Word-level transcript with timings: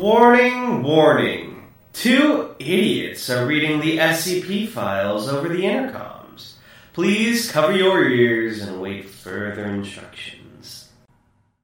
Warning, 0.00 0.82
warning. 0.82 1.68
Two 1.94 2.54
idiots 2.58 3.30
are 3.30 3.46
reading 3.46 3.80
the 3.80 3.96
SCP 3.96 4.68
files 4.68 5.26
over 5.26 5.48
the 5.48 5.62
intercoms. 5.62 6.52
Please 6.92 7.50
cover 7.50 7.74
your 7.74 8.06
ears 8.06 8.60
and 8.60 8.82
wait 8.82 9.08
further 9.08 9.64
instructions. 9.64 10.90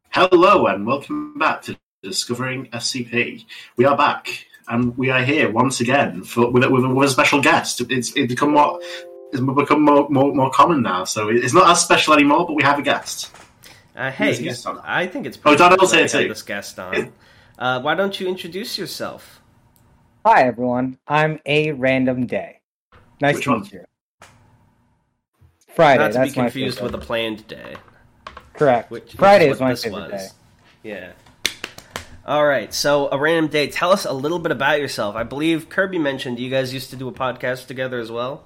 Hello 0.08 0.66
and 0.66 0.86
welcome 0.86 1.38
back 1.38 1.60
to 1.64 1.76
Discovering 2.02 2.68
SCP. 2.68 3.44
We 3.76 3.84
are 3.84 3.98
back 3.98 4.46
and 4.66 4.96
we 4.96 5.10
are 5.10 5.22
here 5.22 5.50
once 5.50 5.80
again 5.82 6.24
for, 6.24 6.50
with, 6.50 6.64
with, 6.70 6.86
with 6.86 7.08
a 7.10 7.12
special 7.12 7.42
guest. 7.42 7.82
It's, 7.90 8.16
it's 8.16 8.32
become 8.32 8.52
more 8.52 8.80
it's 9.30 9.42
become 9.42 9.82
more, 9.82 10.08
more, 10.08 10.34
more 10.34 10.50
common 10.50 10.80
now, 10.80 11.04
so 11.04 11.28
it's 11.28 11.52
not 11.52 11.68
as 11.68 11.82
special 11.82 12.14
anymore. 12.14 12.46
But 12.46 12.54
we 12.54 12.62
have 12.62 12.78
a 12.78 12.82
guest. 12.82 13.30
Uh, 13.94 14.10
hey, 14.10 14.34
a 14.34 14.40
guest 14.42 14.66
on. 14.66 14.78
I 14.82 15.06
think 15.06 15.26
it's 15.26 15.36
Oh, 15.36 15.40
pretty 15.42 15.58
Donald's 15.58 15.90
cool 15.92 15.98
here 15.98 16.08
too. 16.08 16.28
this 16.28 16.40
guest 16.40 16.78
on. 16.78 17.12
Uh, 17.62 17.80
why 17.80 17.94
don't 17.94 18.18
you 18.18 18.26
introduce 18.26 18.76
yourself? 18.76 19.40
Hi 20.26 20.42
everyone, 20.48 20.98
I'm 21.06 21.38
a 21.46 21.70
random 21.70 22.26
day. 22.26 22.58
Nice 23.20 23.36
Which 23.36 23.44
to 23.44 23.58
meet 23.60 23.72
you. 23.72 23.84
Friday. 25.72 26.02
Not 26.02 26.08
to 26.08 26.18
that's 26.18 26.30
be 26.30 26.34
confused 26.34 26.80
with 26.80 26.92
a 26.92 26.98
planned 26.98 27.46
day. 27.46 27.76
correct. 28.54 28.90
Which 28.90 29.12
Friday 29.12 29.46
which 29.46 29.54
is 29.54 29.60
my 29.60 29.76
favorite 29.76 30.10
day. 30.10 30.26
Yeah. 30.82 31.12
All 32.26 32.44
right. 32.44 32.74
So 32.74 33.08
a 33.12 33.16
random 33.16 33.48
day. 33.48 33.68
Tell 33.68 33.92
us 33.92 34.06
a 34.06 34.12
little 34.12 34.40
bit 34.40 34.50
about 34.50 34.80
yourself. 34.80 35.14
I 35.14 35.22
believe 35.22 35.68
Kirby 35.68 36.00
mentioned 36.00 36.40
you 36.40 36.50
guys 36.50 36.74
used 36.74 36.90
to 36.90 36.96
do 36.96 37.06
a 37.06 37.12
podcast 37.12 37.68
together 37.68 38.00
as 38.00 38.10
well. 38.10 38.42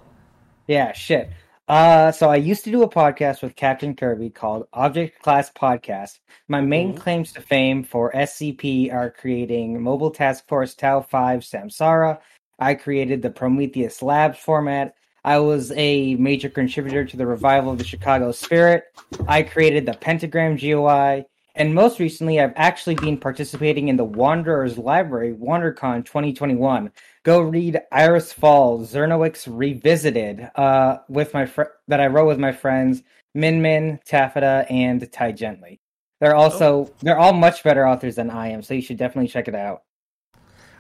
Yeah, 0.67 0.93
shit. 0.93 1.31
Uh, 1.69 2.13
so 2.13 2.31
I 2.31 2.37
used 2.37 2.63
to 2.65 2.71
do 2.71 2.83
a 2.83 2.89
podcast 2.89 3.43
with 3.43 3.57
Captain 3.57 3.95
Kirby 3.97 4.31
called 4.31 4.69
Object 4.73 5.21
Class 5.21 5.51
Podcast. 5.51 6.21
My 6.47 6.61
main 6.61 6.93
Mhm. 6.95 6.99
claims 6.99 7.33
to 7.33 7.41
fame 7.41 7.83
for 7.83 8.15
SCP 8.15 8.89
are 8.91 9.11
creating 9.11 9.83
Mobile 9.83 10.11
Task 10.13 10.47
Force 10.47 10.75
Tau 10.77 11.01
5 11.01 11.41
Samsara. 11.41 12.19
I 12.61 12.75
created 12.75 13.21
the 13.21 13.31
Prometheus 13.31 14.01
Labs 14.01 14.39
format. 14.39 14.95
I 15.25 15.41
was 15.41 15.73
a 15.77 16.15
major 16.17 16.49
contributor 16.49 17.05
to 17.05 17.17
the 17.17 17.27
revival 17.27 17.73
of 17.73 17.79
the 17.79 17.85
Chicago 17.85 18.31
Spirit. 18.31 18.85
I 19.27 19.43
created 19.43 19.87
the 19.87 19.95
Pentagram 19.95 20.57
GUI. 20.57 21.25
And 21.59 21.75
most 21.75 21.99
recently, 21.99 22.39
I've 22.39 22.53
actually 22.55 22.97
been 22.97 23.17
participating 23.17 23.89
in 23.89 23.97
the 23.97 24.05
Wanderers 24.05 24.77
Library 24.77 25.33
WanderCon 25.33 26.05
2021 26.05 26.93
go 27.27 27.41
read 27.41 27.81
Iris 27.91 28.33
Falls, 28.33 28.93
Zernowix 28.93 29.49
Revisited, 29.51 30.49
uh, 30.55 30.99
with 31.09 31.35
my 31.35 31.45
fr- 31.45 31.75
that 31.89 32.01
I 32.01 32.07
wrote 32.07 32.29
with 32.29 32.39
my 32.39 32.53
friends 32.53 33.03
Min 33.35 33.61
Min, 33.61 33.99
Taffeta, 34.05 34.65
and 34.71 35.11
Ty 35.11 35.33
Gently. 35.33 35.81
They're 36.21 36.37
also 36.37 36.93
they're 37.03 37.19
all 37.19 37.33
much 37.33 37.65
better 37.65 37.87
authors 37.87 38.15
than 38.15 38.31
I 38.31 38.51
am, 38.51 38.63
so 38.63 38.75
you 38.75 38.81
should 38.81 38.97
definitely 38.97 39.29
check 39.29 39.49
it 39.49 39.57
out. 39.57 39.83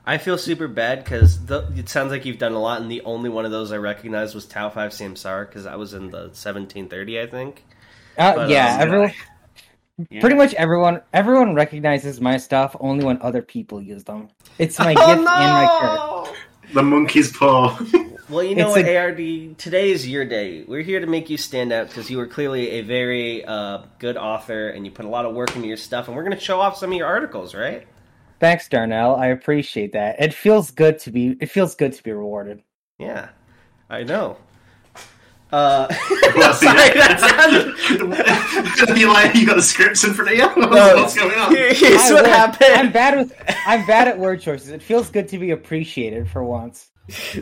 I 0.06 0.18
feel 0.18 0.38
super 0.38 0.68
bad 0.68 1.02
because 1.02 1.40
it 1.50 1.88
sounds 1.88 2.12
like 2.12 2.24
you've 2.24 2.38
done 2.38 2.52
a 2.52 2.60
lot, 2.60 2.80
and 2.80 2.88
the 2.88 3.02
only 3.02 3.28
one 3.28 3.44
of 3.44 3.50
those 3.50 3.72
I 3.72 3.78
recognized 3.78 4.36
was 4.36 4.46
Tau 4.46 4.70
Five 4.70 4.92
Samsara 4.92 5.48
because 5.48 5.66
I 5.66 5.74
was 5.74 5.94
in 5.94 6.10
the 6.10 6.30
1730, 6.30 7.20
I 7.20 7.26
think. 7.26 7.64
Uh, 8.16 8.34
But, 8.36 8.50
yeah, 8.50 8.76
um, 8.76 8.82
everyone, 8.82 9.12
Yeah. 10.10 10.20
pretty 10.20 10.36
much 10.36 10.54
everyone 10.54 11.00
everyone 11.12 11.54
recognizes 11.56 12.20
my 12.20 12.36
stuff 12.36 12.76
only 12.78 13.04
when 13.04 13.20
other 13.20 13.42
people 13.42 13.82
use 13.82 14.04
them. 14.04 14.28
It's 14.58 14.78
my 14.78 14.94
Oh, 14.96 15.06
gift 15.06 15.18
and 15.18 15.24
my 15.24 16.26
curse. 16.30 16.74
The 16.74 16.82
monkey's 16.82 17.36
paw. 17.36 17.78
Well, 18.28 18.42
you 18.42 18.56
know 18.56 18.74
It's 18.74 18.78
what, 18.78 18.86
a- 18.86 18.96
ARD? 18.96 19.56
Today 19.56 19.92
is 19.92 20.08
your 20.08 20.24
day. 20.24 20.64
We're 20.66 20.82
here 20.82 20.98
to 20.98 21.06
make 21.06 21.30
you 21.30 21.36
stand 21.36 21.72
out 21.72 21.86
because 21.86 22.10
you 22.10 22.16
were 22.18 22.26
clearly 22.26 22.70
a 22.70 22.80
very 22.80 23.44
uh, 23.44 23.82
good 24.00 24.16
author 24.16 24.68
and 24.68 24.84
you 24.84 24.90
put 24.90 25.04
a 25.04 25.08
lot 25.08 25.26
of 25.26 25.32
work 25.36 25.54
into 25.54 25.68
your 25.68 25.76
stuff. 25.76 26.08
And 26.08 26.16
we're 26.16 26.24
going 26.24 26.36
to 26.36 26.42
show 26.42 26.60
off 26.60 26.76
some 26.76 26.90
of 26.90 26.98
your 26.98 27.06
articles, 27.06 27.54
right? 27.54 27.86
Thanks, 28.40 28.68
Darnell. 28.68 29.14
I 29.14 29.26
appreciate 29.26 29.92
that. 29.92 30.20
It 30.20 30.34
feels 30.34 30.72
good 30.72 30.98
to 31.00 31.12
be 31.12 31.36
it 31.40 31.46
feels 31.50 31.76
good 31.76 31.92
to 31.92 32.02
be 32.02 32.10
rewarded. 32.10 32.62
Yeah, 32.98 33.28
I 33.88 34.02
know. 34.02 34.38
Uh, 35.52 35.86
Well, 36.36 36.52
sorry, 36.52 36.76
yeah. 36.94 37.16
that 37.16 38.76
sounded. 38.76 38.98
you 38.98 39.10
like 39.10 39.34
you 39.34 39.46
got 39.46 39.56
the 39.56 39.62
scripts 39.62 40.04
in 40.04 40.12
front 40.12 40.32
of 40.32 40.36
you? 40.36 40.60
No, 40.60 40.96
What's 40.96 41.14
going 41.16 41.38
on? 41.38 41.54
Here's 41.54 41.82
I 41.82 42.12
what 42.12 42.24
will. 42.24 42.30
happened. 42.30 42.70
I'm 42.74 42.92
bad 42.92 43.16
with 43.16 43.32
I'm 43.66 43.86
bad 43.86 44.06
at 44.08 44.18
word 44.18 44.40
choices. 44.42 44.68
It 44.68 44.82
feels 44.82 45.08
good 45.08 45.28
to 45.28 45.38
be 45.38 45.52
appreciated 45.52 46.28
for 46.28 46.44
once. 46.44 46.90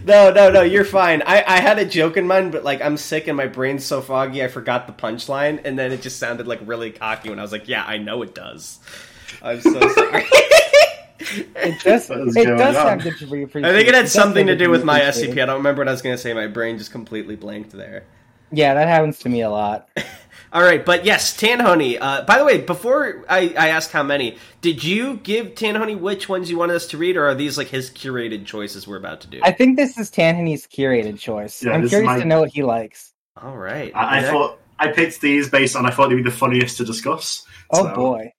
No, 0.05 0.31
no, 0.31 0.51
no, 0.51 0.61
you're 0.63 0.85
fine. 0.85 1.23
I, 1.27 1.43
I 1.47 1.61
had 1.61 1.79
a 1.79 1.85
joke 1.87 2.17
in 2.17 2.27
mind, 2.29 2.53
but 2.53 2.63
like 2.63 2.83
I'm 2.83 2.97
sick 2.99 3.27
and 3.29 3.37
my 3.37 3.47
brain's 3.47 3.85
so 3.85 4.01
foggy, 4.03 4.45
I 4.45 4.49
forgot 4.49 4.87
the 4.87 4.93
punchline, 4.93 5.63
and 5.65 5.77
then 5.79 5.91
it 5.91 6.03
just 6.03 6.19
sounded 6.19 6.47
like 6.47 6.61
really 6.65 6.91
cocky 6.93 7.31
when 7.31 7.39
I 7.39 7.43
was 7.43 7.51
like, 7.53 7.67
"Yeah, 7.67 7.83
I 7.85 7.97
know 7.99 8.23
it 8.23 8.35
does." 8.35 8.79
I'm 9.43 9.61
so 9.61 9.81
sorry. 9.89 10.25
It 11.21 11.81
does. 11.83 12.09
What 12.09 12.21
is 12.29 12.37
it 12.37 12.47
does 12.47 12.77
on? 12.77 12.85
sound 13.01 13.03
good 13.03 13.17
to 13.19 13.27
be. 13.27 13.45
I 13.45 13.47
think 13.47 13.89
it 13.89 13.95
had 13.95 14.03
does 14.03 14.13
something 14.13 14.47
to 14.49 14.57
do 14.57 14.71
with 14.71 14.85
my. 14.85 15.01
SCP. 15.01 15.33
I 15.43 15.47
don't 15.47 15.57
remember 15.59 15.81
what 15.81 15.89
I 15.89 15.93
was 15.93 16.03
going 16.03 16.15
to 16.17 16.21
say. 16.21 16.33
My 16.35 16.47
brain 16.47 16.79
just 16.79 16.91
completely 16.91 17.37
blanked 17.37 17.71
there. 17.73 18.05
Yeah, 18.51 18.75
that 18.75 18.89
happens 18.89 19.19
to 19.21 19.29
me 19.29 19.41
a 19.43 19.51
lot. 19.51 19.89
All 20.53 20.63
right, 20.63 20.85
but 20.85 21.05
yes, 21.05 21.37
Tanhoney. 21.37 21.99
Uh, 22.01 22.23
by 22.25 22.39
the 22.39 22.45
way, 22.45 22.59
before 22.61 23.25
I, 23.29 23.53
I 23.59 23.69
ask 23.71 23.91
how 23.91 24.05
many, 24.05 24.39
did 24.61 24.85
you 24.85 25.17
give 25.17 25.49
Tanhoney 25.55 25.99
which 25.99 26.29
ones 26.29 26.49
you 26.49 26.57
wanted 26.59 26.77
us 26.77 26.87
to 26.89 26.99
read, 26.99 27.17
or 27.17 27.27
are 27.27 27.35
these 27.35 27.59
like 27.59 27.67
his 27.69 27.91
curated 27.91 28.47
choices 28.47 28.87
we're 28.87 28.97
about 28.97 29.23
to 29.23 29.27
do? 29.27 29.41
I 29.43 29.51
think 29.51 29.77
this 29.77 29.99
is 29.99 30.13
Tanhoney's 30.13 30.69
curated 30.69 31.19
choice. 31.19 31.63
Yeah, 31.65 31.73
I'm 31.73 31.89
curious 31.89 32.07
my- 32.07 32.19
to 32.21 32.25
know 32.25 32.41
what 32.41 32.51
he 32.51 32.63
likes. 32.63 33.13
All 33.41 33.57
right. 33.57 33.91
I, 33.97 34.19
I 34.21 34.23
thought 34.23 34.61
I 34.79 34.93
picked 34.93 35.21
these 35.21 35.49
based 35.51 35.75
on 35.75 35.87
I 35.87 35.91
thought 35.91 36.09
they'd 36.11 36.17
be 36.17 36.23
the 36.23 36.31
funniest 36.31 36.77
to 36.77 36.85
discuss. 36.85 37.45
Oh 37.73 37.83
So, 37.89 37.95
boy. 37.95 38.33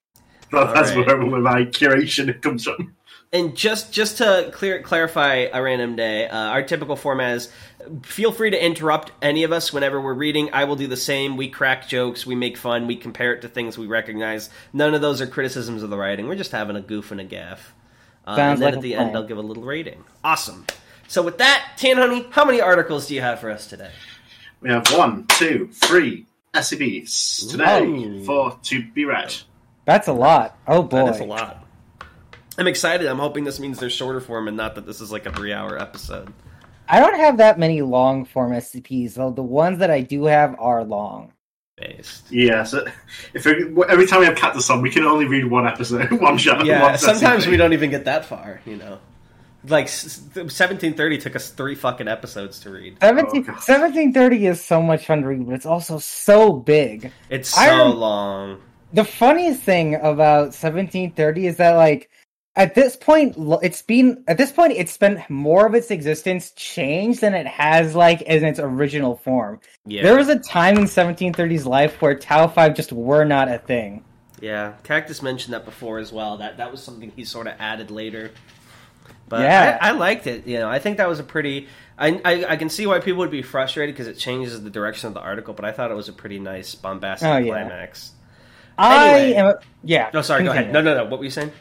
That- 0.55 0.73
that's 0.73 0.91
Alright. 0.91 1.07
where, 1.07 1.25
where 1.25 1.41
my 1.41 1.65
curation 1.65 2.41
comes 2.41 2.63
from. 2.63 2.95
And 3.33 3.55
just 3.55 3.91
just 3.91 4.19
to 4.19 4.49
clear 4.53 4.81
clarify 4.81 5.47
a 5.51 5.61
random 5.61 5.95
day, 5.95 6.27
uh, 6.27 6.37
our 6.37 6.63
typical 6.63 6.95
format 6.95 7.35
is 7.35 7.51
feel 8.03 8.31
free 8.31 8.51
to 8.51 8.65
interrupt 8.65 9.11
any 9.21 9.43
of 9.43 9.51
us 9.51 9.73
whenever 9.73 9.99
we're 9.99 10.13
reading. 10.13 10.49
I 10.53 10.63
will 10.63 10.75
do 10.77 10.87
the 10.87 10.95
same. 10.95 11.35
We 11.35 11.49
crack 11.49 11.87
jokes, 11.87 12.25
we 12.25 12.35
make 12.35 12.55
fun, 12.55 12.87
we 12.87 12.95
compare 12.95 13.33
it 13.33 13.41
to 13.41 13.49
things 13.49 13.77
we 13.77 13.87
recognize. 13.87 14.49
None 14.71 14.93
of 14.93 15.01
those 15.01 15.21
are 15.21 15.27
criticisms 15.27 15.83
of 15.83 15.89
the 15.89 15.97
writing. 15.97 16.27
We're 16.27 16.35
just 16.35 16.51
having 16.51 16.75
a 16.77 16.81
goof 16.81 17.11
and 17.11 17.19
a 17.19 17.25
gaff. 17.25 17.73
Uh, 18.25 18.35
and 18.39 18.61
then 18.61 18.65
like 18.67 18.73
at 18.75 18.81
the 18.81 18.95
end, 18.95 19.15
I'll 19.15 19.27
give 19.27 19.37
a 19.37 19.41
little 19.41 19.63
rating. 19.63 20.03
Awesome. 20.23 20.65
So 21.07 21.21
with 21.21 21.37
that, 21.39 21.73
Tan 21.77 21.97
Honey, 21.97 22.25
how 22.31 22.45
many 22.45 22.61
articles 22.61 23.07
do 23.07 23.15
you 23.15 23.21
have 23.21 23.39
for 23.39 23.51
us 23.51 23.67
today? 23.67 23.91
We 24.61 24.69
have 24.69 24.87
one, 24.93 25.25
two, 25.27 25.69
three 25.73 26.25
SCPs 26.53 27.49
today 27.51 27.83
Ooh. 27.85 28.23
for 28.23 28.57
to 28.63 28.83
be 28.93 29.05
read. 29.05 29.35
That's 29.85 30.07
a 30.07 30.13
lot. 30.13 30.57
Oh 30.67 30.83
boy. 30.83 31.05
That 31.05 31.15
is 31.15 31.21
a 31.21 31.25
lot. 31.25 31.65
I'm 32.57 32.67
excited. 32.67 33.07
I'm 33.07 33.19
hoping 33.19 33.43
this 33.43 33.59
means 33.59 33.79
they're 33.79 33.89
shorter 33.89 34.21
form 34.21 34.47
and 34.47 34.55
not 34.57 34.75
that 34.75 34.85
this 34.85 35.01
is 35.01 35.11
like 35.11 35.25
a 35.25 35.31
three 35.31 35.53
hour 35.53 35.77
episode. 35.79 36.31
I 36.87 36.99
don't 36.99 37.15
have 37.19 37.37
that 37.37 37.57
many 37.59 37.81
long 37.81 38.25
form 38.25 38.51
SCPs, 38.51 39.15
though 39.15 39.31
the 39.31 39.41
ones 39.43 39.79
that 39.79 39.89
I 39.91 40.01
do 40.01 40.25
have 40.25 40.55
are 40.59 40.83
long. 40.83 41.33
Based. 41.77 42.31
Yeah, 42.31 42.63
so 42.63 42.85
if 43.33 43.43
we, 43.45 43.53
every 43.89 44.05
time 44.07 44.21
we 44.21 44.25
have 44.27 44.37
Cactus 44.37 44.69
on, 44.69 44.81
we 44.81 44.89
can 44.89 45.03
only 45.03 45.25
read 45.25 45.45
one 45.45 45.67
episode, 45.67 46.09
one 46.21 46.37
shot. 46.37 46.65
Yeah, 46.65 46.81
one 46.83 46.97
sometimes 46.97 47.45
SCP. 47.45 47.51
we 47.51 47.57
don't 47.57 47.73
even 47.73 47.89
get 47.89 48.05
that 48.05 48.23
far, 48.25 48.61
you 48.65 48.77
know. 48.77 48.99
Like 49.67 49.87
1730 49.89 51.17
took 51.17 51.35
us 51.35 51.49
three 51.49 51.75
fucking 51.75 52.07
episodes 52.07 52.59
to 52.61 52.69
read. 52.69 52.97
17, 53.01 53.45
Oh, 53.49 53.51
1730 53.53 54.45
is 54.45 54.63
so 54.63 54.81
much 54.81 55.05
fun 55.07 55.21
to 55.23 55.27
read, 55.27 55.45
but 55.45 55.55
it's 55.55 55.65
also 55.65 55.97
so 55.97 56.53
big. 56.53 57.11
It's 57.29 57.49
so 57.49 57.59
I 57.61 57.69
rem- 57.69 57.95
long. 57.97 58.61
The 58.95 59.03
funniest 59.03 59.61
thing 59.61 59.95
about 59.95 60.53
1730 60.55 61.47
is 61.47 61.57
that, 61.57 61.71
like, 61.71 62.09
at 62.55 62.75
this 62.75 62.95
point, 62.95 63.35
it's 63.61 63.81
been 63.81 64.23
at 64.29 64.37
this 64.37 64.53
point, 64.53 64.71
it's 64.71 64.93
spent 64.93 65.29
more 65.29 65.65
of 65.67 65.75
its 65.75 65.91
existence 65.91 66.51
changed 66.51 67.19
than 67.19 67.33
it 67.33 67.45
has 67.45 67.93
like 67.93 68.21
in 68.21 68.45
its 68.45 68.59
original 68.59 69.17
form. 69.17 69.59
Yeah, 69.85 70.03
There 70.03 70.15
was 70.15 70.29
a 70.29 70.39
time 70.39 70.77
in 70.77 70.85
1730's 70.85 71.65
life 71.65 72.01
where 72.01 72.15
Tau 72.15 72.47
Five 72.47 72.73
just 72.73 72.93
were 72.93 73.25
not 73.25 73.49
a 73.49 73.57
thing. 73.57 74.05
yeah. 74.39 74.75
Cactus 74.83 75.21
mentioned 75.21 75.53
that 75.53 75.65
before 75.65 75.99
as 75.99 76.13
well. 76.13 76.37
That 76.37 76.55
that 76.57 76.71
was 76.71 76.81
something 76.81 77.11
he 77.13 77.25
sort 77.25 77.47
of 77.47 77.55
added 77.59 77.91
later. 77.91 78.31
But 79.27 79.41
Yeah. 79.41 79.77
I, 79.81 79.89
I 79.89 79.91
liked 79.91 80.25
it. 80.25 80.47
You 80.47 80.59
know, 80.59 80.69
I 80.69 80.79
think 80.79 80.95
that 80.97 81.09
was 81.09 81.19
a 81.19 81.23
pretty. 81.23 81.67
I, 81.97 82.21
I, 82.23 82.45
I 82.51 82.55
can 82.55 82.69
see 82.69 82.87
why 82.87 82.99
people 82.99 83.19
would 83.19 83.31
be 83.31 83.41
frustrated 83.41 83.95
because 83.95 84.07
it 84.07 84.17
changes 84.17 84.63
the 84.63 84.69
direction 84.69 85.09
of 85.09 85.13
the 85.13 85.19
article, 85.21 85.53
but 85.53 85.65
I 85.65 85.73
thought 85.73 85.91
it 85.91 85.95
was 85.95 86.07
a 86.07 86.13
pretty 86.13 86.39
nice 86.39 86.73
bombastic 86.75 87.27
Oh, 87.27 87.35
yeah. 87.37 87.51
climax. 87.67 88.13
I 88.77 89.07
Anyway. 89.19 89.33
am. 89.35 89.45
A, 89.47 89.59
yeah. 89.83 90.09
No, 90.13 90.21
sorry. 90.21 90.43
Go 90.43 90.51
ahead. 90.51 90.71
No, 90.71 90.81
no, 90.81 90.95
no. 90.95 91.05
What 91.05 91.19
were 91.19 91.25
you 91.25 91.31
saying? 91.31 91.51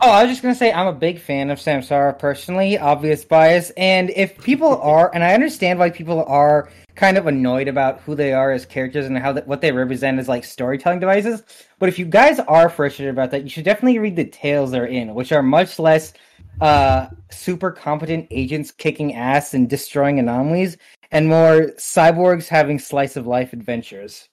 Oh, 0.00 0.10
I 0.10 0.22
was 0.24 0.32
just 0.32 0.42
gonna 0.42 0.54
say 0.54 0.72
I'm 0.72 0.86
a 0.88 0.92
big 0.92 1.18
fan 1.18 1.50
of 1.50 1.58
Samsara 1.58 2.18
personally, 2.18 2.76
obvious 2.78 3.24
bias, 3.24 3.70
and 3.76 4.10
if 4.10 4.36
people 4.42 4.76
are, 4.82 5.10
and 5.14 5.22
I 5.24 5.34
understand 5.34 5.78
why 5.78 5.90
people 5.90 6.24
are 6.24 6.68
kind 6.94 7.16
of 7.16 7.26
annoyed 7.26 7.68
about 7.68 8.00
who 8.02 8.14
they 8.14 8.32
are 8.32 8.52
as 8.52 8.66
characters 8.66 9.06
and 9.06 9.16
how 9.18 9.32
that 9.32 9.46
what 9.46 9.60
they 9.60 9.72
represent 9.72 10.18
as 10.18 10.28
like 10.28 10.44
storytelling 10.44 11.00
devices, 11.00 11.42
but 11.78 11.88
if 11.88 11.98
you 11.98 12.04
guys 12.04 12.38
are 12.40 12.68
frustrated 12.68 13.14
about 13.14 13.30
that, 13.30 13.44
you 13.44 13.48
should 13.48 13.64
definitely 13.64 13.98
read 13.98 14.16
the 14.16 14.24
tales 14.26 14.70
they're 14.72 14.84
in, 14.86 15.14
which 15.14 15.32
are 15.32 15.42
much 15.42 15.78
less 15.78 16.12
uh 16.60 17.06
super 17.30 17.70
competent 17.70 18.26
agents 18.30 18.70
kicking 18.70 19.14
ass 19.14 19.54
and 19.54 19.70
destroying 19.70 20.18
anomalies, 20.18 20.76
and 21.12 21.28
more 21.28 21.70
cyborgs 21.78 22.48
having 22.48 22.78
slice 22.78 23.16
of 23.16 23.26
life 23.26 23.52
adventures. 23.52 24.28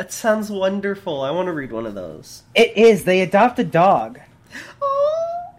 That 0.00 0.12
sounds 0.14 0.48
wonderful. 0.50 1.20
I 1.20 1.30
want 1.30 1.48
to 1.48 1.52
read 1.52 1.72
one 1.72 1.84
of 1.84 1.94
those. 1.94 2.42
It 2.54 2.74
is. 2.74 3.04
They 3.04 3.20
adopt 3.20 3.58
a 3.58 3.64
dog. 3.64 4.18
Oh! 4.80 5.52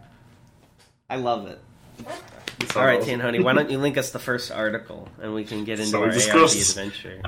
I 1.11 1.17
love 1.17 1.45
it. 1.45 1.59
All 2.75 2.83
right, 2.83 2.99
Tan 3.03 3.19
Honey, 3.19 3.39
why 3.39 3.53
don't 3.53 3.69
you 3.69 3.77
link 3.77 3.99
us 3.99 4.09
the 4.09 4.17
first 4.17 4.51
article 4.51 5.07
and 5.21 5.35
we 5.35 5.43
can 5.43 5.63
get 5.63 5.77
into 5.79 5.91
So 5.91 6.01
our 6.01 6.09
discuss- 6.09 6.75
ARG 6.75 6.89
adventure? 6.89 7.21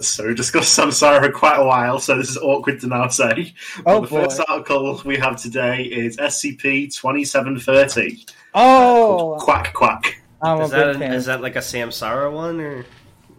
So 0.00 0.26
we've 0.26 0.36
discussed 0.36 0.78
Samsara 0.78 1.22
for 1.24 1.32
quite 1.32 1.56
a 1.56 1.64
while, 1.64 2.00
so 2.00 2.18
this 2.18 2.28
is 2.28 2.36
awkward 2.36 2.80
to 2.82 2.86
now 2.86 3.08
say. 3.08 3.54
Oh, 3.86 4.02
But 4.02 4.02
the 4.02 4.06
first 4.08 4.42
article 4.46 5.00
we 5.06 5.16
have 5.16 5.40
today 5.40 5.84
is 5.84 6.18
SCP-2730. 6.18 8.30
Oh, 8.52 9.38
Quack 9.40 9.72
quack. 9.72 10.20
I'm 10.42 10.60
a 10.60 10.64
Is 10.64 10.70
that, 10.72 10.86
big 10.86 10.94
an, 10.96 11.00
fan. 11.00 11.12
is 11.14 11.24
that 11.24 11.40
like 11.40 11.56
a 11.56 11.60
Samsara 11.60 12.30
one, 12.30 12.60
or 12.60 12.84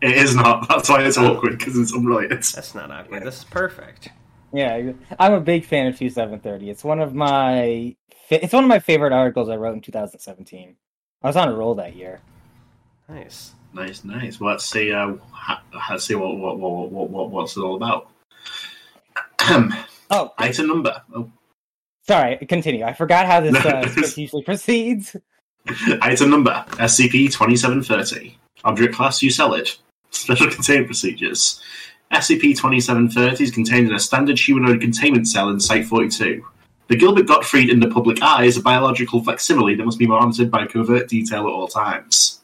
It 0.02 0.12
is 0.18 0.36
not. 0.36 0.68
That's 0.70 0.90
why 0.90 1.04
it's 1.04 1.18
awkward, 1.18 1.58
because 1.58 1.78
it's 1.78 1.94
unrelated. 1.94 2.44
that's 2.44 2.74
not 2.76 2.92
awkward? 2.92 3.24
This 3.24 3.40
is 3.40 3.44
perfect. 3.46 4.10
Yeah, 4.54 4.94
I'm 5.20 5.34
a 5.34 5.42
big 5.42 5.66
fan 5.66 5.88
of 5.88 5.98
2730. 5.98 6.70
It's 6.70 6.84
one 6.84 7.00
of 7.00 7.14
my 7.14 7.96
it's 8.32 8.54
one 8.54 8.64
of 8.64 8.68
my 8.68 8.80
favorite 8.80 9.14
articles 9.14 9.50
I 9.50 9.56
wrote 9.58 9.74
in 9.76 9.82
2017. 9.82 10.76
I 11.22 11.28
was 11.28 11.36
on 11.36 11.50
a 11.50 11.54
roll 11.56 11.76
that 11.76 11.96
year. 11.96 12.20
Nice. 13.08 13.54
Nice, 13.74 14.04
nice. 14.04 14.40
Well, 14.40 14.52
let's 14.52 14.66
see. 14.66 14.92
Uh, 14.92 15.16
ha- 15.32 15.62
let's 15.92 16.06
see 16.06 16.16
what 16.16 16.36
what, 16.38 16.58
what 16.58 16.92
what 16.92 17.10
what 17.10 17.30
what's 17.30 17.58
it 17.58 17.62
all 17.62 17.76
about. 17.76 18.10
Oh, 20.12 20.34
Item 20.40 20.68
number. 20.68 21.04
Oh, 21.14 21.30
sorry. 22.08 22.38
Continue. 22.38 22.84
I 22.84 22.94
forgot 22.94 23.28
how 23.28 23.42
this 23.42 23.56
uh, 23.64 23.88
script 23.88 24.18
usually 24.18 24.42
proceeds. 24.44 25.16
Item 26.02 26.32
number 26.32 26.66
SCP-2730. 26.70 28.34
Object 28.64 28.96
class 28.96 29.22
Uselid. 29.22 29.70
Special 30.12 30.50
containment 30.50 30.88
procedures. 30.88 31.62
SCP-2730 32.12 33.42
is 33.42 33.52
contained 33.52 33.88
in 33.88 33.94
a 33.94 34.00
standard 34.00 34.40
humanoid 34.40 34.82
containment 34.82 35.28
cell 35.28 35.50
in 35.50 35.60
Site-42. 35.60 36.42
The 36.88 36.96
Gilbert 36.96 37.28
Gottfried 37.28 37.70
in 37.70 37.80
the 37.80 37.88
public 37.88 38.22
eye 38.24 38.46
is 38.46 38.58
a 38.58 38.62
biological 38.62 39.24
facsimile 39.24 39.76
that 39.76 39.86
must 39.86 40.00
be 40.00 40.08
monitored 40.08 40.50
by 40.50 40.66
covert 40.66 41.08
detail 41.08 41.42
at 41.42 41.54
all 41.54 41.68
times. 41.68 42.42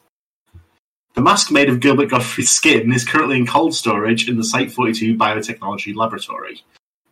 The 1.15 1.21
mask 1.21 1.49
made 1.49 1.69
of 1.69 1.79
Gilbert 1.79 2.09
Gottfried's 2.09 2.51
skin 2.51 2.91
is 2.93 3.05
currently 3.05 3.37
in 3.37 3.47
cold 3.47 3.73
storage 3.73 4.29
in 4.29 4.37
the 4.37 4.43
Site-42 4.43 5.17
Biotechnology 5.17 5.95
Laboratory. 5.95 6.61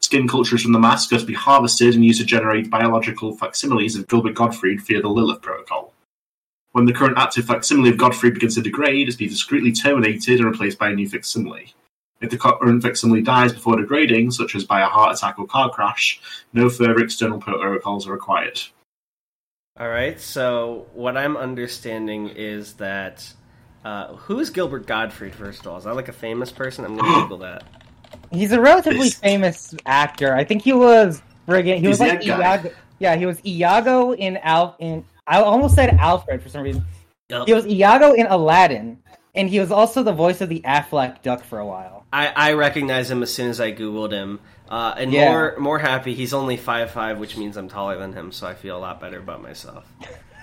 Skin 0.02 0.28
cultures 0.28 0.62
from 0.62 0.74
the 0.74 0.80
mask 0.80 1.12
are 1.14 1.20
to 1.20 1.26
be 1.26 1.34
harvested 1.34 1.96
and 1.96 2.04
used 2.04 2.20
to 2.20 2.26
generate 2.26 2.70
biological 2.70 3.36
facsimiles 3.36 3.96
of 3.96 4.08
Gilbert 4.08 4.36
Gottfried 4.36 4.82
via 4.82 5.02
the 5.02 5.08
Lilith 5.08 5.42
protocol. 5.42 5.93
When 6.74 6.86
the 6.86 6.94
current 6.94 7.18
active 7.18 7.46
facsimile 7.46 7.90
of 7.90 7.98
Gottfried 7.98 8.34
begins 8.34 8.56
to 8.56 8.62
degrade, 8.62 9.08
it's 9.08 9.16
be 9.18 9.28
discreetly 9.28 9.72
terminated 9.72 10.40
and 10.40 10.46
replaced 10.50 10.80
by 10.80 10.90
a 10.90 10.94
new 10.94 11.08
facsimile. 11.08 11.74
If 12.20 12.32
the 12.32 12.38
current 12.38 12.82
facsimile 12.82 13.22
dies 13.22 13.54
before 13.54 13.78
degrading, 13.78 14.32
such 14.32 14.56
as 14.56 14.64
by 14.64 14.82
a 14.82 14.86
heart 14.88 15.16
attack 15.16 15.38
or 15.38 15.46
car 15.46 15.70
crash, 15.70 16.20
no 16.54 16.70
further 16.70 17.00
external 17.00 17.40
protocols 17.40 18.08
are 18.08 18.12
required. 18.12 18.60
All 19.80 19.90
right. 19.90 20.20
So 20.20 20.88
what 20.94 21.16
I'm 21.18 21.36
understanding 21.38 22.30
is 22.30 22.74
that 22.74 23.32
uh, 23.86 24.16
who's 24.16 24.50
Gilbert 24.50 24.88
Gottfried? 24.88 25.36
First 25.36 25.62
of 25.62 25.68
all, 25.68 25.78
is 25.78 25.84
that 25.84 25.96
like 25.96 26.08
a 26.10 26.14
famous 26.14 26.52
person? 26.52 26.86
I'm 26.86 26.96
gonna 26.96 27.14
Google 27.22 27.38
that. 27.40 27.64
He's 28.32 28.52
a 28.52 28.62
relatively 28.62 29.10
This- 29.10 29.16
famous 29.20 29.76
actor. 29.86 30.34
I 30.36 30.44
think 30.44 30.62
he 30.64 30.74
was 30.74 31.22
friggin' 31.48 31.80
he 31.80 31.88
was 31.88 32.00
He's 32.00 32.08
like 32.08 32.20
that 32.22 32.26
guy. 32.26 32.40
Iago. 32.40 32.72
Yeah, 33.00 33.16
he 33.16 33.26
was 33.26 33.44
Iago 33.46 34.14
in 34.14 34.38
Al 34.38 34.76
in 34.80 35.04
I 35.28 35.42
almost 35.42 35.76
said 35.76 35.92
Alfred 36.00 36.42
for 36.42 36.50
some 36.50 36.62
reason. 36.64 36.84
Yup. 37.30 37.48
He 37.48 37.54
was 37.54 37.66
Iago 37.66 38.14
in 38.14 38.28
Aladdin, 38.28 39.00
and 39.34 39.50
he 39.50 39.60
was 39.60 39.72
also 39.72 40.04
the 40.04 40.12
voice 40.12 40.42
of 40.42 40.50
the 40.50 40.62
Aflac 40.62 41.22
Duck 41.22 41.44
for 41.44 41.60
a 41.60 41.66
while. 41.66 42.06
I, 42.12 42.28
I 42.28 42.54
recognize 42.54 43.10
him 43.10 43.24
as 43.24 43.34
soon 43.34 43.50
as 43.50 43.60
I 43.62 43.72
googled 43.72 44.12
him. 44.12 44.40
Uh, 44.70 44.94
and 44.98 45.12
Yeah. 45.12 45.30
more 45.30 45.56
more 45.60 45.80
happy, 45.80 46.14
he's 46.14 46.34
only 46.34 46.58
five 46.58 46.92
five, 46.92 47.18
which 47.20 47.38
means 47.38 47.58
I'm 47.58 47.70
taller 47.70 47.98
than 47.98 48.14
him, 48.14 48.32
so 48.32 48.48
I 48.48 48.54
feel 48.54 48.78
a 48.78 48.80
lot 48.80 49.00
better 49.00 49.20
about 49.20 49.42
myself. 49.42 49.86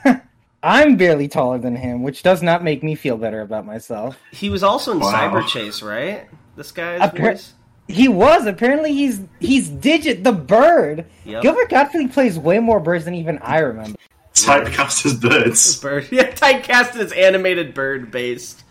I'm 0.62 0.97
barely 0.97 1.26
taller 1.29 1.59
than 1.59 1.75
him, 1.76 2.03
which 2.03 2.23
does 2.23 2.43
not 2.43 2.62
make 2.62 2.83
me 2.83 2.94
feel 2.94 3.17
better 3.17 3.41
about 3.41 3.65
myself. 3.65 4.17
He 4.31 4.50
was 4.50 4.62
also 4.62 4.93
in 4.93 5.00
Wow. 5.00 5.12
Cyberchase, 5.12 5.83
right? 5.87 6.29
This 6.56 6.71
guy's 6.73 7.00
Appar- 7.00 7.19
voice. 7.33 7.55
He 7.88 8.09
was 8.09 8.47
apparently 8.47 8.93
he's 8.93 9.21
he's 9.41 9.69
Digit 9.69 10.23
the 10.23 10.33
bird. 10.33 11.06
Yep. 11.25 11.43
Gilbert 11.43 11.71
Gottfried 11.71 12.12
plays 12.12 12.38
way 12.38 12.59
more 12.59 12.79
birds 12.79 13.05
than 13.05 13.15
even 13.15 13.38
I 13.38 13.59
remember. 13.61 13.99
Typecast 14.35 15.06
as 15.06 15.15
birds. 15.15 15.81
Bird. 15.82 16.09
Yeah, 16.11 16.31
typecast 16.31 16.97
as 16.97 17.12
animated 17.12 17.75
bird 17.75 18.11
based. 18.11 18.62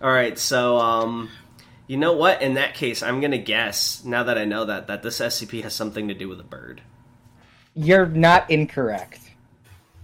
All 0.00 0.10
right, 0.10 0.38
so 0.38 0.76
um, 0.78 1.30
you 1.86 1.96
know 1.96 2.12
what? 2.12 2.42
In 2.42 2.54
that 2.54 2.74
case, 2.74 3.02
I'm 3.02 3.20
gonna 3.20 3.38
guess 3.38 4.04
now 4.04 4.22
that 4.24 4.38
I 4.38 4.44
know 4.44 4.66
that 4.66 4.86
that 4.86 5.02
this 5.02 5.18
SCP 5.20 5.62
has 5.62 5.74
something 5.74 6.08
to 6.08 6.14
do 6.14 6.28
with 6.28 6.38
a 6.40 6.44
bird. 6.44 6.82
You're 7.74 8.06
not 8.06 8.50
incorrect. 8.50 9.20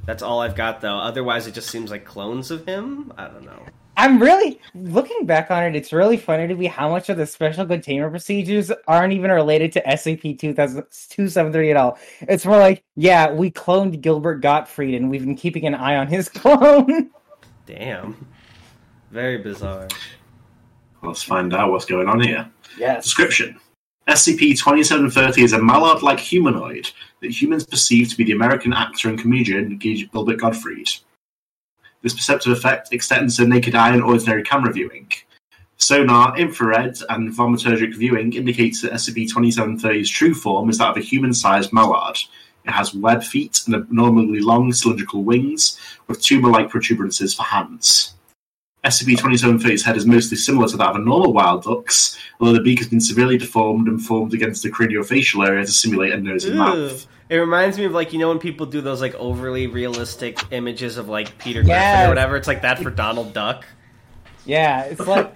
That's 0.06 0.22
all 0.22 0.40
I've 0.40 0.56
got 0.56 0.80
though. 0.80 0.96
Otherwise, 0.96 1.46
it 1.46 1.54
just 1.54 1.70
seems 1.70 1.90
like 1.90 2.04
clones 2.04 2.50
of 2.50 2.66
him. 2.66 3.12
I 3.16 3.28
don't 3.28 3.44
know. 3.44 3.66
I'm 3.96 4.20
really 4.20 4.60
looking 4.74 5.24
back 5.24 5.50
on 5.50 5.62
it. 5.62 5.76
It's 5.76 5.92
really 5.92 6.16
funny 6.16 6.48
to 6.48 6.54
me 6.54 6.66
how 6.66 6.88
much 6.88 7.08
of 7.08 7.16
the 7.16 7.26
special 7.26 7.64
containment 7.64 8.12
procedures 8.12 8.72
aren't 8.88 9.12
even 9.12 9.30
related 9.30 9.72
to 9.72 9.82
SCP 9.82 10.38
2730 10.38 11.70
at 11.70 11.76
all. 11.76 11.98
It's 12.22 12.44
more 12.44 12.58
like, 12.58 12.82
yeah, 12.96 13.32
we 13.32 13.50
cloned 13.50 14.00
Gilbert 14.00 14.40
Gottfried 14.40 14.94
and 14.94 15.10
we've 15.10 15.24
been 15.24 15.36
keeping 15.36 15.66
an 15.66 15.74
eye 15.74 15.96
on 15.96 16.08
his 16.08 16.28
clone. 16.34 17.10
Damn. 17.66 18.26
Very 19.10 19.38
bizarre. 19.38 19.88
Let's 21.02 21.22
find 21.22 21.54
out 21.54 21.70
what's 21.70 21.84
going 21.84 22.08
on 22.08 22.20
here. 22.20 22.50
yes. 22.78 23.04
Description 23.04 23.60
SCP-2730 24.08 25.38
is 25.42 25.52
a 25.52 25.62
mallard-like 25.62 26.20
humanoid 26.20 26.90
that 27.22 27.30
humans 27.30 27.64
perceive 27.64 28.10
to 28.10 28.16
be 28.16 28.24
the 28.24 28.32
American 28.32 28.72
actor 28.72 29.08
and 29.08 29.18
comedian 29.18 29.78
Gilbert 29.78 30.40
Gottfried. 30.40 30.88
This 32.04 32.12
perceptive 32.12 32.52
effect 32.52 32.92
extends 32.92 33.38
to 33.38 33.46
naked 33.46 33.74
eye 33.74 33.94
and 33.94 34.02
ordinary 34.02 34.42
camera 34.42 34.70
viewing. 34.70 35.10
Sonar, 35.78 36.38
infrared, 36.38 36.98
and 37.08 37.32
thaumaturgic 37.32 37.96
viewing 37.96 38.34
indicates 38.34 38.82
that 38.82 38.92
SCP-2730's 38.92 40.10
true 40.10 40.34
form 40.34 40.68
is 40.68 40.76
that 40.78 40.90
of 40.90 40.96
a 40.98 41.00
human-sized 41.00 41.72
mallard. 41.72 42.18
It 42.66 42.72
has 42.72 42.94
web 42.94 43.24
feet 43.24 43.62
and 43.64 43.74
abnormally 43.74 44.40
long 44.40 44.70
cylindrical 44.74 45.24
wings 45.24 45.78
with 46.06 46.22
tumor-like 46.22 46.68
protuberances 46.68 47.34
for 47.34 47.42
hands. 47.42 48.13
SCP-2730's 48.84 49.82
head 49.82 49.96
is 49.96 50.04
mostly 50.06 50.36
similar 50.36 50.68
to 50.68 50.76
that 50.76 50.90
of 50.90 50.96
a 50.96 50.98
normal 50.98 51.32
wild 51.32 51.64
duck's, 51.64 52.18
although 52.38 52.52
the 52.52 52.60
beak 52.60 52.78
has 52.78 52.88
been 52.88 53.00
severely 53.00 53.38
deformed 53.38 53.88
and 53.88 54.02
formed 54.02 54.34
against 54.34 54.62
the 54.62 54.70
craniofacial 54.70 55.46
area 55.46 55.64
to 55.64 55.72
simulate 55.72 56.12
a 56.12 56.20
nose 56.20 56.44
and 56.44 56.58
mouth. 56.58 57.06
It 57.30 57.36
reminds 57.36 57.78
me 57.78 57.86
of 57.86 57.92
like 57.92 58.12
you 58.12 58.18
know 58.18 58.28
when 58.28 58.38
people 58.38 58.66
do 58.66 58.82
those 58.82 59.00
like 59.00 59.14
overly 59.14 59.66
realistic 59.66 60.38
images 60.52 60.98
of 60.98 61.08
like 61.08 61.38
Peter 61.38 61.62
Griffin 61.62 62.06
or 62.06 62.08
whatever. 62.08 62.36
It's 62.36 62.46
like 62.46 62.62
that 62.62 62.78
for 62.78 62.90
Donald 62.90 63.32
Duck. 63.32 63.64
Yeah, 64.44 64.82
it's 64.82 65.00
like 65.00 65.34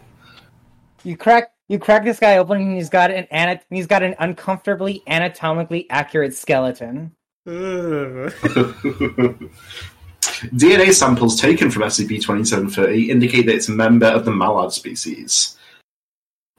you 1.03 1.17
crack 1.17 1.53
you 1.69 1.79
crack 1.79 2.05
this 2.05 2.21
guy 2.21 2.37
open 2.37 2.61
and 2.61 2.77
he's 2.77 2.91
got 2.91 3.11
an 3.11 3.27
ana- 3.31 3.61
he's 3.71 3.87
got 3.87 4.03
an 4.03 4.15
uncomfortably 4.19 5.03
anatomically 5.07 5.89
accurate 5.89 6.35
skeleton. 6.35 7.13
DNA 10.55 10.93
samples 10.93 11.41
taken 11.41 11.71
from 11.71 11.83
SCP-2730 11.83 13.09
indicate 13.09 13.47
that 13.47 13.55
it's 13.55 13.69
a 13.69 13.73
member 13.73 14.07
of 14.07 14.25
the 14.25 14.31
mallard 14.31 14.73
species. 14.73 15.57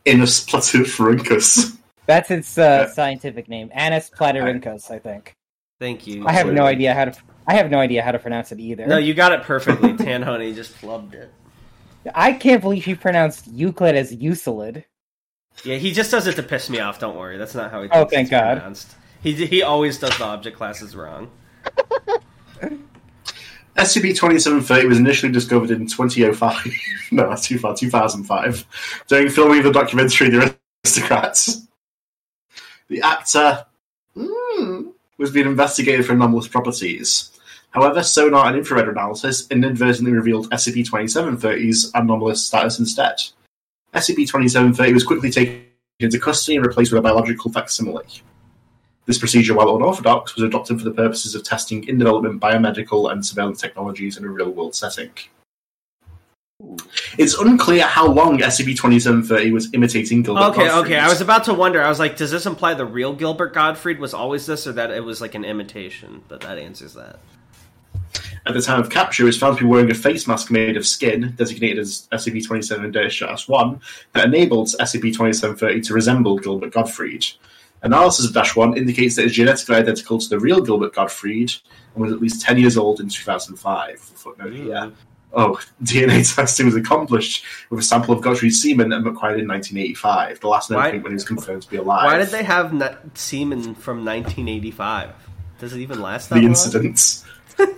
Inus 0.05 0.47
platypharynchus. 0.47 1.77
That's 2.05 2.31
its 2.31 2.57
uh, 2.57 2.85
Yeah. 2.88 2.93
scientific 2.93 3.47
name, 3.47 3.69
Anis 3.73 4.09
platyrhynchus, 4.09 4.89
I 4.89 4.99
think. 4.99 5.35
Thank 5.79 6.07
you. 6.07 6.25
I 6.27 6.31
have 6.33 6.51
no 6.51 6.65
idea 6.65 6.93
how 6.93 7.05
to 7.05 7.13
I 7.47 7.53
have 7.55 7.71
no 7.71 7.79
idea 7.79 8.03
how 8.03 8.11
to 8.11 8.19
pronounce 8.19 8.51
it 8.51 8.59
either. 8.59 8.85
No, 8.85 8.97
you 8.97 9.13
got 9.13 9.31
it 9.31 9.41
perfectly. 9.43 9.95
Tan 9.97 10.21
Honey 10.21 10.53
just 10.53 10.73
flubbed 10.79 11.13
it. 11.13 11.31
I 12.15 12.33
can't 12.33 12.61
believe 12.61 12.85
he 12.85 12.95
pronounced 12.95 13.47
Euclid 13.47 13.95
as 13.95 14.13
Euclid. 14.13 14.85
Yeah, 15.63 15.77
he 15.77 15.91
just 15.91 16.11
does 16.11 16.27
it 16.27 16.35
to 16.35 16.43
piss 16.43 16.69
me 16.69 16.79
off. 16.79 16.99
Don't 16.99 17.17
worry, 17.17 17.38
that's 17.38 17.55
not 17.55 17.71
how 17.71 17.83
he. 17.83 17.89
Oh, 17.91 18.05
thank 18.05 18.25
it's 18.25 18.31
God. 18.31 18.57
Pronounced. 18.57 18.95
He 19.21 19.33
he 19.45 19.61
always 19.63 19.97
does 19.99 20.17
the 20.17 20.23
object 20.25 20.57
classes 20.57 20.95
wrong. 20.95 21.31
SCP-2730 23.79 24.89
was 24.89 25.00
initially 25.00 25.31
discovered 25.31 25.71
in 25.71 25.88
2005. 25.88 26.74
no, 27.12 27.29
that's 27.29 27.48
too 27.48 27.57
far. 27.57 27.74
2005. 27.74 28.65
During 29.07 29.29
filming 29.29 29.59
of 29.59 29.63
the 29.63 29.71
documentary 29.71 30.29
The 30.29 30.57
Aristocrats. 30.83 31.65
The 32.89 33.01
actor 33.01 33.65
mm, 34.17 34.91
was 35.17 35.31
being 35.31 35.45
investigated 35.48 36.05
for 36.05 36.12
anomalous 36.12 36.50
properties. 36.50 37.31
However, 37.71 38.03
sonar 38.03 38.48
and 38.48 38.57
infrared 38.57 38.89
analysis 38.89 39.48
inadvertently 39.50 40.12
revealed 40.12 40.50
SCP-2730's 40.50 41.91
anomalous 41.93 42.45
status 42.45 42.79
instead. 42.79 43.15
SCP-2730 43.93 44.93
was 44.93 45.05
quickly 45.05 45.31
taken 45.31 45.63
into 46.00 46.19
custody 46.19 46.57
and 46.57 46.65
replaced 46.65 46.91
with 46.91 47.00
a 47.00 47.03
biological 47.03 47.51
facsimile. 47.51 48.03
This 49.06 49.18
procedure, 49.18 49.56
while 49.56 49.75
unorthodox, 49.75 50.36
was 50.36 50.44
adopted 50.44 50.77
for 50.77 50.84
the 50.84 50.91
purposes 50.91 51.34
of 51.34 51.44
testing 51.44 51.88
in 51.88 51.98
development 51.98 52.39
biomedical 52.39 53.12
and 53.12 53.25
surveillance 53.25 53.60
technologies 53.60 54.18
in 54.18 54.25
a 54.25 54.29
real 54.29 54.51
world 54.51 54.75
setting. 54.75 55.10
It's 57.18 57.36
unclear 57.36 57.86
how 57.86 58.08
long 58.08 58.39
SCP 58.39 58.75
2730 58.75 59.51
was 59.51 59.74
imitating 59.74 60.24
Gilbert 60.24 60.41
Okay, 60.51 60.65
Gottfried. 60.65 60.86
okay. 60.86 61.00
I 61.00 61.08
was 61.08 61.22
about 61.22 61.46
to 61.46 61.53
wonder. 61.53 61.82
I 61.82 61.88
was 61.88 62.00
like, 62.00 62.18
does 62.18 62.32
this 62.32 62.46
imply 62.46 62.74
the 62.74 62.86
real 62.86 63.13
Gilbert 63.13 63.53
Gottfried 63.53 63.98
was 64.00 64.13
always 64.13 64.46
this, 64.46 64.68
or 64.68 64.74
that 64.74 64.91
it 64.91 65.03
was 65.03 65.22
like 65.22 65.36
an 65.36 65.46
imitation? 65.46 66.22
But 66.27 66.41
that 66.41 66.58
answers 66.58 66.94
that. 66.96 67.20
At 68.46 68.53
the 68.53 68.62
time 68.62 68.79
of 68.79 68.89
capture, 68.89 69.24
he 69.24 69.27
was 69.27 69.38
found 69.38 69.58
to 69.58 69.63
be 69.63 69.70
wearing 69.70 69.89
a 69.91 69.94
face 69.94 70.27
mask 70.27 70.51
made 70.51 70.75
of 70.75 70.86
skin, 70.86 71.34
designated 71.38 71.79
as 71.79 72.08
SCP-27-1, 72.12 73.79
that 74.13 74.25
enabled 74.25 74.68
SCP-2730 74.68 75.86
to 75.88 75.94
resemble 75.94 76.38
Gilbert 76.38 76.74
Gottfried. 76.74 77.25
Analysis 77.81 78.25
of 78.27 78.33
Dash 78.33 78.55
1 78.55 78.77
indicates 78.77 79.15
that 79.15 79.24
it 79.24 79.27
is 79.27 79.33
genetically 79.33 79.75
identical 79.75 80.19
to 80.19 80.27
the 80.29 80.39
real 80.39 80.62
Gilbert 80.62 80.93
Gottfried 80.93 81.53
and 81.95 82.03
was 82.03 82.12
at 82.12 82.19
least 82.19 82.41
10 82.41 82.57
years 82.57 82.77
old 82.77 83.00
in 83.00 83.07
2005. 83.09 84.00
Footnote 84.00 84.53
here. 84.53 84.91
Oh, 85.31 85.59
DNA 85.83 86.36
testing 86.36 86.65
was 86.65 86.75
accomplished 86.75 87.45
with 87.69 87.79
a 87.79 87.83
sample 87.83 88.13
of 88.13 88.21
Gottfried's 88.21 88.62
semen 88.62 88.91
acquired 88.91 89.39
in 89.39 89.48
1985, 89.48 90.39
the 90.39 90.48
last 90.48 90.69
known 90.71 90.79
Why- 90.79 90.91
point 90.91 91.03
when 91.03 91.12
he 91.12 91.15
was 91.15 91.24
confirmed 91.25 91.62
to 91.62 91.69
be 91.69 91.77
alive. 91.77 92.05
Why 92.05 92.17
did 92.17 92.29
they 92.29 92.43
have 92.43 92.74
na- 92.74 92.95
semen 93.13 93.75
from 93.75 94.03
1985? 94.03 95.12
Does 95.59 95.74
it 95.74 95.79
even 95.79 96.01
last 96.01 96.29
that 96.29 96.36
the 96.36 96.41
long? 96.41 96.50
incidents? 96.51 97.25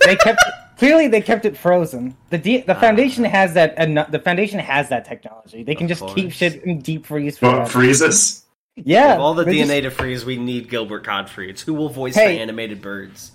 They 0.06 0.16
kept 0.16 0.40
clearly 0.78 1.08
they 1.08 1.22
kept 1.22 1.44
it 1.44 1.58
frozen. 1.58 2.16
The 2.30 2.38
D, 2.38 2.62
the 2.62 2.76
foundation 2.76 3.24
has 3.24 3.56
that. 3.56 3.76
Uh, 3.80 4.06
the 4.10 4.20
foundation 4.20 4.60
has 4.60 4.90
that 4.90 5.06
technology. 5.06 5.64
They 5.64 5.74
can 5.74 5.86
Of 5.92 5.98
just 5.98 6.16
keep 6.16 6.32
shit 6.32 6.64
in 6.64 6.82
deep 6.82 7.08
freeze. 7.08 7.42
What, 7.42 7.52
forever. 7.52 7.70
freezes? 7.70 8.41
Yeah, 8.84 9.14
With 9.14 9.20
all 9.22 9.34
the 9.34 9.44
they 9.44 9.58
just- 9.60 9.72
DNA 9.72 9.82
to 9.84 9.92
freeze, 9.92 10.26
we 10.26 10.38
need 10.38 10.70
Gilbert 10.70 11.04
Gottfried. 11.06 11.50
It's 11.50 11.62
Who 11.62 11.74
will 11.74 11.90
voice 11.90 12.16
Hey. 12.16 12.36
the 12.36 12.42
animated 12.42 12.82
birds? 12.82 13.32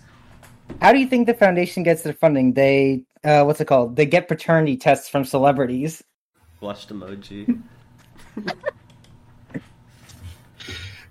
How 0.82 0.92
do 0.92 0.98
you 0.98 1.06
think 1.06 1.26
the 1.26 1.34
foundation 1.34 1.82
gets 1.82 2.02
their 2.02 2.12
funding? 2.12 2.52
They 2.54 3.02
uh, 3.24 3.44
what's 3.44 3.60
it 3.60 3.66
called? 3.66 3.96
They 3.96 4.06
get 4.06 4.28
paternity 4.28 4.76
tests 4.76 5.08
from 5.08 5.24
celebrities. 5.24 6.02
Blushed 6.60 6.90
emoji. 6.90 7.60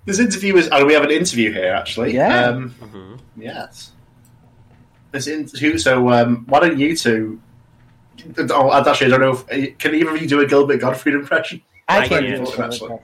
This 0.04 0.20
interview 0.20 0.56
is. 0.56 0.68
Oh, 0.70 0.86
we 0.86 0.92
have 0.94 1.02
an 1.02 1.10
interview 1.10 1.52
here, 1.52 1.72
actually. 1.72 2.14
Yeah. 2.14 2.44
Um, 2.50 2.72
Mhm. 2.80 3.18
yes. 3.36 3.90
This 5.10 5.26
interview. 5.26 5.78
So, 5.78 6.10
um, 6.10 6.44
why 6.48 6.60
don't 6.60 6.78
you 6.78 6.96
two? 6.96 7.40
Oh, 8.38 8.72
actually, 8.72 9.08
I 9.08 9.10
don't 9.10 9.20
know. 9.20 9.42
If, 9.50 9.78
can 9.78 9.96
either 9.96 10.14
of 10.14 10.22
you 10.22 10.28
do 10.28 10.38
a 10.40 10.46
Gilbert 10.46 10.76
Gottfried 10.76 11.16
impression? 11.16 11.60
I, 11.88 11.98
I 12.02 12.08
can't 12.08 12.24
can't, 12.24 12.46
do 12.46 12.52
it, 12.52 12.58
actually. 12.60 12.98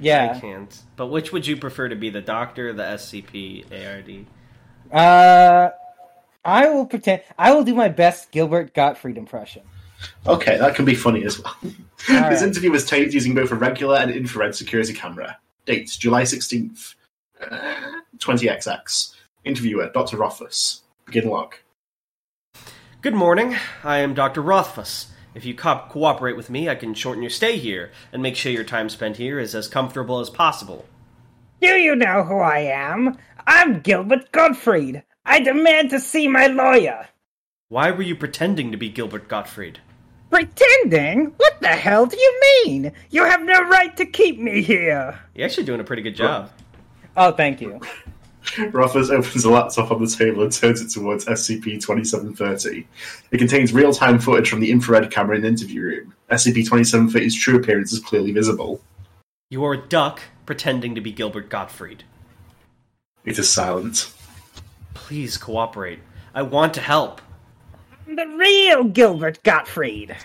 Robert. 0.00 0.10
I 0.10 0.34
Yeah. 0.34 0.40
can't. 0.40 0.82
But 0.96 1.08
which 1.08 1.32
would 1.32 1.46
you 1.46 1.56
prefer 1.56 1.88
to 1.88 1.96
be, 1.96 2.10
the 2.10 2.20
Doctor, 2.20 2.70
or 2.70 2.72
the 2.72 2.82
SCP 2.84 3.64
ARD? 3.70 4.26
Uh, 4.92 5.70
I 6.44 6.68
will 6.68 6.86
pretend. 6.86 7.22
I 7.38 7.52
will 7.52 7.64
do 7.64 7.74
my 7.74 7.88
best 7.88 8.30
Gilbert 8.32 8.74
Gottfried 8.74 9.16
impression. 9.18 9.62
Okay, 10.26 10.56
that 10.56 10.74
can 10.74 10.84
be 10.84 10.94
funny 10.94 11.24
as 11.24 11.42
well. 11.42 11.54
this 11.62 12.08
right. 12.08 12.42
interview 12.42 12.70
was 12.70 12.86
taped 12.86 13.12
using 13.12 13.34
both 13.34 13.52
a 13.52 13.54
regular 13.54 13.96
and 13.98 14.10
infrared 14.10 14.54
security 14.54 14.94
camera. 14.94 15.36
Date 15.66 15.94
July 15.98 16.22
16th, 16.22 16.94
uh, 17.50 18.00
20XX. 18.18 19.14
Interviewer 19.44 19.90
Dr. 19.92 20.16
Rothfuss. 20.16 20.82
Begin 21.06 21.28
log. 21.28 21.54
Good 23.02 23.14
morning. 23.14 23.56
I 23.84 23.98
am 23.98 24.14
Dr. 24.14 24.42
Rothfuss. 24.42 25.09
If 25.34 25.44
you 25.44 25.54
co- 25.54 25.84
cooperate 25.88 26.36
with 26.36 26.50
me, 26.50 26.68
I 26.68 26.74
can 26.74 26.94
shorten 26.94 27.22
your 27.22 27.30
stay 27.30 27.56
here 27.56 27.92
and 28.12 28.22
make 28.22 28.36
sure 28.36 28.50
your 28.50 28.64
time 28.64 28.88
spent 28.88 29.16
here 29.16 29.38
is 29.38 29.54
as 29.54 29.68
comfortable 29.68 30.18
as 30.18 30.30
possible. 30.30 30.86
Do 31.60 31.68
you 31.68 31.94
know 31.94 32.24
who 32.24 32.38
I 32.38 32.60
am? 32.60 33.16
I'm 33.46 33.80
Gilbert 33.80 34.32
Gottfried. 34.32 35.02
I 35.24 35.40
demand 35.40 35.90
to 35.90 36.00
see 36.00 36.26
my 36.26 36.46
lawyer. 36.46 37.08
Why 37.68 37.90
were 37.92 38.02
you 38.02 38.16
pretending 38.16 38.72
to 38.72 38.76
be 38.76 38.88
Gilbert 38.88 39.28
Gottfried? 39.28 39.78
Pretending? 40.30 41.26
What 41.36 41.60
the 41.60 41.68
hell 41.68 42.06
do 42.06 42.16
you 42.16 42.40
mean? 42.64 42.92
You 43.10 43.24
have 43.24 43.42
no 43.42 43.62
right 43.68 43.96
to 43.96 44.06
keep 44.06 44.38
me 44.38 44.62
here. 44.62 45.18
You're 45.34 45.44
actually 45.46 45.64
doing 45.64 45.80
a 45.80 45.84
pretty 45.84 46.02
good 46.02 46.16
job. 46.16 46.50
Oh, 47.16 47.32
thank 47.32 47.60
you. 47.60 47.80
Rothfuss 48.72 49.10
opens 49.10 49.44
a 49.44 49.50
laptop 49.50 49.90
on 49.90 50.02
the 50.02 50.10
table 50.10 50.42
and 50.42 50.52
turns 50.52 50.80
it 50.80 50.90
towards 50.90 51.24
SCP-2730. 51.26 52.86
It 53.30 53.38
contains 53.38 53.72
real-time 53.72 54.18
footage 54.18 54.48
from 54.48 54.60
the 54.60 54.70
infrared 54.70 55.10
camera 55.10 55.36
in 55.36 55.42
the 55.42 55.48
interview 55.48 55.82
room. 55.82 56.14
SCP-2730's 56.30 57.34
true 57.34 57.56
appearance 57.56 57.92
is 57.92 58.00
clearly 58.00 58.32
visible. 58.32 58.80
You 59.50 59.64
are 59.64 59.74
a 59.74 59.88
duck 59.88 60.20
pretending 60.46 60.94
to 60.94 61.00
be 61.00 61.12
Gilbert 61.12 61.48
Gottfried. 61.48 62.04
It 63.24 63.38
is 63.38 63.50
silent. 63.50 64.12
Please 64.94 65.36
cooperate. 65.36 66.00
I 66.34 66.42
want 66.42 66.74
to 66.74 66.80
help. 66.80 67.20
I'm 68.06 68.16
the 68.16 68.26
real 68.26 68.84
Gilbert 68.84 69.42
Gottfried. 69.42 70.16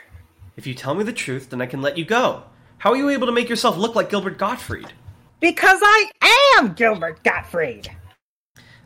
If 0.55 0.65
you 0.65 0.73
tell 0.73 0.95
me 0.95 1.03
the 1.03 1.13
truth, 1.13 1.49
then 1.49 1.61
I 1.61 1.65
can 1.65 1.81
let 1.81 1.97
you 1.97 2.05
go. 2.05 2.43
How 2.77 2.91
are 2.91 2.97
you 2.97 3.09
able 3.09 3.27
to 3.27 3.33
make 3.33 3.49
yourself 3.49 3.77
look 3.77 3.95
like 3.95 4.09
Gilbert 4.09 4.37
Gottfried? 4.37 4.93
Because 5.39 5.79
I 5.81 6.11
am 6.57 6.73
Gilbert 6.73 7.23
Gottfried. 7.23 7.89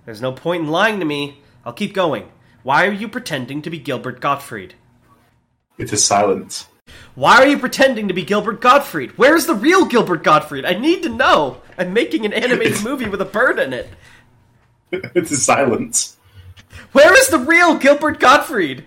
There's 0.10 0.24
no 0.24 0.32
point 0.32 0.64
in 0.64 0.70
lying 0.70 0.98
to 1.02 1.06
me. 1.06 1.38
I'll 1.64 1.72
keep 1.72 1.94
going. 1.94 2.32
Why 2.64 2.88
are 2.88 2.92
you 2.92 3.08
pretending 3.08 3.62
to 3.62 3.70
be 3.70 3.78
Gilbert 3.78 4.20
Gottfried? 4.20 4.74
It 5.78 5.94
is 5.94 6.04
silence. 6.04 6.68
Why 7.14 7.36
are 7.36 7.46
you 7.46 7.60
pretending 7.60 8.08
to 8.08 8.16
be 8.16 8.26
Gilbert 8.26 8.60
Gottfried? 8.60 9.20
Where's 9.20 9.46
the 9.46 9.54
real 9.54 9.86
Gilbert 9.86 10.24
Gottfried? 10.24 10.66
I 10.66 10.74
need 10.74 11.04
to 11.04 11.10
know. 11.10 11.62
I'm 11.78 11.94
making 11.94 12.26
an 12.26 12.34
animated 12.34 12.84
movie 12.84 13.08
with 13.08 13.22
a 13.22 13.26
bird 13.26 13.60
in 13.60 13.72
it. 13.72 13.88
it 14.92 15.32
is 15.32 15.46
silence. 15.46 16.18
Where 16.92 17.16
is 17.16 17.28
the 17.28 17.38
real 17.38 17.78
Gilbert 17.78 18.20
Gottfried? 18.20 18.86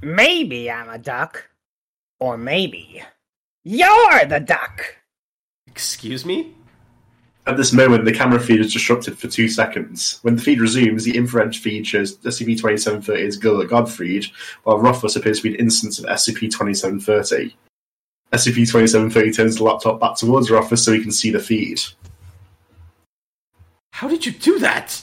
Maybe 0.00 0.70
I'm 0.70 0.88
a 0.88 0.96
duck. 0.96 1.50
Or 2.18 2.38
maybe 2.38 3.02
you're 3.64 4.24
the 4.24 4.40
duck. 4.40 4.96
Excuse 5.66 6.24
me? 6.24 6.54
At 7.44 7.56
this 7.56 7.72
moment, 7.72 8.04
the 8.04 8.12
camera 8.12 8.38
feed 8.38 8.60
is 8.60 8.72
disrupted 8.72 9.18
for 9.18 9.26
two 9.26 9.48
seconds. 9.48 10.20
When 10.22 10.36
the 10.36 10.42
feed 10.42 10.60
resumes, 10.60 11.04
the 11.04 11.16
infrared 11.16 11.56
feed 11.56 11.86
shows 11.86 12.16
SCP-2730 12.18 13.26
as 13.26 13.36
Gilbert 13.36 13.68
Gottfried, 13.68 14.26
while 14.62 14.78
Rothfuss 14.78 15.16
appears 15.16 15.38
to 15.38 15.44
be 15.44 15.54
an 15.54 15.60
instance 15.60 15.98
of 15.98 16.04
SCP-2730. 16.04 17.52
SCP-2730 18.32 19.36
turns 19.36 19.56
the 19.56 19.64
laptop 19.64 19.98
back 19.98 20.16
towards 20.16 20.50
Rothfuss 20.52 20.84
so 20.84 20.92
he 20.92 21.02
can 21.02 21.10
see 21.10 21.30
the 21.30 21.40
feed. 21.40 21.80
How 23.90 24.08
did 24.08 24.24
you 24.24 24.32
do 24.32 24.60
that? 24.60 25.02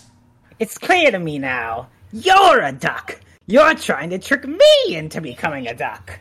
It's 0.60 0.78
clear 0.78 1.12
to 1.12 1.20
me 1.20 1.40
now. 1.40 1.90
You're 2.14 2.62
a 2.62 2.72
duck. 2.72 3.20
You're 3.48 3.76
trying 3.76 4.12
to 4.12 4.18
trick 4.18 4.48
me 4.48 4.96
into 4.96 5.20
becoming 5.20 5.68
a 5.68 5.76
duck. 5.76 6.20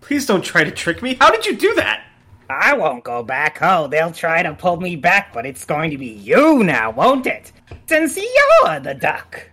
Please 0.00 0.26
don't 0.26 0.42
try 0.42 0.62
to 0.62 0.70
trick 0.70 1.02
me. 1.02 1.14
How 1.14 1.30
did 1.30 1.44
you 1.44 1.56
do 1.56 1.74
that? 1.74 2.04
I 2.50 2.74
won't 2.74 3.04
go 3.04 3.22
back. 3.22 3.58
Oh, 3.62 3.86
they'll 3.86 4.12
try 4.12 4.42
to 4.42 4.54
pull 4.54 4.78
me 4.78 4.96
back, 4.96 5.32
but 5.32 5.46
it's 5.46 5.64
going 5.64 5.90
to 5.90 5.98
be 5.98 6.08
you 6.08 6.62
now, 6.64 6.90
won't 6.90 7.26
it? 7.26 7.52
Since 7.86 8.16
you're 8.16 8.80
the 8.80 8.94
duck. 8.94 9.48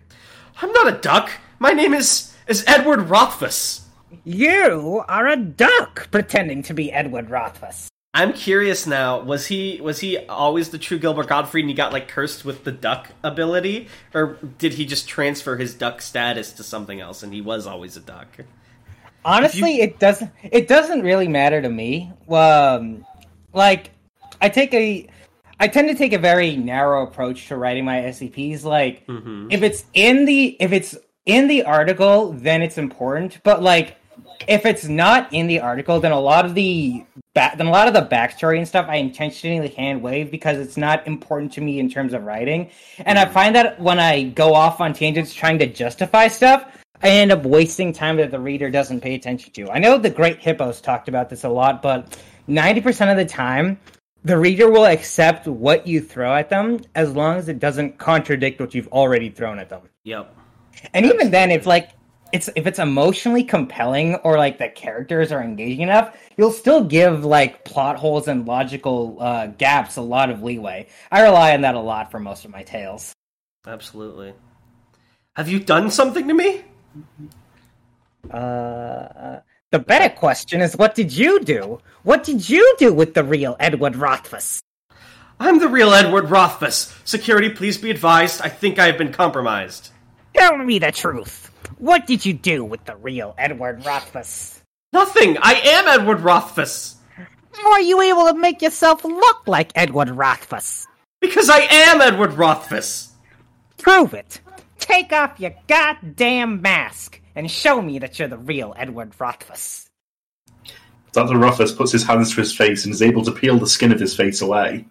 I'm 0.62 0.72
not 0.72 0.88
a 0.88 0.98
duck. 0.98 1.32
My 1.60 1.72
name 1.72 1.94
is 1.94 2.34
is 2.48 2.64
Edward 2.68 3.10
Rothfuss. 3.10 3.88
You 4.24 5.04
are 5.08 5.28
a 5.28 5.36
duck 5.36 6.10
pretending 6.12 6.64
to 6.64 6.74
be 6.74 6.92
Edward 6.92 7.30
Rothfuss. 7.30 7.90
I'm 8.14 8.34
curious 8.34 8.88
now. 8.88 9.20
Was 9.22 9.46
he 9.48 9.80
was 9.82 10.00
he 10.00 10.18
always 10.18 10.70
the 10.70 10.80
true 10.80 10.98
Gilbert 10.98 11.28
Gottfried, 11.28 11.64
and 11.64 11.70
he 11.70 11.76
got 11.76 11.94
like 11.94 12.08
cursed 12.08 12.44
with 12.44 12.64
the 12.64 12.72
duck 12.72 13.10
ability, 13.24 13.90
or 14.14 14.40
did 14.58 14.74
he 14.74 14.86
just 14.86 15.08
transfer 15.08 15.58
his 15.58 15.76
duck 15.76 16.02
status 16.02 16.52
to 16.54 16.64
something 16.64 17.00
else 17.00 17.22
and 17.22 17.34
he 17.34 17.42
was 17.42 17.68
always 17.68 17.96
a 17.96 18.00
duck? 18.00 18.28
Honestly, 19.28 19.82
it 19.82 20.00
doesn't. 20.00 20.32
It 20.42 20.68
doesn't 20.70 21.02
really 21.02 21.28
matter 21.28 21.62
to 21.62 21.70
me. 21.70 22.12
Um, 22.30 23.06
like, 23.54 23.92
I 24.42 24.48
take 24.48 24.74
a, 24.74 25.06
I 25.60 25.68
tend 25.68 25.90
to 25.90 25.96
take 25.96 26.14
a 26.14 26.18
very 26.18 26.56
narrow 26.56 27.04
approach 27.04 27.50
to 27.50 27.58
writing 27.58 27.84
my 27.84 27.98
SCPs. 27.98 28.64
Like, 28.64 29.06
Mhm. 29.06 29.52
if 29.52 29.64
it's 29.64 29.84
in 29.94 30.24
the 30.26 30.56
if 30.62 30.72
it's 30.72 30.96
in 31.26 31.48
the 31.48 31.64
article, 31.64 32.32
then 32.32 32.62
it's 32.62 32.78
important. 32.78 33.40
But 33.44 33.62
like, 33.62 33.98
if 34.48 34.66
it's 34.66 34.86
not 34.86 35.32
in 35.34 35.48
the 35.48 35.60
article, 35.60 36.00
then 36.00 36.14
a 36.14 36.20
lot 36.20 36.46
of 36.46 36.56
the 36.56 37.04
then 37.36 37.68
a 37.68 37.72
lot 37.72 37.88
of 37.88 37.94
the 37.94 38.02
backstory 38.02 38.58
and 38.58 38.68
stuff 38.68 38.88
I 38.90 38.96
intentionally 38.96 39.68
hand 39.68 40.02
wave 40.02 40.32
because 40.32 40.58
it's 40.58 40.78
not 40.78 41.06
important 41.06 41.52
to 41.54 41.62
me 41.62 41.80
in 41.80 41.88
terms 41.90 42.14
of 42.14 42.24
writing. 42.24 42.70
And 43.06 43.20
I 43.20 43.26
find 43.26 43.56
that 43.56 43.80
when 43.80 44.00
I 44.00 44.24
go 44.24 44.56
off 44.56 44.82
on 44.82 44.94
tangents 44.94 45.34
trying 45.36 45.60
to 45.60 45.68
justify 45.68 46.30
stuff, 46.30 46.66
I 47.02 47.10
end 47.10 47.32
up 47.32 47.44
wasting 47.44 47.94
time 47.94 48.18
that 48.18 48.32
the 48.32 48.40
reader 48.40 48.70
doesn't 48.70 49.02
pay 49.02 49.16
attention 49.16 49.54
to. 49.54 49.70
I 49.70 49.80
know 49.80 49.98
the 49.98 50.10
Great 50.10 50.40
Hippos 50.40 50.82
talked 50.82 51.08
about 51.08 51.30
this 51.30 51.44
a 51.44 51.50
lot, 51.50 51.82
but 51.82 52.20
ninety 52.48 52.82
percent 52.82 53.12
of 53.12 53.18
the 53.18 53.26
time. 53.26 53.80
The 54.24 54.38
reader 54.38 54.70
will 54.70 54.86
accept 54.86 55.48
what 55.48 55.88
you 55.88 56.02
throw 56.02 56.36
at 56.36 56.50
them 56.50 56.82
as 56.96 57.14
long 57.14 57.38
as 57.38 57.48
it 57.48 57.60
doesn't 57.60 57.98
contradict 57.98 58.60
what 58.60 58.74
you've 58.74 58.90
already 58.90 59.30
thrown 59.30 59.60
at 59.60 59.70
them. 59.70 59.84
Yep. 60.04 60.36
And 60.94 61.06
even 61.06 61.32
then, 61.32 61.52
if 61.52 61.66
like 61.66 61.92
it's 62.34 62.50
if 62.56 62.68
it's 62.68 62.80
emotionally 62.80 63.44
compelling 63.44 64.16
or 64.16 64.38
like 64.38 64.58
the 64.58 64.70
characters 64.70 65.32
are 65.32 65.42
engaging 65.42 65.82
enough, 65.82 66.18
you'll 66.36 66.52
still 66.52 66.84
give 66.84 67.24
like 67.24 67.64
plot 67.64 67.98
holes 67.98 68.28
and 68.28 68.46
logical 68.46 69.18
uh, 69.20 69.48
gaps 69.48 69.96
a 69.96 70.02
lot 70.02 70.30
of 70.30 70.44
leeway. 70.44 70.88
I 71.12 71.22
rely 71.22 71.54
on 71.54 71.62
that 71.62 71.76
a 71.76 71.80
lot 71.80 72.12
for 72.12 72.20
most 72.20 72.44
of 72.44 72.52
my 72.52 72.64
tales. 72.64 73.14
Absolutely. 73.66 74.34
Have 75.36 75.48
you 75.48 75.60
done 75.60 75.92
something 75.92 76.28
to 76.28 76.34
me? 76.34 76.64
Uh, 78.32 79.40
the 79.72 79.80
better 79.80 80.14
question 80.14 80.62
is 80.62 80.76
what 80.78 80.96
did 80.96 81.12
you 81.12 81.40
do? 81.42 81.80
What 82.04 82.24
did 82.24 82.50
you 82.50 82.76
do 82.78 82.94
with 82.94 83.14
the 83.14 83.24
real 83.24 83.56
Edward 83.60 83.96
Rothfuss? 83.96 84.62
I'm 85.40 85.60
the 85.60 85.68
real 85.68 85.94
Edward 85.94 86.30
Rothfuss. 86.30 86.96
Security, 87.06 87.50
please 87.50 87.78
be 87.78 87.92
advised. 87.92 88.42
I 88.42 88.50
think 88.50 88.80
I 88.80 88.88
have 88.88 88.98
been 88.98 89.14
compromised. 89.14 89.92
Tell 90.34 90.58
me 90.58 90.80
the 90.80 90.92
truth. 90.92 91.52
What 91.78 92.08
did 92.08 92.26
you 92.26 92.34
do 92.34 92.64
with 92.66 92.84
the 92.86 92.96
real 92.96 93.36
Edward 93.38 93.86
Rothfuss? 93.86 94.64
Nothing. 94.94 95.38
I 95.42 95.54
am 95.54 95.88
Edward 95.88 96.22
Rothfuss 96.22 96.96
How 97.54 97.72
Are 97.74 97.82
you 97.82 98.02
able 98.02 98.26
to 98.28 98.34
make 98.34 98.62
yourself 98.62 99.04
look 99.04 99.48
like 99.48 99.72
Edward 99.76 100.10
Rothfuss? 100.10 100.88
because 101.20 101.50
I 101.50 101.60
am 101.60 102.02
Edward 102.02 102.34
Rothfuss. 102.34 103.12
Prove 103.80 104.14
it. 104.14 104.40
Take 104.88 105.12
off 105.12 105.38
your 105.38 105.54
goddamn 105.68 106.62
mask 106.62 107.20
and 107.36 107.52
show 107.52 107.82
me 107.82 108.00
that 108.00 108.18
you're 108.18 108.30
the 108.30 108.38
real 108.38 108.74
Edward 108.78 109.12
Rothfuss. 109.20 109.90
Dr. 111.12 111.38
Rothfuss 111.38 111.74
puts 111.74 111.92
his 111.92 112.06
hands 112.06 112.34
to 112.34 112.40
his 112.40 112.56
face 112.56 112.86
and 112.86 112.94
is 112.94 113.02
able 113.02 113.26
to 113.26 113.34
peel 113.34 113.60
the 113.60 113.68
skin 113.68 113.92
of 113.92 114.00
his 114.00 114.16
face 114.16 114.42
away. 114.42 114.86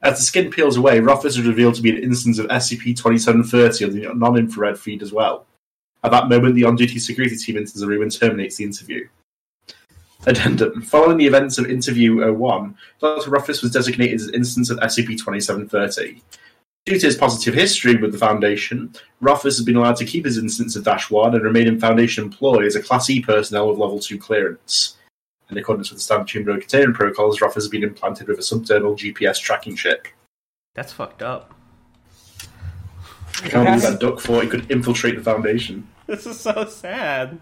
As 0.00 0.18
the 0.18 0.24
skin 0.24 0.48
peels 0.50 0.76
away, 0.76 1.00
Rothfuss 1.00 1.36
is 1.36 1.44
revealed 1.44 1.74
to 1.74 1.82
be 1.82 1.90
an 1.90 2.04
instance 2.04 2.38
of 2.38 2.46
SCP-2730 2.46 3.86
on 3.88 3.94
the 3.94 4.14
non-infrared 4.14 4.78
feed 4.78 5.02
as 5.02 5.12
well. 5.12 5.46
At 6.04 6.12
that 6.12 6.28
moment, 6.28 6.54
the 6.54 6.64
on-duty 6.64 7.00
security 7.00 7.36
team 7.36 7.56
enters 7.56 7.72
the 7.72 7.88
room 7.88 8.02
and 8.02 8.12
terminates 8.12 8.56
the 8.56 8.64
interview. 8.64 9.08
Addendum. 10.24 10.82
Following 10.82 11.16
the 11.16 11.26
events 11.26 11.58
of 11.58 11.68
Interview 11.68 12.32
01, 12.32 12.76
Dr. 13.00 13.30
Rothfuss 13.30 13.60
was 13.60 13.72
designated 13.72 14.20
as 14.20 14.28
an 14.28 14.34
instance 14.34 14.70
of 14.70 14.78
SCP-2730. 14.78 16.20
Due 16.84 16.98
to 16.98 17.06
his 17.06 17.16
positive 17.16 17.54
history 17.54 17.94
with 17.94 18.10
the 18.10 18.18
Foundation, 18.18 18.92
Rothfuss 19.20 19.56
has 19.56 19.64
been 19.64 19.76
allowed 19.76 19.96
to 19.96 20.04
keep 20.04 20.24
his 20.24 20.36
instance 20.36 20.74
of 20.74 20.82
Dash 20.82 21.10
1 21.10 21.34
and 21.34 21.44
remain 21.44 21.68
in 21.68 21.78
Foundation 21.78 22.24
employ 22.24 22.66
as 22.66 22.74
a 22.74 22.82
Class 22.82 23.08
E 23.08 23.22
personnel 23.22 23.68
with 23.68 23.78
Level 23.78 24.00
2 24.00 24.18
clearance. 24.18 24.96
In 25.48 25.56
accordance 25.58 25.90
with 25.90 25.98
the 25.98 26.02
standard 26.02 26.26
Chamber 26.26 26.58
containment 26.58 26.96
protocols, 26.96 27.40
Rothfuss 27.40 27.64
has 27.64 27.68
been 27.68 27.84
implanted 27.84 28.26
with 28.26 28.38
a 28.38 28.42
subdermal 28.42 28.98
GPS 28.98 29.38
tracking 29.38 29.76
chip. 29.76 30.08
That's 30.74 30.92
fucked 30.92 31.22
up. 31.22 31.54
I 33.44 33.48
can't 33.48 33.66
believe 33.66 33.82
that 33.82 34.00
Duck 34.00 34.18
thought 34.18 34.42
he 34.42 34.48
could 34.48 34.68
infiltrate 34.68 35.14
the 35.14 35.22
Foundation. 35.22 35.86
This 36.08 36.26
is 36.26 36.40
so 36.40 36.64
sad. 36.64 37.38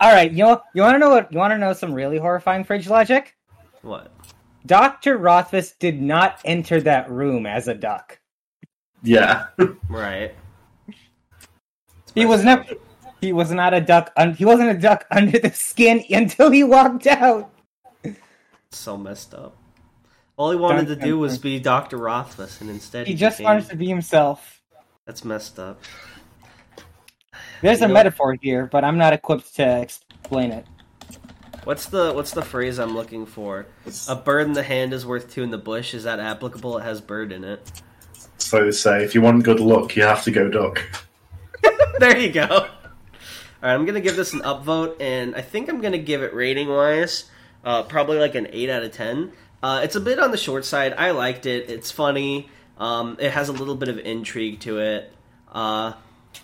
All 0.00 0.12
right, 0.12 0.32
you 0.32 0.38
know, 0.38 0.60
you 0.74 0.82
want 0.82 0.96
to 0.96 0.98
know 0.98 1.10
what? 1.10 1.30
You 1.30 1.38
want 1.38 1.52
to 1.52 1.58
know 1.58 1.72
some 1.72 1.94
really 1.94 2.18
horrifying 2.18 2.64
fridge 2.64 2.88
logic? 2.88 3.36
What? 3.82 4.12
Doctor 4.64 5.18
Rothfuss 5.18 5.70
did 5.72 6.02
not 6.02 6.40
enter 6.44 6.80
that 6.80 7.08
room 7.08 7.46
as 7.46 7.68
a 7.68 7.74
duck. 7.74 8.18
Yeah. 9.02 9.46
Right. 9.88 10.34
He 12.14 12.26
was 12.26 12.42
never. 12.44 12.64
He 13.20 13.32
was 13.32 13.50
not 13.50 13.72
a 13.74 13.80
duck. 13.80 14.12
Un, 14.16 14.34
he 14.34 14.44
wasn't 14.44 14.70
a 14.70 14.78
duck 14.78 15.06
under 15.10 15.38
the 15.38 15.50
skin 15.52 16.04
until 16.10 16.50
he 16.50 16.62
walked 16.64 17.06
out. 17.06 17.50
So 18.70 18.96
messed 18.96 19.32
up. 19.34 19.56
All 20.36 20.50
he 20.50 20.56
wanted 20.56 20.86
Dun, 20.88 20.98
to 20.98 21.04
do 21.04 21.10
dun, 21.12 21.20
was 21.20 21.38
be 21.38 21.58
Dr. 21.58 21.96
Rothfuss, 21.96 22.60
and 22.60 22.68
instead 22.68 23.06
He 23.06 23.14
just 23.14 23.38
became- 23.38 23.44
wanted 23.54 23.68
to 23.70 23.76
be 23.76 23.86
himself. 23.86 24.60
That's 25.06 25.24
messed 25.24 25.58
up. 25.58 25.80
There's 27.62 27.80
You 27.80 27.86
a 27.86 27.88
know- 27.88 27.94
metaphor 27.94 28.36
here, 28.40 28.66
but 28.66 28.84
I'm 28.84 28.98
not 28.98 29.12
equipped 29.14 29.54
to 29.56 29.80
explain 29.80 30.52
it. 30.52 30.66
What's 31.64 31.86
the 31.86 32.12
what's 32.12 32.30
the 32.32 32.42
phrase 32.42 32.78
I'm 32.78 32.94
looking 32.94 33.26
for? 33.26 33.66
A 34.08 34.14
bird 34.14 34.46
in 34.46 34.52
the 34.52 34.62
hand 34.62 34.92
is 34.92 35.04
worth 35.06 35.32
two 35.32 35.42
in 35.42 35.50
the 35.50 35.58
bush. 35.58 35.94
Is 35.94 36.04
that 36.04 36.20
applicable? 36.20 36.78
It 36.78 36.82
has 36.82 37.00
bird 37.00 37.32
in 37.32 37.42
it. 37.44 37.82
So 38.38 38.64
they 38.64 38.70
say, 38.72 39.02
if 39.04 39.14
you 39.14 39.20
want 39.22 39.44
good 39.44 39.60
luck, 39.60 39.96
you 39.96 40.02
have 40.02 40.22
to 40.24 40.30
go 40.30 40.48
duck. 40.48 40.82
there 41.98 42.18
you 42.18 42.30
go. 42.32 42.46
All 42.48 42.60
right, 43.62 43.74
I'm 43.74 43.84
gonna 43.86 44.00
give 44.00 44.16
this 44.16 44.32
an 44.34 44.40
upvote, 44.40 45.00
and 45.00 45.34
I 45.34 45.40
think 45.40 45.68
I'm 45.68 45.80
gonna 45.80 45.98
give 45.98 46.22
it 46.22 46.34
rating 46.34 46.68
wise, 46.68 47.24
uh, 47.64 47.82
probably 47.84 48.18
like 48.18 48.34
an 48.34 48.48
eight 48.52 48.68
out 48.70 48.82
of 48.82 48.92
ten. 48.92 49.32
Uh, 49.62 49.80
it's 49.82 49.96
a 49.96 50.00
bit 50.00 50.18
on 50.18 50.30
the 50.30 50.36
short 50.36 50.64
side. 50.64 50.92
I 50.96 51.12
liked 51.12 51.46
it. 51.46 51.70
It's 51.70 51.90
funny. 51.90 52.48
Um, 52.78 53.16
it 53.18 53.32
has 53.32 53.48
a 53.48 53.52
little 53.52 53.74
bit 53.74 53.88
of 53.88 53.98
intrigue 53.98 54.60
to 54.60 54.78
it. 54.78 55.12
Uh, 55.50 55.94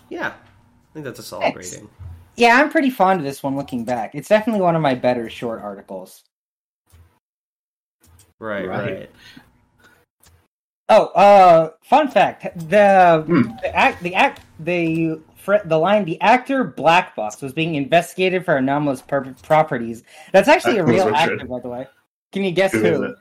yeah, 0.09 0.29
I 0.29 0.93
think 0.93 1.05
that's 1.05 1.19
a 1.19 1.23
solid 1.23 1.53
Thanks. 1.53 1.73
rating. 1.73 1.89
Yeah, 2.35 2.59
I'm 2.59 2.71
pretty 2.71 2.89
fond 2.89 3.19
of 3.19 3.25
this 3.25 3.43
one 3.43 3.55
looking 3.55 3.85
back. 3.85 4.15
It's 4.15 4.27
definitely 4.27 4.61
one 4.63 4.75
of 4.75 4.81
my 4.81 4.95
better 4.95 5.29
short 5.29 5.61
articles. 5.61 6.23
Right, 8.39 8.67
Right. 8.67 8.91
right. 8.91 9.11
Oh, 10.89 11.05
uh, 11.07 11.69
fun 11.83 12.07
fact: 12.09 12.43
the 12.69 13.23
Hmm. 13.25 13.41
the 13.61 13.75
act 13.75 14.03
the 14.03 14.15
act 14.15 14.41
the 14.59 15.19
the 15.65 15.77
line 15.77 16.05
the 16.05 16.19
actor 16.21 16.63
Black 16.63 17.15
Box 17.15 17.41
was 17.41 17.53
being 17.53 17.75
investigated 17.75 18.45
for 18.45 18.55
anomalous 18.57 19.01
pur- 19.01 19.35
properties. 19.43 20.03
That's 20.31 20.47
actually 20.47 20.77
a 20.79 20.83
That 20.83 20.87
was 20.87 20.95
real 20.95 21.05
Richard. 21.07 21.33
actor, 21.33 21.45
by 21.47 21.59
the 21.59 21.69
way. 21.69 21.87
Can 22.31 22.43
you 22.43 22.51
guess 22.51 22.71
Who 22.71 22.79
who? 22.79 23.03
is 23.03 23.11
it? 23.11 23.17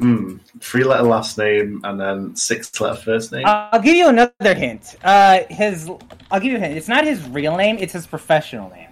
Hmm. 0.00 0.36
Three 0.60 0.84
letter 0.84 1.02
last 1.02 1.36
name 1.38 1.80
and 1.84 2.00
then 2.00 2.36
six 2.36 2.78
letter 2.80 2.96
first 2.96 3.32
name. 3.32 3.44
I'll 3.46 3.80
give 3.80 3.96
you 3.96 4.08
another 4.08 4.54
hint. 4.54 4.94
Uh, 5.02 5.40
his 5.50 5.90
I'll 6.30 6.40
give 6.40 6.52
you 6.52 6.56
a 6.56 6.60
hint. 6.60 6.76
It's 6.76 6.88
not 6.88 7.04
his 7.04 7.26
real 7.28 7.56
name; 7.56 7.76
it's 7.80 7.92
his 7.92 8.06
professional 8.06 8.70
name. 8.70 8.88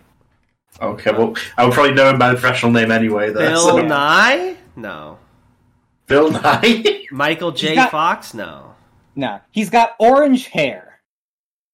okay, 0.82 1.12
well, 1.12 1.34
I 1.56 1.64
would 1.64 1.72
probably 1.72 1.94
know 1.94 2.10
him 2.10 2.18
by 2.18 2.28
the 2.28 2.34
professional 2.38 2.72
name 2.72 2.90
anyway. 2.90 3.32
There, 3.32 3.50
Bill 3.50 3.68
so- 3.68 3.78
Nye? 3.86 4.56
No. 4.76 5.18
Bill 6.06 6.30
Nye. 6.30 7.06
Michael 7.10 7.52
J. 7.52 7.74
got- 7.74 7.90
Fox? 7.90 8.34
No. 8.34 8.74
No, 9.14 9.40
he's 9.50 9.70
got 9.70 9.94
orange 9.98 10.46
hair. 10.48 11.00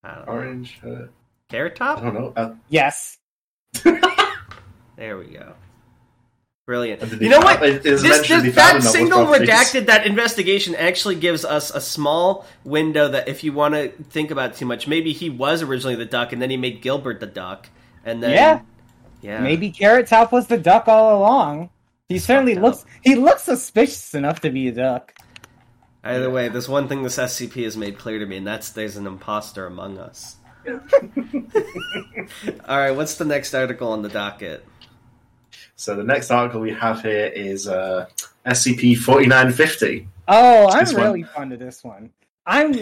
I 0.04 0.14
don't 0.14 0.26
know. 0.26 0.32
Orange. 0.32 0.80
Uh, 0.86 1.06
Carrot 1.48 1.72
I 1.72 1.76
Top? 1.76 2.00
don't 2.02 2.14
know. 2.14 2.32
Uh, 2.36 2.54
Yes. 2.68 3.18
There 4.96 5.18
we 5.18 5.24
go. 5.26 5.54
Brilliant. 6.66 7.20
You 7.20 7.28
know 7.28 7.40
what? 7.40 7.60
it- 7.64 7.84
it 7.84 7.90
was 7.92 8.02
This, 8.02 8.28
this, 8.28 8.54
that 8.54 8.82
single 8.84 9.26
redacted, 9.26 9.86
that 9.86 10.06
investigation 10.06 10.74
actually 10.76 11.16
gives 11.16 11.44
us 11.44 11.70
a 11.74 11.80
small 11.80 12.46
window 12.62 13.08
that 13.08 13.26
if 13.28 13.42
you 13.42 13.52
want 13.52 13.74
to 13.74 13.88
think 13.88 14.30
about 14.30 14.50
it 14.50 14.56
too 14.56 14.66
much, 14.66 14.86
maybe 14.86 15.12
he 15.12 15.28
was 15.28 15.62
originally 15.62 15.96
the 15.96 16.04
duck 16.04 16.32
and 16.32 16.40
then 16.40 16.50
he 16.50 16.56
made 16.56 16.80
Gilbert 16.80 17.18
the 17.18 17.26
duck. 17.26 17.68
And 18.04 18.22
then. 18.22 18.30
Yeah. 18.30 18.60
Yeah. 19.22 19.40
Maybe 19.40 19.70
Carrot 19.72 20.06
Top 20.06 20.30
was 20.32 20.46
the 20.46 20.58
duck 20.58 20.86
all 20.86 21.18
along. 21.18 21.70
He 22.12 22.18
certainly 22.18 22.54
fucked 22.54 22.62
looks 22.64 22.84
he 23.02 23.14
looks 23.14 23.42
suspicious 23.42 24.14
enough 24.14 24.40
to 24.40 24.50
be 24.50 24.68
a 24.68 24.72
duck. 24.72 25.14
Either 26.04 26.30
way, 26.30 26.48
there's 26.48 26.68
one 26.68 26.88
thing 26.88 27.02
this 27.02 27.16
SCP 27.16 27.62
has 27.64 27.76
made 27.76 27.96
clear 27.98 28.18
to 28.18 28.26
me, 28.26 28.36
and 28.38 28.46
that's 28.46 28.70
there's 28.70 28.96
an 28.96 29.06
imposter 29.06 29.66
among 29.66 29.98
us. 29.98 30.36
All 32.68 32.78
right, 32.78 32.90
what's 32.92 33.16
the 33.16 33.24
next 33.24 33.54
article 33.54 33.92
on 33.92 34.02
the 34.02 34.08
docket? 34.08 34.64
So 35.76 35.94
the 35.96 36.04
next 36.04 36.30
article 36.30 36.60
we 36.60 36.72
have 36.72 37.02
here 37.02 37.26
is 37.26 37.66
uh, 37.68 38.06
SCP 38.46 38.96
forty 38.96 39.26
nine 39.26 39.52
fifty. 39.52 40.08
Oh, 40.28 40.68
I'm 40.68 40.80
This 40.84 40.94
one. 40.94 41.02
really 41.02 41.22
fond 41.24 41.52
of 41.52 41.58
this 41.58 41.82
one. 41.82 42.10
I'm 42.46 42.74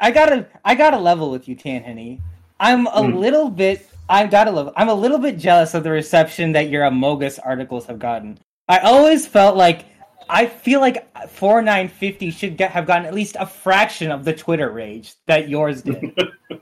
I 0.00 0.10
gotta 0.10 0.46
I 0.64 0.74
gotta 0.74 0.98
level 0.98 1.30
with 1.30 1.48
you, 1.48 1.56
Tanhoney. 1.56 2.20
I'm 2.60 2.86
a 2.86 3.02
Hmm. 3.02 3.16
little 3.16 3.50
bit 3.50 3.88
I 4.08 4.26
gotta 4.26 4.50
level 4.50 4.72
I'm 4.76 4.88
a 4.88 4.94
little 4.94 5.18
bit 5.18 5.38
jealous 5.38 5.74
of 5.74 5.82
the 5.84 5.90
reception 5.90 6.52
that 6.52 6.68
your 6.70 6.82
Amogus 6.84 7.38
articles 7.44 7.86
have 7.86 7.98
gotten. 7.98 8.38
I 8.68 8.78
always 8.78 9.26
felt 9.26 9.56
like 9.56 9.86
I 10.28 10.46
feel 10.46 10.80
like 10.80 11.08
4950 11.28 12.30
should 12.30 12.56
get, 12.56 12.70
have 12.70 12.86
gotten 12.86 13.06
at 13.06 13.14
least 13.14 13.36
a 13.38 13.46
fraction 13.46 14.10
of 14.10 14.24
the 14.24 14.32
Twitter 14.32 14.70
rage 14.70 15.14
that 15.26 15.48
yours 15.48 15.82
did. 15.82 16.16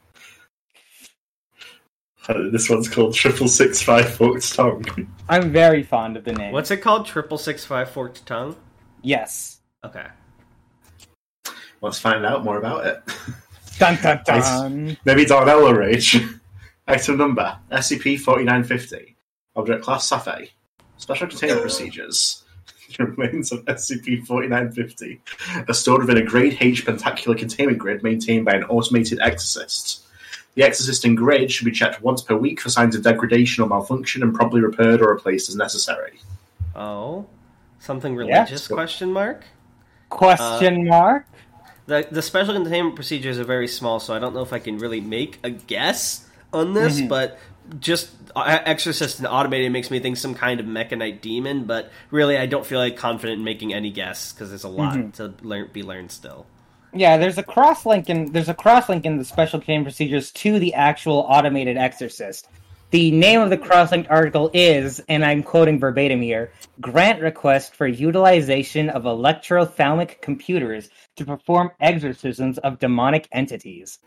Uh, 2.28 2.50
this 2.52 2.68
one's 2.68 2.88
called 2.88 3.14
Triple 3.14 3.48
Six 3.48 3.82
Five 3.82 4.08
Forked 4.14 4.54
Tongue. 4.54 4.84
I'm 5.28 5.50
very 5.50 5.82
fond 5.82 6.16
of 6.16 6.24
the 6.24 6.32
name. 6.32 6.52
What's 6.52 6.70
it 6.70 6.76
called? 6.76 7.06
Triple 7.06 7.38
six 7.38 7.64
five 7.64 7.90
forked 7.90 8.24
tongue. 8.26 8.54
Yes. 9.02 9.60
Okay. 9.84 10.06
Let's 11.80 11.98
find 11.98 12.24
out 12.26 12.44
more 12.44 12.58
about 12.58 12.86
it. 12.86 13.02
Dun 13.78 13.96
dun 14.02 14.20
Nice. 14.28 14.44
dun. 14.48 14.96
Maybe 15.06 15.24
Darnell 15.24 15.62
will 15.62 15.74
rage. 15.74 16.18
Item 16.86 17.16
number 17.16 17.56
SCP 17.72 18.20
4950. 18.20 19.16
Object 19.56 19.82
Class 19.82 20.06
Safe. 20.06 20.50
Special 21.00 21.26
containment 21.26 21.62
procedures. 21.62 22.44
The 22.98 23.04
remains 23.04 23.52
of 23.52 23.64
SCP 23.66 24.26
4950 24.26 25.20
are 25.68 25.72
stored 25.72 26.00
within 26.00 26.16
a 26.16 26.24
Grade 26.26 26.58
H 26.60 26.84
pentacular 26.84 27.38
containment 27.38 27.78
grid 27.78 28.02
maintained 28.02 28.44
by 28.44 28.54
an 28.54 28.64
automated 28.64 29.20
exorcist. 29.20 30.04
The 30.56 30.64
exorcist 30.64 31.04
and 31.04 31.16
grid 31.16 31.52
should 31.52 31.66
be 31.66 31.70
checked 31.70 32.02
once 32.02 32.20
per 32.20 32.36
week 32.36 32.60
for 32.60 32.68
signs 32.68 32.96
of 32.96 33.04
degradation 33.04 33.62
or 33.62 33.68
malfunction 33.68 34.24
and 34.24 34.34
promptly 34.34 34.60
repaired 34.60 35.00
or 35.00 35.14
replaced 35.14 35.48
as 35.48 35.54
necessary. 35.54 36.18
Oh, 36.74 37.26
something 37.78 38.16
religious? 38.16 38.66
Question 38.66 39.12
mark. 39.12 39.44
Question 40.08 40.88
mark? 40.88 41.26
The 41.86 42.08
the 42.10 42.22
special 42.22 42.54
containment 42.54 42.96
procedures 42.96 43.38
are 43.38 43.44
very 43.44 43.68
small, 43.68 44.00
so 44.00 44.14
I 44.14 44.18
don't 44.18 44.34
know 44.34 44.42
if 44.42 44.52
I 44.52 44.58
can 44.58 44.78
really 44.78 45.00
make 45.00 45.38
a 45.44 45.50
guess 45.50 46.28
on 46.52 46.74
this. 46.74 47.00
Mhm. 47.00 47.08
But 47.08 47.38
just 47.78 48.10
uh, 48.34 48.58
Exorcist 48.64 49.18
and 49.18 49.26
automated 49.28 49.70
makes 49.72 49.90
me 49.90 50.00
think 50.00 50.16
some 50.16 50.34
kind 50.34 50.60
of 50.60 50.66
mechanite 50.66 51.20
demon. 51.20 51.64
But 51.64 51.90
really, 52.10 52.36
I 52.36 52.46
don't 52.46 52.66
feel 52.66 52.78
like 52.78 52.96
confident 52.96 53.38
in 53.38 53.44
making 53.44 53.72
any 53.74 53.90
guess 53.90 54.32
because 54.32 54.48
there's 54.48 54.64
a 54.64 54.68
lot 54.68 54.94
Mhm. 54.96 55.12
to 55.14 55.34
learn, 55.42 55.70
be 55.72 55.82
learned 55.82 56.10
still. 56.10 56.46
Yeah, 56.92 57.16
there's 57.18 57.38
a 57.38 57.42
cross 57.44 57.86
link 57.86 58.10
in 58.10 58.32
there's 58.32 58.48
a 58.48 58.54
cross 58.54 58.88
link 58.88 59.04
in 59.06 59.18
the 59.18 59.24
special 59.24 59.60
containment 59.60 59.86
procedures 59.86 60.32
to 60.32 60.58
the 60.58 60.74
actual 60.74 61.24
automated 61.28 61.76
exorcist. 61.76 62.48
The 62.90 63.12
name 63.12 63.40
of 63.40 63.50
the 63.50 63.56
cross-linked 63.56 64.10
article 64.10 64.50
is, 64.52 64.98
and 65.08 65.24
I'm 65.24 65.44
quoting 65.44 65.78
verbatim 65.78 66.20
here, 66.20 66.50
grant 66.80 67.22
request 67.22 67.76
for 67.76 67.86
utilization 67.86 68.90
of 68.90 69.04
electrothalamic 69.04 70.20
computers 70.20 70.90
to 71.14 71.24
perform 71.24 71.70
exorcisms 71.80 72.58
of 72.58 72.80
demonic 72.80 73.28
entities. 73.30 74.00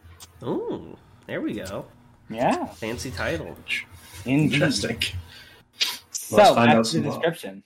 Ooh, 0.43 0.97
There 1.27 1.39
we 1.39 1.53
go. 1.53 1.85
Yeah, 2.33 2.65
Fancy 2.65 3.11
title. 3.11 3.55
Interesting. 4.25 4.97
So 6.11 6.37
Let's 6.37 6.49
find 6.55 6.67
back 6.67 6.75
out 6.77 6.85
to 6.85 6.91
some 6.91 7.01
the 7.01 7.07
more. 7.09 7.13
description. 7.17 7.63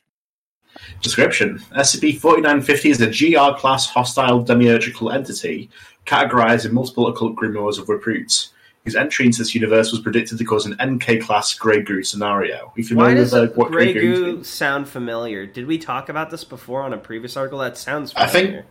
Description 1.01 1.59
SCP-4950 1.75 2.89
is 2.89 3.01
a 3.01 3.07
GR 3.07 3.57
class 3.57 3.87
hostile 3.87 4.43
demiurgical 4.43 5.11
entity 5.13 5.69
categorized 6.05 6.65
in 6.65 6.73
multiple 6.73 7.07
occult 7.07 7.35
grimoires 7.35 7.79
of 7.79 7.89
recruits. 7.89 8.53
Whose 8.83 8.95
entry 8.95 9.25
into 9.25 9.39
this 9.39 9.53
universe 9.53 9.91
was 9.91 9.99
predicted 9.99 10.37
to 10.37 10.45
cause 10.45 10.65
an 10.65 10.77
NK 10.81 11.21
class 11.21 11.53
Grey 11.53 11.81
Goo 11.81 12.03
scenario. 12.03 12.55
Are 12.67 12.71
you 12.77 12.83
Why 12.95 13.07
familiar 13.07 13.15
does 13.15 13.33
with 13.33 13.51
uh, 13.51 13.53
what 13.55 13.69
Grey 13.71 13.91
Grey 13.91 14.01
Goo 14.01 14.35
Goo 14.37 14.43
sound 14.45 14.87
familiar? 14.87 15.45
Did 15.45 15.67
we 15.67 15.77
talk 15.77 16.07
about 16.07 16.29
this 16.29 16.45
before 16.45 16.83
on 16.83 16.93
a 16.93 16.97
previous 16.97 17.35
article? 17.35 17.59
That 17.59 17.77
sounds 17.77 18.13
I 18.15 18.27
think- 18.27 18.45
familiar. 18.47 18.65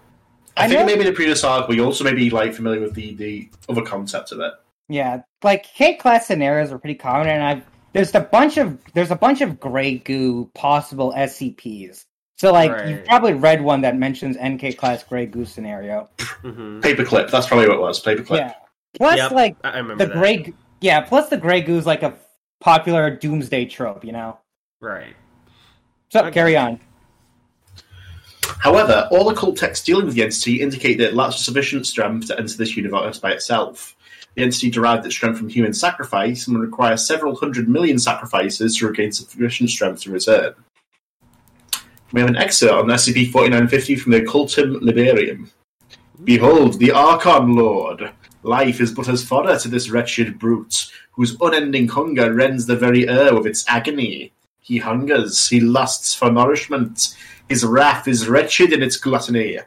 I, 0.56 0.64
I 0.64 0.68
think 0.68 0.80
know- 0.80 0.86
maybe 0.86 1.04
the 1.04 1.12
previous 1.12 1.44
arc, 1.44 1.66
but 1.66 1.76
you 1.76 1.84
also 1.84 2.02
may 2.02 2.14
be 2.14 2.30
like 2.30 2.54
familiar 2.54 2.80
with 2.80 2.94
the, 2.94 3.14
the 3.14 3.50
other 3.68 3.82
concept 3.82 4.32
of 4.32 4.40
it. 4.40 4.54
Yeah, 4.88 5.22
like 5.42 5.64
K 5.64 5.94
class 5.94 6.26
scenarios 6.26 6.70
are 6.72 6.78
pretty 6.78 6.94
common, 6.94 7.28
and 7.28 7.42
I've 7.42 7.64
there's 7.92 8.14
a 8.14 8.20
bunch 8.20 8.56
of 8.56 8.78
there's 8.94 9.10
a 9.10 9.16
bunch 9.16 9.40
of 9.40 9.58
gray 9.58 9.98
goo 9.98 10.50
possible 10.54 11.12
SCPs. 11.16 12.04
So 12.36 12.52
like 12.52 12.70
Right. 12.70 12.86
you've 12.88 13.04
probably 13.04 13.32
read 13.32 13.62
one 13.62 13.80
that 13.80 13.96
mentions 13.96 14.36
NK 14.36 14.76
class 14.76 15.02
gray 15.02 15.26
goo 15.26 15.44
scenario. 15.44 16.08
hmm 16.42 16.80
Paperclip, 16.80 17.30
that's 17.30 17.46
probably 17.46 17.66
what 17.68 17.78
it 17.78 17.80
was. 17.80 18.02
Paperclip. 18.02 18.36
Yeah. 18.38 18.52
Plus, 18.94 19.16
Yep, 19.16 19.30
like 19.32 19.56
I 19.64 19.70
I 19.70 19.76
remember 19.78 20.04
the 20.04 20.10
that. 20.12 20.18
gray, 20.18 20.36
g- 20.44 20.54
yeah. 20.80 21.00
Plus 21.00 21.28
the 21.30 21.36
gray 21.36 21.62
goo's 21.62 21.86
like 21.86 22.02
a 22.02 22.14
popular 22.60 23.10
doomsday 23.16 23.64
trope, 23.64 24.04
you 24.04 24.12
know. 24.12 24.38
Right. 24.80 25.16
So 26.10 26.20
Okay. 26.20 26.30
carry 26.30 26.56
on. 26.56 26.78
However, 28.60 29.08
all 29.10 29.28
occult 29.30 29.56
texts 29.56 29.84
dealing 29.84 30.06
with 30.06 30.14
the 30.14 30.22
entity 30.22 30.60
indicate 30.60 30.98
that 30.98 31.08
it 31.08 31.14
lacks 31.14 31.36
sufficient 31.36 31.86
strength 31.86 32.28
to 32.28 32.38
enter 32.38 32.56
this 32.56 32.76
universe 32.76 33.18
by 33.18 33.32
itself. 33.32 33.95
The 34.36 34.42
entity 34.42 34.70
derived 34.70 35.06
its 35.06 35.14
strength 35.14 35.38
from 35.38 35.48
human 35.48 35.72
sacrifice 35.72 36.46
and 36.46 36.56
would 36.56 36.66
require 36.66 36.98
several 36.98 37.34
hundred 37.36 37.70
million 37.70 37.98
sacrifices 37.98 38.76
to 38.76 38.86
regain 38.86 39.10
sufficient 39.10 39.70
strength 39.70 40.02
to 40.02 40.12
return. 40.12 40.54
We 42.12 42.20
have 42.20 42.28
an 42.28 42.36
excerpt 42.36 42.74
on 42.74 42.86
SCP-4950 42.86 43.98
from 43.98 44.12
the 44.12 44.20
Occultum 44.20 44.78
Liberium. 44.82 45.50
Behold, 46.22 46.78
the 46.78 46.92
Archon 46.92 47.56
Lord! 47.56 48.10
Life 48.42 48.80
is 48.80 48.92
but 48.92 49.08
as 49.08 49.24
fodder 49.24 49.58
to 49.58 49.68
this 49.68 49.88
wretched 49.88 50.38
brute, 50.38 50.92
whose 51.12 51.36
unending 51.40 51.88
hunger 51.88 52.32
rends 52.32 52.66
the 52.66 52.76
very 52.76 53.08
air 53.08 53.34
with 53.34 53.46
its 53.46 53.64
agony. 53.66 54.32
He 54.60 54.78
hungers, 54.78 55.48
he 55.48 55.60
lusts 55.60 56.14
for 56.14 56.30
nourishment, 56.30 57.16
his 57.48 57.64
wrath 57.64 58.06
is 58.06 58.28
wretched 58.28 58.72
in 58.72 58.82
its 58.82 58.98
gluttony. 58.98 59.58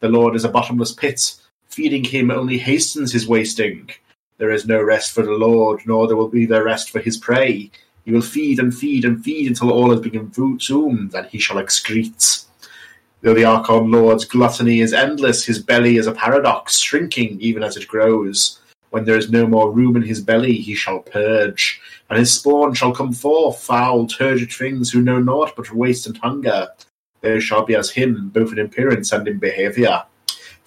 The 0.00 0.08
Lord 0.08 0.34
is 0.34 0.44
a 0.44 0.48
bottomless 0.48 0.92
pit. 0.92 1.36
Feeding 1.70 2.02
him 2.02 2.30
only 2.30 2.58
hastens 2.58 3.12
his 3.12 3.28
wasting. 3.28 3.90
There 4.38 4.50
is 4.50 4.66
no 4.66 4.82
rest 4.82 5.12
for 5.12 5.22
the 5.22 5.32
Lord, 5.32 5.80
nor 5.86 6.08
there 6.08 6.16
will 6.16 6.28
be 6.28 6.44
there 6.44 6.64
rest 6.64 6.90
for 6.90 6.98
his 6.98 7.16
prey. 7.16 7.70
He 8.04 8.12
will 8.12 8.22
feed 8.22 8.58
and 8.58 8.74
feed 8.74 9.04
and 9.04 9.22
feed 9.22 9.46
until 9.46 9.72
all 9.72 9.90
has 9.90 10.00
been 10.00 10.30
consumed, 10.30 11.14
and 11.14 11.26
he 11.28 11.38
shall 11.38 11.58
excrete. 11.58 12.46
Though 13.22 13.34
the 13.34 13.44
Archon 13.44 13.90
Lord's 13.90 14.24
gluttony 14.24 14.80
is 14.80 14.92
endless, 14.92 15.44
his 15.44 15.60
belly 15.60 15.96
is 15.96 16.06
a 16.06 16.12
paradox, 16.12 16.78
shrinking 16.78 17.40
even 17.40 17.62
as 17.62 17.76
it 17.76 17.86
grows. 17.86 18.58
When 18.90 19.04
there 19.04 19.18
is 19.18 19.30
no 19.30 19.46
more 19.46 19.70
room 19.70 19.94
in 19.94 20.02
his 20.02 20.20
belly, 20.20 20.54
he 20.54 20.74
shall 20.74 21.00
purge, 21.00 21.80
and 22.08 22.18
his 22.18 22.32
spawn 22.32 22.74
shall 22.74 22.92
come 22.92 23.12
forth, 23.12 23.62
foul, 23.62 24.08
turgid 24.08 24.52
things 24.52 24.90
who 24.90 25.02
know 25.02 25.20
naught 25.20 25.54
but 25.54 25.70
waste 25.70 26.08
and 26.08 26.16
hunger. 26.18 26.68
They 27.20 27.38
shall 27.38 27.64
be 27.64 27.76
as 27.76 27.90
him, 27.90 28.30
both 28.30 28.52
in 28.52 28.58
appearance 28.58 29.12
and 29.12 29.28
in 29.28 29.38
behaviour. 29.38 30.02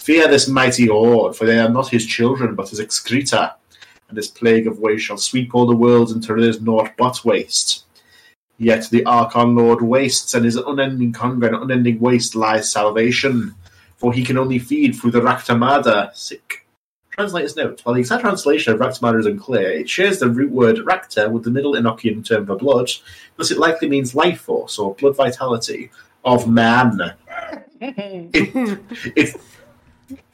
Fear 0.03 0.27
this 0.27 0.49
mighty 0.49 0.87
horde, 0.87 1.33
for 1.33 1.45
they 1.45 1.59
are 1.59 1.69
not 1.69 1.87
his 1.87 2.05
children, 2.05 2.55
but 2.55 2.67
his 2.67 2.81
excreta. 2.81 3.55
And 4.09 4.17
this 4.17 4.27
plague 4.27 4.67
of 4.67 4.79
waste 4.79 5.05
shall 5.05 5.15
sweep 5.15 5.55
all 5.55 5.65
the 5.65 5.77
worlds 5.77 6.11
until 6.11 6.35
there 6.35 6.49
is 6.49 6.59
naught 6.59 6.91
but 6.97 7.23
waste. 7.23 7.85
Yet 8.57 8.89
the 8.89 9.05
Archon 9.05 9.55
Lord 9.55 9.81
wastes, 9.81 10.33
and 10.33 10.43
his 10.43 10.57
unending 10.57 11.13
hunger 11.13 11.47
and 11.47 11.55
unending 11.55 12.01
waste 12.01 12.35
lies 12.35 12.69
salvation. 12.69 13.55
For 13.95 14.11
he 14.11 14.25
can 14.25 14.37
only 14.37 14.59
feed 14.59 14.93
through 14.93 15.11
the 15.11 15.21
Raktamada. 15.21 16.13
Sick. 16.13 16.67
Translator's 17.11 17.55
note. 17.55 17.79
While 17.85 17.95
the 17.95 18.01
exact 18.01 18.23
translation 18.23 18.73
of 18.73 18.81
Raktamada 18.81 19.21
is 19.21 19.25
unclear, 19.25 19.71
it 19.71 19.89
shares 19.89 20.19
the 20.19 20.29
root 20.29 20.51
word 20.51 20.79
Rakta 20.79 21.31
with 21.31 21.45
the 21.45 21.51
Middle 21.51 21.75
Enochian 21.75 22.27
term 22.27 22.45
for 22.45 22.57
blood, 22.57 22.91
thus 23.37 23.51
it 23.51 23.57
likely 23.57 23.87
means 23.87 24.13
life 24.13 24.41
force 24.41 24.77
or 24.77 24.95
blood 24.95 25.15
vitality 25.15 25.91
of 26.25 26.45
man. 26.45 27.13
It, 27.85 28.79
it, 29.17 29.35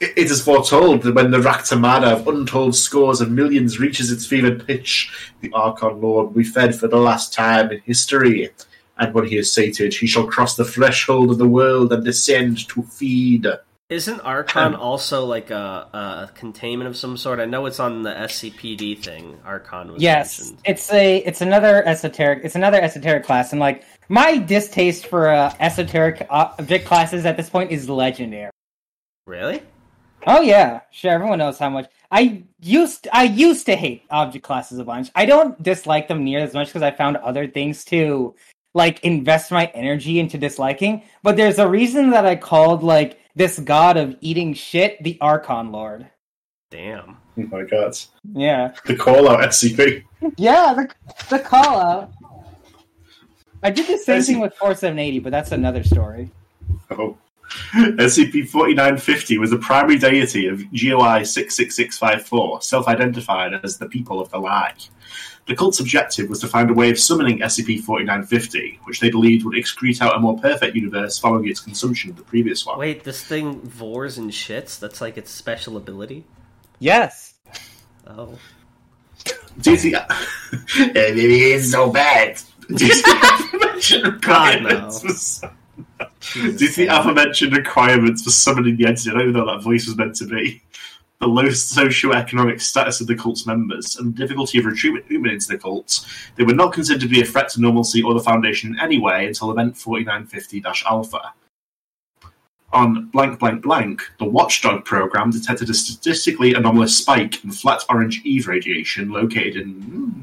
it 0.00 0.30
is 0.30 0.42
foretold 0.42 1.02
that 1.02 1.14
when 1.14 1.30
the 1.30 1.38
Raktamada 1.38 2.12
of 2.12 2.28
untold 2.28 2.74
scores 2.74 3.20
of 3.20 3.30
millions 3.30 3.78
reaches 3.78 4.10
its 4.10 4.26
fevered 4.26 4.66
pitch, 4.66 5.10
the 5.40 5.50
Archon 5.52 6.00
Lord 6.00 6.26
will 6.28 6.34
be 6.34 6.44
fed 6.44 6.74
for 6.74 6.88
the 6.88 6.96
last 6.96 7.32
time 7.32 7.70
in 7.70 7.80
history. 7.80 8.50
And 8.98 9.14
when 9.14 9.26
he 9.26 9.38
is 9.38 9.52
sated, 9.52 9.94
he 9.94 10.06
shall 10.06 10.26
cross 10.26 10.56
the 10.56 10.64
threshold 10.64 11.30
of 11.30 11.38
the 11.38 11.48
world 11.48 11.92
and 11.92 12.04
descend 12.04 12.68
to 12.68 12.82
feed. 12.82 13.46
Isn't 13.88 14.20
Archon 14.20 14.74
also 14.76 15.24
like 15.24 15.50
a, 15.50 15.56
a 15.92 16.30
containment 16.34 16.88
of 16.88 16.96
some 16.96 17.16
sort? 17.16 17.40
I 17.40 17.44
know 17.46 17.66
it's 17.66 17.80
on 17.80 18.02
the 18.02 18.10
SCPD 18.10 19.02
thing. 19.02 19.40
Archon 19.44 19.92
was 19.92 20.02
Yes, 20.02 20.38
mentioned. 20.38 20.60
it's 20.64 20.92
a 20.92 21.16
it's 21.18 21.40
another 21.40 21.82
esoteric 21.84 22.44
it's 22.44 22.54
another 22.54 22.80
esoteric 22.80 23.24
class, 23.24 23.50
and 23.50 23.60
like 23.60 23.82
my 24.08 24.38
distaste 24.38 25.06
for 25.06 25.28
uh, 25.28 25.52
esoteric 25.58 26.24
object 26.30 26.86
classes 26.86 27.26
at 27.26 27.36
this 27.36 27.50
point 27.50 27.72
is 27.72 27.88
legendary. 27.88 28.49
Really? 29.26 29.62
Oh 30.26 30.40
yeah, 30.42 30.80
sure. 30.90 31.12
Everyone 31.12 31.38
knows 31.38 31.58
how 31.58 31.70
much 31.70 31.88
I 32.10 32.42
used. 32.60 33.08
I 33.12 33.24
used 33.24 33.66
to 33.66 33.76
hate 33.76 34.02
object 34.10 34.44
classes 34.44 34.78
a 34.78 34.84
bunch. 34.84 35.10
I 35.14 35.24
don't 35.24 35.60
dislike 35.62 36.08
them 36.08 36.24
near 36.24 36.40
as 36.40 36.52
much 36.52 36.68
because 36.68 36.82
I 36.82 36.90
found 36.90 37.16
other 37.18 37.46
things 37.46 37.84
to 37.86 38.34
like 38.74 39.00
invest 39.04 39.50
my 39.50 39.66
energy 39.74 40.20
into 40.20 40.36
disliking. 40.38 41.02
But 41.22 41.36
there's 41.36 41.58
a 41.58 41.68
reason 41.68 42.10
that 42.10 42.26
I 42.26 42.36
called 42.36 42.82
like 42.82 43.18
this 43.34 43.58
god 43.58 43.96
of 43.96 44.16
eating 44.20 44.52
shit 44.54 45.02
the 45.02 45.16
Archon 45.20 45.72
Lord. 45.72 46.06
Damn. 46.70 47.16
Oh 47.38 47.42
my 47.50 47.62
god. 47.64 47.96
Yeah, 48.34 48.72
The 48.84 48.96
call 48.96 49.28
out 49.28 49.40
SCP. 49.48 50.04
yeah. 50.36 50.74
The 50.74 50.90
the 51.30 51.38
call 51.38 51.80
out. 51.80 52.12
I 53.62 53.70
did 53.70 53.86
the 53.86 53.96
same 53.98 54.22
thing 54.22 54.40
with 54.40 54.54
four 54.54 54.74
seven 54.74 54.98
eighty, 54.98 55.18
but 55.18 55.30
that's 55.32 55.52
another 55.52 55.82
story. 55.82 56.30
Oh. 56.90 57.16
SCP 57.72 58.48
4950 58.48 59.38
was 59.38 59.50
the 59.50 59.58
primary 59.58 59.98
deity 59.98 60.46
of 60.46 60.58
GOI 60.72 61.24
66654, 61.24 62.62
self 62.62 62.88
identified 62.88 63.52
as 63.64 63.78
the 63.78 63.88
people 63.88 64.20
of 64.20 64.30
the 64.30 64.38
lie. 64.38 64.74
The 65.46 65.56
cult's 65.56 65.80
objective 65.80 66.28
was 66.28 66.38
to 66.40 66.48
find 66.48 66.70
a 66.70 66.74
way 66.74 66.90
of 66.90 66.98
summoning 66.98 67.40
SCP 67.40 67.80
4950, 67.80 68.80
which 68.84 69.00
they 69.00 69.10
believed 69.10 69.44
would 69.44 69.56
excrete 69.56 70.00
out 70.00 70.16
a 70.16 70.20
more 70.20 70.38
perfect 70.38 70.76
universe 70.76 71.18
following 71.18 71.48
its 71.48 71.58
consumption 71.58 72.10
of 72.10 72.16
the 72.16 72.22
previous 72.22 72.64
one. 72.64 72.78
Wait, 72.78 73.02
this 73.02 73.24
thing 73.24 73.60
vores 73.62 74.16
and 74.16 74.30
shits? 74.30 74.78
That's 74.78 75.00
like 75.00 75.18
its 75.18 75.32
special 75.32 75.76
ability? 75.76 76.24
Yes. 76.78 77.34
Oh. 78.06 78.38
Do 79.60 79.72
you 79.72 79.76
think. 79.76 79.96
Maybe 80.94 81.52
it's 81.52 81.70
so 81.70 81.90
bad. 81.90 82.40
Do 82.72 82.86
you 82.86 82.94
think 82.94 83.22
aforementioned 83.22 84.04
requirements 84.04 85.42
Do 86.34 86.40
you 86.40 86.68
think 86.68 86.88
the 86.88 87.00
aforementioned 87.00 87.56
requirements 87.56 88.22
for 88.22 88.30
summoning 88.30 88.76
the 88.76 88.86
entity? 88.86 89.10
I 89.10 89.14
don't 89.14 89.22
even 89.22 89.32
know 89.34 89.44
what 89.44 89.56
that 89.56 89.64
voice 89.64 89.86
was 89.86 89.96
meant 89.96 90.16
to 90.16 90.26
be. 90.26 90.62
The 91.18 91.26
low 91.26 91.50
socio-economic 91.50 92.60
status 92.60 93.00
of 93.00 93.06
the 93.06 93.14
cult's 93.14 93.46
members 93.46 93.96
and 93.96 94.14
the 94.14 94.18
difficulty 94.18 94.58
of 94.58 94.64
recruitment 94.64 95.32
into 95.32 95.48
the 95.48 95.58
cults, 95.58 96.06
they 96.36 96.44
were 96.44 96.54
not 96.54 96.72
considered 96.72 97.02
to 97.02 97.08
be 97.08 97.20
a 97.20 97.26
threat 97.26 97.50
to 97.50 97.60
normalcy 97.60 98.02
or 98.02 98.14
the 98.14 98.20
Foundation 98.20 98.70
in 98.70 98.80
any 98.80 98.98
way 98.98 99.26
until 99.26 99.50
Event 99.50 99.74
4950-Alpha. 99.74 101.32
On 102.72 103.06
blank 103.06 103.38
blank 103.40 103.62
blank, 103.62 104.02
the 104.18 104.24
Watchdog 104.24 104.84
program 104.84 105.30
detected 105.30 105.68
a 105.68 105.74
statistically 105.74 106.54
anomalous 106.54 106.96
spike 106.96 107.42
in 107.42 107.50
flat 107.50 107.82
orange 107.88 108.22
Eve 108.24 108.46
radiation 108.46 109.10
located 109.10 109.56
in. 109.56 109.82
hmm. 109.82 110.20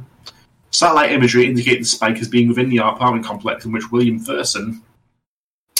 Satellite 0.71 1.11
imagery 1.11 1.45
indicate 1.45 1.79
the 1.79 1.85
spike 1.85 2.19
as 2.19 2.27
being 2.27 2.47
within 2.47 2.69
the 2.69 2.77
apartment 2.77 3.25
complex 3.25 3.65
in 3.65 3.71
which 3.71 3.91
William 3.91 4.19
Thurston, 4.19 4.81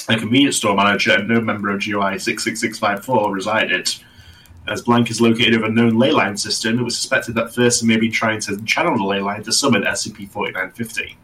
a 0.09 0.17
convenience 0.17 0.57
store 0.57 0.75
manager 0.75 1.11
and 1.13 1.27
no 1.27 1.41
member 1.41 1.69
of 1.69 1.79
GOI 1.79 2.17
66654, 2.17 3.33
resided. 3.33 3.93
As 4.67 4.81
Blank 4.81 5.09
is 5.09 5.21
located 5.21 5.55
over 5.55 5.65
a 5.65 5.71
known 5.71 5.97
ley 5.97 6.11
line 6.11 6.37
system, 6.37 6.79
it 6.79 6.83
was 6.83 6.97
suspected 6.97 7.35
that 7.35 7.53
Thurston 7.53 7.87
may 7.87 7.97
be 7.97 8.09
trying 8.09 8.41
to 8.41 8.61
channel 8.63 8.97
the 8.97 9.03
ley 9.03 9.19
line 9.19 9.43
to 9.43 9.51
summon 9.51 9.83
SCP 9.83 10.29
4950. 10.29 11.17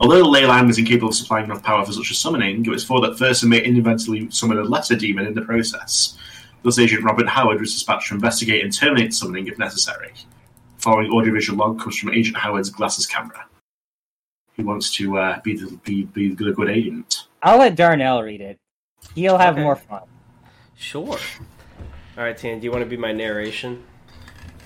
Although 0.00 0.18
the 0.18 0.28
ley 0.28 0.46
line 0.46 0.66
was 0.66 0.78
incapable 0.78 1.10
of 1.10 1.14
supplying 1.14 1.44
enough 1.44 1.62
power 1.62 1.84
for 1.84 1.92
such 1.92 2.10
a 2.10 2.14
summoning, 2.14 2.64
it 2.64 2.70
was 2.70 2.84
thought 2.84 3.02
that 3.02 3.18
Thurston 3.18 3.50
may 3.50 3.62
inadvertently 3.62 4.30
summon 4.30 4.58
a 4.58 4.62
lesser 4.62 4.96
demon 4.96 5.26
in 5.26 5.34
the 5.34 5.42
process. 5.42 6.18
Thus, 6.62 6.78
Agent 6.78 7.04
Robert 7.04 7.28
Howard 7.28 7.60
was 7.60 7.74
dispatched 7.74 8.08
to 8.08 8.14
investigate 8.14 8.64
and 8.64 8.72
terminate 8.72 9.14
summoning 9.14 9.46
if 9.46 9.58
necessary. 9.58 10.12
Following 10.78 11.10
audiovisual 11.10 11.58
log 11.58 11.80
comes 11.80 11.98
from 11.98 12.12
Agent 12.12 12.36
Howard's 12.36 12.70
glasses 12.70 13.06
camera. 13.06 13.46
He 14.56 14.62
wants 14.62 14.92
to 14.96 15.18
uh, 15.18 15.40
be, 15.40 15.56
the, 15.56 15.76
be, 15.84 16.04
be 16.04 16.34
the 16.34 16.52
good 16.52 16.70
agent. 16.70 17.26
I'll 17.42 17.58
let 17.58 17.74
Darnell 17.76 18.22
read 18.22 18.40
it. 18.40 18.58
He'll 19.14 19.38
have 19.38 19.54
Okay. 19.54 19.62
more 19.62 19.76
fun. 19.76 20.02
Sure. 20.76 21.18
Alright, 22.16 22.36
Tan, 22.38 22.60
do 22.60 22.64
you 22.64 22.70
want 22.70 22.82
to 22.82 22.88
be 22.88 22.96
my 22.96 23.12
narration? 23.12 23.82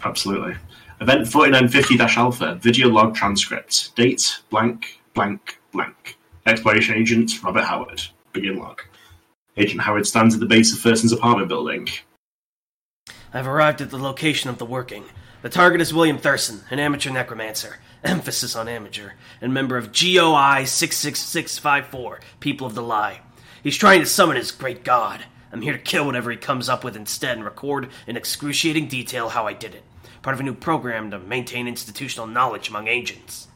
Absolutely. 0.05 0.55
Event 1.01 1.23
4950-alpha, 1.27 2.57
video 2.57 2.89
log 2.89 3.15
transcript. 3.15 3.95
Date, 3.97 4.41
blank, 4.51 5.01
blank, 5.15 5.59
blank. 5.73 6.19
Exploration 6.47 6.95
agent, 6.95 7.43
Robert 7.43 7.65
Howard. 7.65 8.03
Begin 8.33 8.59
log. 8.59 8.83
Agent 9.57 9.81
Howard 9.81 10.07
stands 10.07 10.35
at 10.35 10.41
the 10.41 10.47
base 10.47 10.73
of 10.73 10.79
Thurston's 10.81 11.13
apartment 11.13 11.49
building. 11.49 11.89
I've 13.33 13.47
arrived 13.47 13.81
at 13.81 13.91
the 13.91 13.99
location 13.99 14.51
of 14.51 14.59
the 14.59 14.65
working. 14.67 15.05
The 15.43 15.49
target 15.49 15.81
is 15.81 15.95
William 15.95 16.19
Thurston, 16.19 16.63
an 16.71 16.79
amateur 16.81 17.11
necromancer. 17.11 17.77
Emphasis 18.05 18.57
on 18.57 18.69
amateur. 18.69 19.11
And 19.41 19.55
member 19.55 19.77
of 19.77 19.93
GOI 19.93 20.65
66654, 20.65 22.21
People 22.41 22.67
of 22.67 22.75
the 22.75 22.83
Lie. 22.83 23.21
He's 23.63 23.77
trying 23.77 24.01
to 24.01 24.07
summon 24.07 24.37
his 24.37 24.51
great 24.51 24.85
god. 24.85 25.25
I'm 25.53 25.63
here 25.63 25.73
to 25.73 25.79
kill 25.79 26.07
whatever 26.07 26.31
he 26.31 26.37
comes 26.37 26.69
up 26.69 26.85
with 26.85 26.97
instead 26.97 27.37
and 27.37 27.45
record 27.45 27.89
in 28.07 28.17
excruciating 28.17 28.89
detail 28.89 29.29
how 29.31 29.47
I 29.47 29.53
did 29.53 29.75
it. 29.75 29.83
Part 30.23 30.35
of 30.35 30.41
a 30.41 30.43
new 30.43 30.55
program 30.55 31.11
to 31.13 31.19
maintain 31.19 31.67
institutional 31.69 32.27
knowledge 32.27 32.69
among 32.69 32.89
agents. 32.89 33.47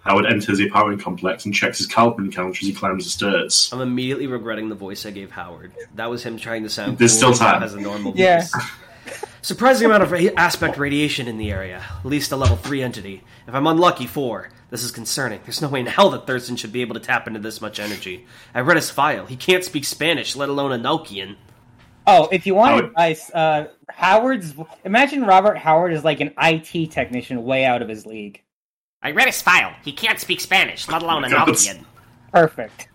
Howard 0.00 0.26
enters 0.26 0.58
the 0.58 0.68
apartment 0.68 1.02
complex 1.02 1.44
and 1.46 1.54
checks 1.54 1.78
his 1.78 1.86
carbon 1.88 2.30
counter 2.30 2.50
as 2.60 2.66
he 2.68 2.72
climbs 2.72 3.04
the 3.04 3.10
stairs. 3.10 3.70
I'm 3.72 3.80
immediately 3.80 4.28
regretting 4.28 4.68
the 4.68 4.76
voice 4.76 5.04
I 5.04 5.10
gave 5.10 5.32
Howard. 5.32 5.72
That 5.96 6.08
was 6.10 6.22
him 6.22 6.36
trying 6.36 6.62
to 6.62 6.68
sound 6.70 6.98
There's 6.98 7.20
cool 7.20 7.34
still 7.34 7.46
time. 7.48 7.62
as 7.62 7.74
a 7.74 7.80
normal 7.80 8.12
Yeah. 8.14 8.40
voice. 8.42 8.54
Surprising 9.46 9.86
amount 9.86 10.02
of 10.02 10.12
aspect 10.36 10.76
radiation 10.76 11.28
in 11.28 11.38
the 11.38 11.52
area. 11.52 11.80
At 12.00 12.04
least 12.04 12.32
a 12.32 12.36
level 12.36 12.56
3 12.56 12.82
entity. 12.82 13.22
If 13.46 13.54
I'm 13.54 13.68
unlucky, 13.68 14.08
4. 14.08 14.50
This 14.70 14.82
is 14.82 14.90
concerning. 14.90 15.38
There's 15.44 15.62
no 15.62 15.68
way 15.68 15.78
in 15.78 15.86
hell 15.86 16.10
that 16.10 16.26
Thurston 16.26 16.56
should 16.56 16.72
be 16.72 16.80
able 16.80 16.94
to 16.94 17.00
tap 17.00 17.28
into 17.28 17.38
this 17.38 17.60
much 17.60 17.78
energy. 17.78 18.26
I 18.52 18.58
read 18.62 18.76
his 18.76 18.90
file. 18.90 19.24
He 19.24 19.36
can't 19.36 19.62
speak 19.62 19.84
Spanish, 19.84 20.34
let 20.34 20.48
alone 20.48 20.72
Enochian. 20.72 21.36
Oh, 22.08 22.28
if 22.32 22.44
you 22.44 22.56
want 22.56 22.70
Howard- 22.72 22.84
advice, 22.86 23.30
uh, 23.32 23.68
Howard's. 23.88 24.52
Imagine 24.84 25.22
Robert 25.22 25.58
Howard 25.58 25.92
is 25.92 26.02
like 26.02 26.18
an 26.18 26.34
IT 26.42 26.90
technician 26.90 27.44
way 27.44 27.64
out 27.64 27.82
of 27.82 27.88
his 27.88 28.04
league. 28.04 28.42
I 29.00 29.12
read 29.12 29.26
his 29.28 29.40
file. 29.40 29.76
He 29.84 29.92
can't 29.92 30.18
speak 30.18 30.40
Spanish, 30.40 30.88
let 30.88 31.04
alone 31.04 31.22
my 31.22 31.28
Enochian. 31.28 31.84
Perfect. 32.32 32.88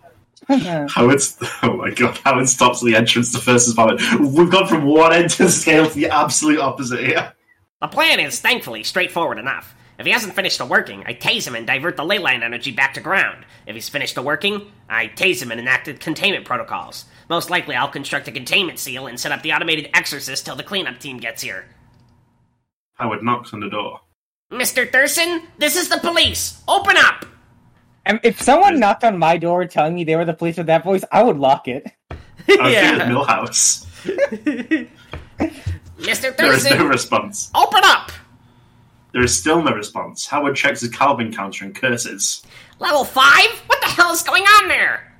Howard's 0.48 1.36
oh 1.62 1.76
my 1.76 1.90
god, 1.90 2.18
Howard 2.24 2.48
stops 2.48 2.82
at 2.82 2.86
the 2.86 2.96
entrance 2.96 3.32
to 3.32 3.38
Thurston's 3.38 3.74
apartment. 3.74 4.34
We've 4.34 4.50
gone 4.50 4.66
from 4.66 4.84
one 4.84 5.12
end 5.12 5.26
of 5.26 5.38
the 5.38 5.48
scale 5.50 5.86
to 5.86 5.94
the 5.94 6.08
absolute 6.08 6.58
opposite 6.58 7.00
here. 7.00 7.32
The 7.80 7.88
plan 7.88 8.20
is, 8.20 8.40
thankfully, 8.40 8.82
straightforward 8.82 9.38
enough. 9.38 9.74
If 9.98 10.06
he 10.06 10.12
hasn't 10.12 10.34
finished 10.34 10.58
the 10.58 10.66
working, 10.66 11.04
I 11.06 11.14
tase 11.14 11.46
him 11.46 11.54
and 11.54 11.66
divert 11.66 11.96
the 11.96 12.04
ley 12.04 12.18
line 12.18 12.42
energy 12.42 12.72
back 12.72 12.94
to 12.94 13.00
ground. 13.00 13.44
If 13.66 13.74
he's 13.74 13.88
finished 13.88 14.14
the 14.14 14.22
working, 14.22 14.72
I 14.88 15.06
tase 15.08 15.42
him 15.42 15.50
and 15.50 15.60
enact 15.60 15.86
the 15.86 15.94
containment 15.94 16.44
protocols. 16.44 17.04
Most 17.28 17.50
likely, 17.50 17.74
I'll 17.74 17.88
construct 17.88 18.28
a 18.28 18.32
containment 18.32 18.78
seal 18.78 19.06
and 19.06 19.18
set 19.18 19.32
up 19.32 19.42
the 19.42 19.52
automated 19.52 19.90
exorcist 19.94 20.44
till 20.44 20.56
the 20.56 20.62
cleanup 20.62 20.98
team 20.98 21.18
gets 21.18 21.42
here. 21.42 21.66
Howard 22.94 23.22
knocks 23.22 23.52
on 23.52 23.60
the 23.60 23.70
door. 23.70 24.00
Mr. 24.50 24.90
Thurston, 24.90 25.42
this 25.58 25.76
is 25.76 25.88
the 25.88 25.98
police! 25.98 26.62
Open 26.68 26.96
up! 26.96 27.24
And 28.04 28.18
if 28.24 28.40
someone 28.40 28.80
knocked 28.80 29.04
on 29.04 29.18
my 29.18 29.36
door 29.36 29.64
telling 29.66 29.94
me 29.94 30.04
they 30.04 30.16
were 30.16 30.24
the 30.24 30.34
police 30.34 30.56
with 30.56 30.66
that 30.66 30.82
voice, 30.84 31.04
I 31.12 31.22
would 31.22 31.38
lock 31.38 31.68
it. 31.68 31.86
I 32.10 32.14
was 32.14 32.18
thinking 32.46 32.72
Yeah. 32.72 33.08
Milhouse. 33.08 33.86
Mr. 35.98 36.36
There 36.36 36.52
is 36.52 36.64
no 36.68 36.86
response. 36.86 37.50
open 37.54 37.80
up! 37.84 38.10
There 39.12 39.22
is 39.22 39.36
still 39.38 39.62
no 39.62 39.72
response. 39.72 40.26
Howard 40.26 40.56
checks 40.56 40.80
his 40.80 40.90
carbon 40.90 41.32
counter 41.32 41.64
and 41.64 41.74
curses. 41.74 42.42
Level 42.80 43.04
5? 43.04 43.24
What 43.66 43.80
the 43.80 43.86
hell 43.88 44.10
is 44.12 44.22
going 44.22 44.42
on 44.42 44.68
there? 44.68 45.12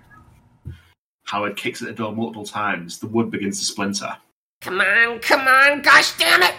Howard 1.24 1.56
kicks 1.56 1.82
at 1.82 1.88
the 1.88 1.94
door 1.94 2.12
multiple 2.12 2.44
times. 2.44 2.98
The 2.98 3.06
wood 3.06 3.30
begins 3.30 3.58
to 3.60 3.64
splinter. 3.64 4.16
Come 4.60 4.80
on, 4.80 5.20
come 5.20 5.46
on, 5.46 5.82
gosh 5.82 6.16
damn 6.18 6.42
it! 6.42 6.54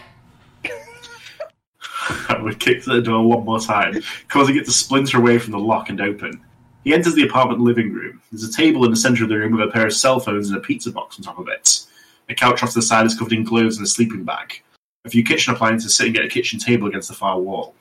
Howard 2.27 2.59
kicks 2.59 2.87
at 2.87 2.93
the 2.93 3.01
door 3.01 3.25
one 3.25 3.45
more 3.45 3.59
time, 3.59 4.01
causing 4.27 4.57
it 4.57 4.65
to 4.65 4.71
splinter 4.71 5.17
away 5.17 5.39
from 5.39 5.51
the 5.51 5.59
lock 5.59 5.89
and 5.89 6.01
open. 6.01 6.43
He 6.83 6.93
enters 6.93 7.15
the 7.15 7.23
apartment 7.23 7.61
living 7.61 7.93
room. 7.93 8.21
There's 8.31 8.43
a 8.43 8.51
table 8.51 8.83
in 8.83 8.91
the 8.91 8.97
center 8.97 9.23
of 9.23 9.29
the 9.29 9.37
room 9.37 9.53
with 9.53 9.67
a 9.67 9.71
pair 9.71 9.87
of 9.87 9.93
cell 9.93 10.19
phones 10.19 10.49
and 10.49 10.57
a 10.57 10.61
pizza 10.61 10.91
box 10.91 11.17
on 11.17 11.23
top 11.23 11.39
of 11.39 11.47
it. 11.47 11.85
A 12.27 12.35
couch 12.35 12.61
off 12.61 12.69
to 12.69 12.75
the 12.75 12.81
side 12.81 13.05
is 13.05 13.17
covered 13.17 13.33
in 13.33 13.45
clothes 13.45 13.77
and 13.77 13.85
a 13.85 13.89
sleeping 13.89 14.23
bag. 14.25 14.61
A 15.05 15.09
few 15.09 15.23
kitchen 15.23 15.53
appliances 15.53 15.95
sitting 15.95 16.15
at 16.17 16.25
a 16.25 16.29
kitchen 16.29 16.59
table 16.59 16.87
against 16.87 17.07
the 17.07 17.15
far 17.15 17.39
wall. 17.39 17.73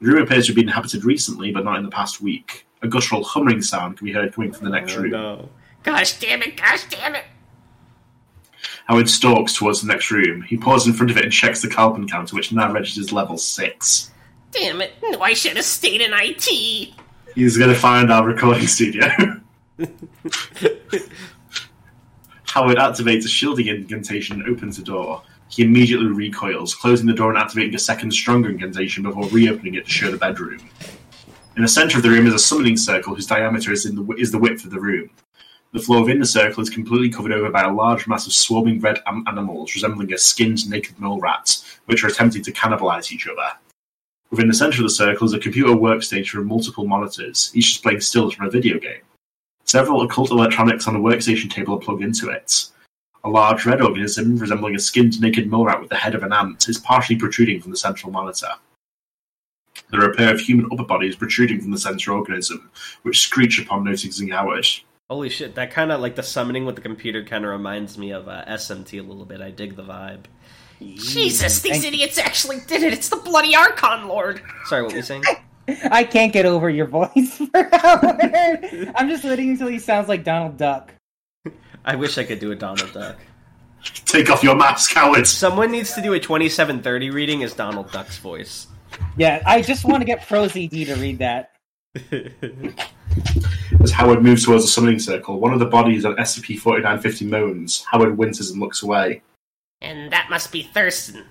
The 0.00 0.08
room 0.08 0.22
appears 0.22 0.46
to 0.46 0.50
have 0.50 0.56
been 0.56 0.68
inhabited 0.68 1.04
recently, 1.04 1.52
but 1.52 1.64
not 1.64 1.76
in 1.76 1.84
the 1.84 1.90
past 1.90 2.20
week. 2.20 2.66
A 2.82 2.88
guttural 2.88 3.22
humming 3.22 3.62
sound 3.62 3.98
can 3.98 4.06
be 4.06 4.12
heard 4.12 4.32
coming 4.32 4.52
from 4.52 4.64
the 4.64 4.70
next 4.70 4.96
oh, 4.96 5.02
room. 5.02 5.10
no. 5.10 5.48
Gosh 5.82 6.18
damn 6.18 6.42
it, 6.42 6.56
gosh 6.56 6.84
damn 6.88 7.14
it! 7.14 7.24
Howard 8.90 9.08
stalks 9.08 9.54
towards 9.54 9.80
the 9.82 9.86
next 9.86 10.10
room. 10.10 10.42
He 10.42 10.56
pauses 10.56 10.88
in 10.88 10.94
front 10.94 11.12
of 11.12 11.16
it 11.16 11.22
and 11.22 11.32
checks 11.32 11.62
the 11.62 11.68
carbon 11.68 12.08
counter, 12.08 12.34
which 12.34 12.50
now 12.50 12.72
registers 12.72 13.12
level 13.12 13.38
6. 13.38 14.10
Damn 14.50 14.80
it, 14.80 14.94
no, 15.00 15.20
I 15.20 15.32
should 15.32 15.54
have 15.54 15.64
stayed 15.64 16.00
in 16.00 16.10
IT! 16.12 16.92
He's 17.36 17.56
going 17.56 17.70
to 17.72 17.78
find 17.78 18.10
our 18.10 18.26
recording 18.26 18.66
studio. 18.66 19.06
Howard 22.48 22.78
activates 22.78 23.24
a 23.24 23.28
shielding 23.28 23.68
incantation 23.68 24.42
and 24.42 24.52
opens 24.52 24.76
the 24.76 24.82
door. 24.82 25.22
He 25.50 25.62
immediately 25.62 26.08
recoils, 26.08 26.74
closing 26.74 27.06
the 27.06 27.12
door 27.12 27.30
and 27.30 27.38
activating 27.38 27.76
a 27.76 27.78
second 27.78 28.10
stronger 28.10 28.50
incantation 28.50 29.04
before 29.04 29.28
reopening 29.28 29.76
it 29.76 29.84
to 29.84 29.90
show 29.90 30.10
the 30.10 30.16
bedroom. 30.16 30.68
In 31.54 31.62
the 31.62 31.68
center 31.68 31.98
of 31.98 32.02
the 32.02 32.10
room 32.10 32.26
is 32.26 32.34
a 32.34 32.40
summoning 32.40 32.76
circle 32.76 33.14
whose 33.14 33.26
diameter 33.26 33.70
is, 33.70 33.86
in 33.86 33.94
the, 33.94 34.14
is 34.14 34.32
the 34.32 34.38
width 34.38 34.64
of 34.64 34.72
the 34.72 34.80
room. 34.80 35.10
The 35.72 35.80
floor 35.80 36.00
within 36.00 36.18
the 36.18 36.26
circle 36.26 36.62
is 36.62 36.70
completely 36.70 37.10
covered 37.10 37.32
over 37.32 37.48
by 37.48 37.62
a 37.62 37.72
large 37.72 38.08
mass 38.08 38.26
of 38.26 38.32
swarming 38.32 38.80
red 38.80 39.00
am- 39.06 39.24
animals 39.28 39.72
resembling 39.74 40.12
a 40.12 40.18
skinned 40.18 40.68
naked 40.68 40.98
mole 40.98 41.20
rat, 41.20 41.56
which 41.86 42.02
are 42.02 42.08
attempting 42.08 42.42
to 42.42 42.52
cannibalize 42.52 43.12
each 43.12 43.28
other. 43.28 43.56
Within 44.30 44.48
the 44.48 44.54
center 44.54 44.78
of 44.78 44.84
the 44.84 44.90
circle 44.90 45.26
is 45.26 45.32
a 45.32 45.38
computer 45.38 45.70
workstation 45.70 46.38
with 46.38 46.46
multiple 46.46 46.86
monitors, 46.86 47.52
each 47.54 47.74
displaying 47.74 48.00
stills 48.00 48.34
from 48.34 48.46
a 48.46 48.50
video 48.50 48.78
game. 48.78 49.02
Several 49.64 50.02
occult 50.02 50.32
electronics 50.32 50.88
on 50.88 50.94
the 50.94 51.00
workstation 51.00 51.48
table 51.48 51.76
are 51.76 51.80
plugged 51.80 52.02
into 52.02 52.30
it. 52.30 52.66
A 53.22 53.28
large 53.28 53.64
red 53.64 53.80
organism, 53.80 54.38
resembling 54.38 54.74
a 54.74 54.80
skinned 54.80 55.20
naked 55.20 55.48
mole 55.48 55.66
rat 55.66 55.80
with 55.80 55.90
the 55.90 55.96
head 55.96 56.16
of 56.16 56.24
an 56.24 56.32
ant, 56.32 56.68
is 56.68 56.78
partially 56.78 57.16
protruding 57.16 57.60
from 57.60 57.70
the 57.70 57.76
central 57.76 58.10
monitor. 58.10 58.48
There 59.90 60.00
are 60.00 60.10
a 60.10 60.16
pair 60.16 60.34
of 60.34 60.40
human 60.40 60.68
upper 60.72 60.84
bodies 60.84 61.14
protruding 61.14 61.60
from 61.60 61.70
the 61.70 61.78
central 61.78 62.18
organism, 62.18 62.70
which 63.02 63.20
screech 63.20 63.60
upon 63.60 63.84
noticing 63.84 64.28
Howard. 64.28 64.66
Holy 65.10 65.28
shit, 65.28 65.56
that 65.56 65.72
kind 65.72 65.90
of 65.90 66.00
like 66.00 66.14
the 66.14 66.22
summoning 66.22 66.66
with 66.66 66.76
the 66.76 66.80
computer 66.80 67.24
kind 67.24 67.44
of 67.44 67.50
reminds 67.50 67.98
me 67.98 68.12
of 68.12 68.28
uh, 68.28 68.44
SMT 68.46 69.00
a 69.00 69.02
little 69.02 69.24
bit. 69.24 69.40
I 69.40 69.50
dig 69.50 69.74
the 69.74 69.82
vibe. 69.82 70.26
Jesus, 70.78 71.60
these 71.62 71.72
Thank- 71.72 71.84
idiots 71.84 72.16
actually 72.16 72.60
did 72.68 72.84
it! 72.84 72.92
It's 72.92 73.08
the 73.08 73.16
bloody 73.16 73.56
Archon 73.56 74.06
Lord! 74.06 74.40
Sorry, 74.66 74.82
what 74.82 74.92
were 74.92 74.98
you 74.98 75.02
saying? 75.02 75.24
I 75.90 76.04
can't 76.04 76.32
get 76.32 76.46
over 76.46 76.70
your 76.70 76.86
voice 76.86 77.36
for 77.52 77.68
Howard. 77.72 78.92
I'm 78.94 79.08
just 79.08 79.24
waiting 79.24 79.50
until 79.50 79.66
he 79.66 79.80
sounds 79.80 80.08
like 80.08 80.22
Donald 80.22 80.56
Duck. 80.56 80.94
I 81.84 81.96
wish 81.96 82.16
I 82.16 82.22
could 82.22 82.38
do 82.38 82.52
a 82.52 82.56
Donald 82.56 82.92
Duck. 82.92 83.16
Take 84.04 84.30
off 84.30 84.44
your 84.44 84.54
mask, 84.54 84.92
Howard! 84.94 85.26
Someone 85.26 85.72
needs 85.72 85.92
to 85.94 86.02
do 86.02 86.12
a 86.12 86.20
2730 86.20 87.10
reading 87.10 87.42
as 87.42 87.52
Donald 87.52 87.90
Duck's 87.90 88.18
voice. 88.18 88.68
Yeah, 89.16 89.42
I 89.44 89.62
just 89.62 89.84
want 89.84 90.02
to 90.02 90.04
get 90.04 90.20
ProZD 90.20 90.86
to 90.86 90.94
read 90.94 91.18
that. 91.18 91.50
As 93.82 93.90
Howard 93.90 94.22
moves 94.22 94.44
towards 94.44 94.64
the 94.64 94.70
summoning 94.70 94.98
circle, 94.98 95.40
one 95.40 95.52
of 95.52 95.58
the 95.58 95.66
bodies 95.66 96.04
on 96.04 96.16
SCP-4950 96.16 97.28
moans. 97.28 97.84
Howard 97.90 98.18
winces 98.18 98.50
and 98.50 98.60
looks 98.60 98.82
away. 98.82 99.22
And 99.80 100.12
that 100.12 100.28
must 100.28 100.52
be 100.52 100.62
Thurston. 100.62 101.24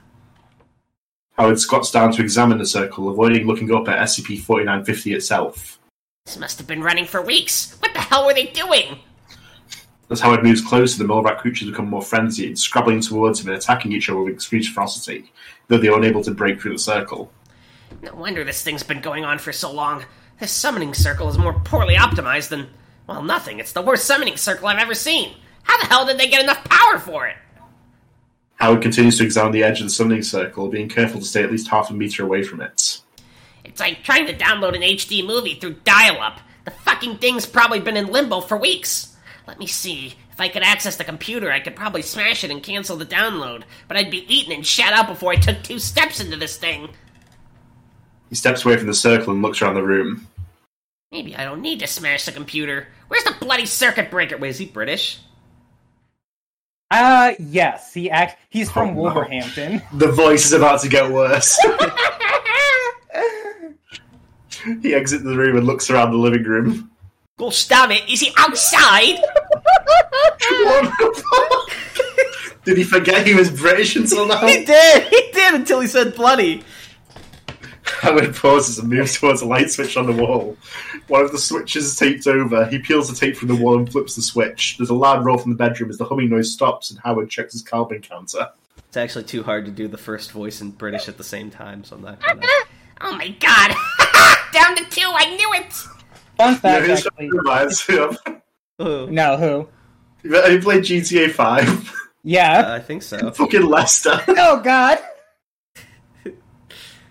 Howard 1.37 1.59
squats 1.59 1.91
down 1.91 2.11
to 2.13 2.21
examine 2.21 2.57
the 2.57 2.65
circle, 2.65 3.09
avoiding 3.09 3.47
looking 3.47 3.73
up 3.73 3.87
at 3.87 3.99
SCP-4950 4.07 5.15
itself. 5.15 5.79
This 6.25 6.37
must 6.37 6.57
have 6.57 6.67
been 6.67 6.83
running 6.83 7.05
for 7.05 7.21
weeks. 7.21 7.77
What 7.79 7.93
the 7.93 8.01
hell 8.01 8.25
were 8.25 8.33
they 8.33 8.47
doing? 8.47 8.99
As 10.09 10.19
Howard 10.19 10.43
moves 10.43 10.61
closer, 10.61 10.97
the 10.97 11.07
mole 11.07 11.21
rat 11.21 11.37
creatures 11.37 11.69
become 11.69 11.87
more 11.87 12.01
frenzied, 12.01 12.57
scrabbling 12.57 13.01
towards 13.01 13.39
him 13.39 13.49
and 13.49 13.57
attacking 13.57 13.91
each 13.91 14.09
other 14.09 14.19
with 14.19 14.33
increased 14.33 14.73
ferocity, 14.73 15.31
though 15.67 15.77
they 15.77 15.87
are 15.87 15.97
unable 15.97 16.23
to 16.23 16.31
break 16.31 16.59
through 16.59 16.73
the 16.73 16.79
circle. 16.79 17.31
No 18.01 18.15
wonder 18.15 18.43
this 18.43 18.63
thing's 18.63 18.83
been 18.83 19.01
going 19.01 19.23
on 19.23 19.37
for 19.37 19.53
so 19.53 19.71
long. 19.71 20.03
This 20.39 20.51
summoning 20.51 20.93
circle 20.93 21.27
is 21.27 21.37
more 21.37 21.53
poorly 21.53 21.95
optimized 21.95 22.49
than. 22.49 22.69
Well, 23.07 23.21
nothing. 23.23 23.59
It's 23.59 23.73
the 23.73 23.81
worst 23.81 24.05
summoning 24.05 24.37
circle 24.37 24.67
I've 24.67 24.79
ever 24.79 24.93
seen. 24.93 25.35
How 25.63 25.77
the 25.79 25.87
hell 25.87 26.05
did 26.05 26.17
they 26.17 26.29
get 26.29 26.43
enough 26.43 26.63
power 26.63 26.99
for 26.99 27.27
it? 27.27 27.35
Howard 28.55 28.81
continues 28.81 29.17
to 29.17 29.23
examine 29.23 29.51
the 29.51 29.63
edge 29.63 29.79
of 29.79 29.87
the 29.87 29.89
summoning 29.91 30.21
circle, 30.21 30.67
being 30.67 30.89
careful 30.89 31.19
to 31.19 31.25
stay 31.25 31.43
at 31.43 31.51
least 31.51 31.67
half 31.67 31.89
a 31.89 31.93
meter 31.93 32.23
away 32.23 32.43
from 32.43 32.61
it. 32.61 33.01
It's 33.63 33.79
like 33.79 34.03
trying 34.03 34.27
to 34.27 34.35
download 34.35 34.75
an 34.75 34.81
HD 34.81 35.25
movie 35.25 35.55
through 35.55 35.75
dial 35.83 36.21
up. 36.21 36.39
The 36.65 36.71
fucking 36.71 37.17
thing's 37.17 37.45
probably 37.45 37.79
been 37.79 37.97
in 37.97 38.07
limbo 38.07 38.41
for 38.41 38.57
weeks. 38.57 39.15
Let 39.47 39.59
me 39.59 39.65
see. 39.67 40.13
If 40.31 40.39
I 40.39 40.47
could 40.49 40.63
access 40.63 40.95
the 40.95 41.03
computer, 41.03 41.51
I 41.51 41.59
could 41.59 41.75
probably 41.75 42.01
smash 42.01 42.43
it 42.43 42.51
and 42.51 42.63
cancel 42.63 42.95
the 42.95 43.05
download, 43.05 43.63
but 43.87 43.97
I'd 43.97 44.11
be 44.11 44.25
eaten 44.33 44.53
and 44.53 44.65
shut 44.65 44.93
out 44.93 45.07
before 45.07 45.31
I 45.31 45.35
took 45.35 45.63
two 45.63 45.79
steps 45.79 46.21
into 46.21 46.37
this 46.37 46.57
thing. 46.57 46.89
He 48.29 48.35
steps 48.35 48.63
away 48.65 48.77
from 48.77 48.87
the 48.87 48.93
circle 48.93 49.33
and 49.33 49.41
looks 49.41 49.61
around 49.61 49.75
the 49.75 49.83
room. 49.83 50.27
Maybe 51.11 51.35
I 51.35 51.43
don't 51.43 51.61
need 51.61 51.79
to 51.79 51.87
smash 51.87 52.25
the 52.25 52.31
computer. 52.31 52.87
Where's 53.07 53.23
the 53.23 53.35
bloody 53.39 53.65
circuit 53.65 54.11
breaker? 54.11 54.37
Wait, 54.37 54.49
is 54.49 54.57
he 54.59 54.65
British? 54.67 55.19
Uh 56.91 57.33
yes, 57.39 57.93
he 57.93 58.09
act 58.09 58.39
he's 58.49 58.69
from 58.71 58.89
Oh, 58.89 58.93
no. 58.93 59.01
Wolverhampton. 59.01 59.81
The 59.93 60.11
voice 60.11 60.45
is 60.45 60.53
about 60.53 60.81
to 60.81 60.89
get 60.89 61.11
worse. 61.11 61.57
he 64.81 64.93
exits 64.93 65.23
the 65.23 65.35
room 65.35 65.57
and 65.57 65.65
looks 65.67 65.89
around 65.89 66.11
the 66.11 66.17
living 66.17 66.43
room. 66.43 66.91
Gosh 67.37 67.67
damn 67.67 67.91
it, 67.91 68.07
is 68.09 68.19
he 68.19 68.31
outside? 68.37 69.19
What 69.19 70.83
the 70.99 71.23
fuck? 71.31 71.69
Did 72.65 72.77
he 72.77 72.83
forget 72.83 73.25
he 73.25 73.33
was 73.33 73.49
British 73.49 73.95
until 73.95 74.27
now? 74.27 74.45
He 74.45 74.65
did. 74.65 75.03
He 75.07 75.31
did 75.31 75.53
until 75.55 75.79
he 75.79 75.87
said 75.87 76.15
bloody. 76.15 76.63
Howard 78.01 78.35
pauses 78.35 78.79
and 78.79 78.89
moves 78.89 79.17
towards 79.19 79.41
a 79.41 79.45
light 79.45 79.69
switch 79.71 79.97
on 79.97 80.05
the 80.05 80.13
wall. 80.23 80.57
One 81.07 81.23
of 81.23 81.31
the 81.31 81.37
switches 81.37 81.85
is 81.85 81.95
taped 81.95 82.27
over. 82.27 82.65
He 82.67 82.79
peels 82.79 83.09
the 83.09 83.15
tape 83.15 83.35
from 83.35 83.47
the 83.49 83.55
wall 83.55 83.77
and 83.77 83.91
flips 83.91 84.15
the 84.15 84.21
switch. 84.21 84.77
There's 84.77 84.89
a 84.89 84.93
loud 84.95 85.25
roar 85.25 85.37
from 85.37 85.51
the 85.51 85.57
bedroom 85.57 85.89
as 85.89 85.97
the 85.97 86.05
humming 86.05 86.29
noise 86.29 86.51
stops 86.51 86.91
and 86.91 86.99
Howard 87.03 87.29
checks 87.29 87.53
his 87.53 87.61
carbon 87.61 88.01
counter. 88.01 88.49
It's 88.87 88.97
actually 88.97 89.25
too 89.25 89.43
hard 89.43 89.65
to 89.65 89.71
do 89.71 89.87
the 89.87 89.97
first 89.97 90.31
voice 90.31 90.61
in 90.61 90.71
British 90.71 91.07
at 91.07 91.17
the 91.17 91.23
same 91.23 91.51
time, 91.51 91.83
so 91.83 91.95
I'm 91.95 92.01
not 92.03 92.19
gonna. 92.21 92.41
Oh 93.01 93.15
my 93.15 93.29
god. 93.29 93.71
Down 94.51 94.75
to 94.75 94.83
two, 94.89 95.09
I 95.13 95.33
knew 95.37 95.53
it! 95.53 95.71
Fun 95.71 96.51
Yeah, 96.51 96.55
fact, 96.55 96.85
who's 96.85 97.05
actually. 97.07 97.29
reminds 97.31 97.87
me 97.87 97.97
of. 97.97 98.17
Oh, 98.77 99.05
No, 99.05 99.37
who? 99.37 100.29
Have 100.35 100.51
you 100.51 100.59
played 100.61 100.83
GTA 100.83 101.31
5? 101.31 101.93
Yeah. 102.23 102.59
Uh, 102.67 102.75
I 102.75 102.79
think 102.79 103.03
so. 103.03 103.31
Fucking 103.31 103.61
Lester. 103.65 104.19
oh 104.27 104.59
God. 104.61 104.97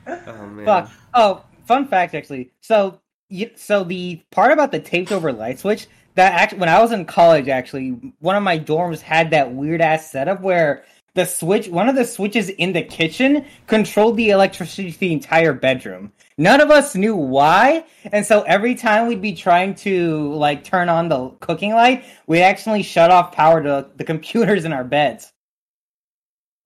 Oh 0.09 0.47
man. 0.47 0.64
Fuck. 0.64 0.90
Oh, 1.14 1.44
fun 1.66 1.87
fact 1.88 2.14
actually. 2.14 2.51
So, 2.61 3.01
y- 3.31 3.51
so 3.57 3.85
the 3.85 4.23
part 4.31 4.53
about 4.53 4.73
the 4.73 4.81
taped 4.81 5.12
over 5.12 5.33
light 5.33 5.59
switch 5.59 5.87
that 6.14 6.33
actually, 6.33 6.59
when 6.59 6.68
I 6.68 6.81
was 6.81 6.92
in 6.92 7.05
college, 7.05 7.49
actually, 7.49 7.90
one 8.18 8.37
of 8.37 8.42
my 8.42 8.59
dorms 8.59 9.01
had 9.01 9.31
that 9.31 9.53
weird 9.55 9.81
ass 9.81 10.11
setup 10.11 10.40
where 10.40 10.85
the 11.14 11.25
switch, 11.25 11.68
one 11.68 11.88
of 11.88 11.94
the 11.97 12.05
switches 12.05 12.49
in 12.49 12.73
the 12.73 12.83
kitchen, 12.83 13.44
controlled 13.66 14.16
the 14.16 14.31
electricity 14.31 14.92
to 14.92 14.99
the 14.99 15.12
entire 15.12 15.53
bedroom. 15.53 16.12
None 16.37 16.61
of 16.61 16.71
us 16.71 16.94
knew 16.94 17.16
why, 17.16 17.85
and 18.12 18.25
so 18.25 18.42
every 18.42 18.77
time 18.77 19.09
we'd 19.09 19.21
be 19.23 19.33
trying 19.35 19.75
to 19.77 20.33
like 20.35 20.62
turn 20.64 20.88
on 20.88 21.09
the 21.09 21.31
cooking 21.40 21.73
light, 21.73 22.05
we'd 22.29 22.42
actually 22.42 22.83
shut 22.85 23.11
off 23.11 23.33
power 23.33 23.61
to 23.62 23.88
the 23.97 24.05
computers 24.12 24.64
in 24.64 24.73
our 24.73 24.85
beds. 24.85 25.33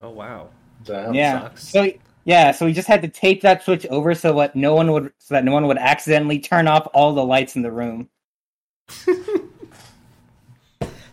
Oh 0.03 0.11
wow. 0.11 0.49
Damn. 0.85 1.15
yeah. 1.15 1.43
sucks. 1.43 1.69
So 1.69 1.89
yeah, 2.25 2.53
so 2.53 2.67
we 2.67 2.73
just 2.73 2.89
had 2.89 3.03
to 3.03 3.09
tape 3.09 3.43
that 3.43 3.63
switch 3.63 3.87
over 3.87 4.15
so 4.15 4.33
what 4.33 4.55
no 4.57 4.75
one 4.75 4.93
would 4.93 5.13
so 5.19 5.35
that 5.35 5.45
no 5.45 5.53
one 5.53 5.67
would 5.67 5.79
accidentally 5.79 6.39
turn 6.39 6.69
off 6.69 6.89
all 6.95 7.15
the 7.15 7.25
lights 7.25 7.57
in 7.57 7.63
the 7.63 7.73
room. 7.73 8.09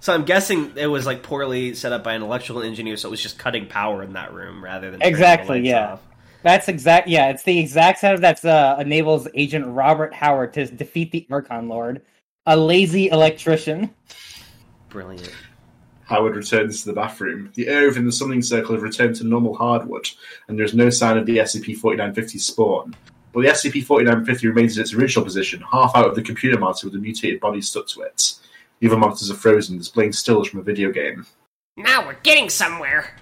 So 0.02 0.14
I'm 0.14 0.24
guessing 0.24 0.72
it 0.76 0.88
was 0.88 1.06
like 1.06 1.24
poorly 1.24 1.76
set 1.76 1.92
up 1.92 2.04
by 2.04 2.14
an 2.14 2.22
electrical 2.22 2.62
engineer, 2.62 2.96
so 2.96 3.10
it 3.10 3.12
was 3.12 3.22
just 3.22 3.38
cutting 3.38 3.68
power 3.68 4.02
in 4.02 4.14
that 4.14 4.34
room 4.34 4.64
rather 4.64 4.90
than 4.92 5.02
Exactly, 5.02 5.68
yeah. 5.68 5.94
off. 5.94 6.02
That's 6.42 6.70
exact. 6.70 7.10
Yeah, 7.10 7.30
it's 7.30 7.44
the 7.44 7.60
exact 7.60 8.00
setup 8.00 8.22
that 8.22 8.46
uh, 8.46 8.78
enables 8.80 9.28
Agent 9.34 9.68
Robert 9.68 10.14
Howard 10.14 10.54
to 10.54 10.66
defeat 10.66 11.12
the 11.12 11.28
Archon 11.30 11.68
Lord, 11.68 12.02
a 12.46 12.56
lazy 12.56 13.10
electrician. 13.10 13.94
Brilliant. 14.88 15.32
Howard 16.10 16.36
returns 16.36 16.82
to 16.82 16.88
the 16.88 16.94
bathroom. 16.94 17.52
The 17.54 17.68
air 17.68 17.86
within 17.86 18.04
the 18.04 18.12
summoning 18.12 18.42
circle 18.42 18.74
has 18.74 18.82
returned 18.82 19.16
to 19.18 19.24
normal 19.24 19.56
hardwood, 19.56 20.10
and 20.48 20.58
there's 20.58 20.74
no 20.74 20.90
sign 20.90 21.20
of 21.20 21.28
the 21.28 21.38
SCP-4950 21.38 22.40
spawn. 22.40 22.96
But 23.32 23.42
the 23.42 23.50
SCP-4950 23.50 24.44
remains 24.46 24.76
in 24.76 24.82
its 24.82 24.96
original 24.96 25.24
position, 25.24 25.64
half 25.72 25.96
out 25.96 26.08
of 26.08 26.16
the 26.16 26.24
computer 26.24 26.58
monitor 26.58 26.88
with 26.88 26.94
the 26.94 27.00
mutated 27.00 27.40
body 27.40 27.62
stuck 27.62 27.86
to 27.90 28.02
it. 28.02 28.34
The 28.80 28.88
other 28.88 28.98
monitors 28.98 29.30
are 29.30 29.36
frozen, 29.36 29.78
displaying 29.78 30.14
stills 30.14 30.48
from 30.48 30.62
a 30.62 30.64
video 30.64 30.92
game. 30.92 31.28
Now 31.78 32.08
we're 32.08 32.16
getting 32.24 32.50
somewhere. 32.50 33.16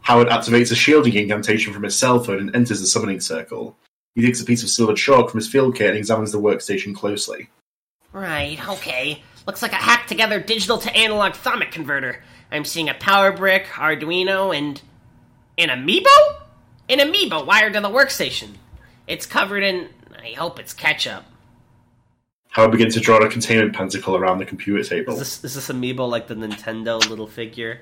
Howard 0.00 0.28
activates 0.28 0.72
a 0.72 0.74
shielding 0.74 1.12
incantation 1.12 1.74
from 1.74 1.82
his 1.82 1.98
cell 1.98 2.18
phone 2.18 2.40
and 2.40 2.56
enters 2.56 2.80
the 2.80 2.86
summoning 2.86 3.20
circle. 3.20 3.76
He 4.14 4.22
takes 4.22 4.40
a 4.40 4.46
piece 4.46 4.62
of 4.62 4.70
silvered 4.70 4.96
chalk 4.96 5.28
from 5.28 5.38
his 5.38 5.48
field 5.48 5.76
kit 5.76 5.88
and 5.88 5.98
examines 5.98 6.32
the 6.32 6.40
workstation 6.40 6.94
closely. 6.94 7.50
Right, 8.14 8.58
okay. 8.70 9.22
Looks 9.46 9.62
like 9.62 9.72
a 9.72 9.76
hacked 9.76 10.08
together 10.08 10.40
digital 10.40 10.78
to 10.78 10.94
analog 10.94 11.34
thermic 11.34 11.70
converter. 11.70 12.22
I'm 12.50 12.64
seeing 12.64 12.88
a 12.88 12.94
power 12.94 13.32
brick, 13.32 13.66
Arduino, 13.66 14.56
and. 14.56 14.80
an 15.58 15.68
amiibo? 15.68 16.36
An 16.88 16.98
amiibo 16.98 17.46
wired 17.46 17.74
to 17.74 17.80
the 17.80 17.88
workstation. 17.88 18.54
It's 19.06 19.26
covered 19.26 19.62
in. 19.62 19.88
I 20.18 20.32
hope 20.32 20.58
it's 20.58 20.72
ketchup. 20.72 21.24
Howard 22.48 22.70
begins 22.70 22.94
to 22.94 23.00
draw 23.00 23.18
a 23.18 23.28
containment 23.28 23.74
pentacle 23.74 24.14
around 24.16 24.38
the 24.38 24.44
computer 24.44 24.82
table. 24.82 25.14
Is 25.14 25.18
this 25.18 25.44
is 25.44 25.54
this 25.54 25.68
amiibo 25.68 26.08
like 26.08 26.28
the 26.28 26.34
Nintendo 26.34 26.98
little 27.10 27.26
figure? 27.26 27.80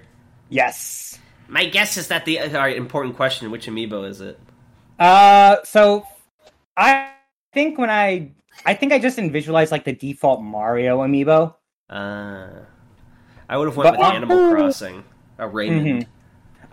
Yes. 0.49 1.19
My 1.47 1.67
guess 1.67 1.97
is 1.97 2.09
that 2.09 2.25
the. 2.25 2.41
All 2.41 2.49
right, 2.49 2.77
important 2.77 3.17
question: 3.17 3.51
Which 3.51 3.67
amiibo 3.67 4.09
is 4.09 4.21
it? 4.21 4.39
Uh, 4.99 5.57
so 5.65 6.07
I 6.77 7.11
think 7.53 7.79
when 7.79 7.91
I 7.91 8.31
I 8.67 8.75
think 8.75 8.93
I 8.93 8.99
just 8.99 9.19
visualized 9.19 9.73
like 9.73 9.85
the 9.85 9.93
default 9.93 10.43
Mario 10.43 11.01
amiibo. 11.01 11.55
Uh, 11.91 12.49
I 13.49 13.57
would 13.57 13.69
have 13.69 13.77
went 13.77 13.91
But- 13.93 13.99
with 13.99 14.09
Animal 14.09 14.51
Crossing. 14.55 15.05
A 15.39 15.49
Raymond. 15.49 16.03
Mhm. 16.05 16.07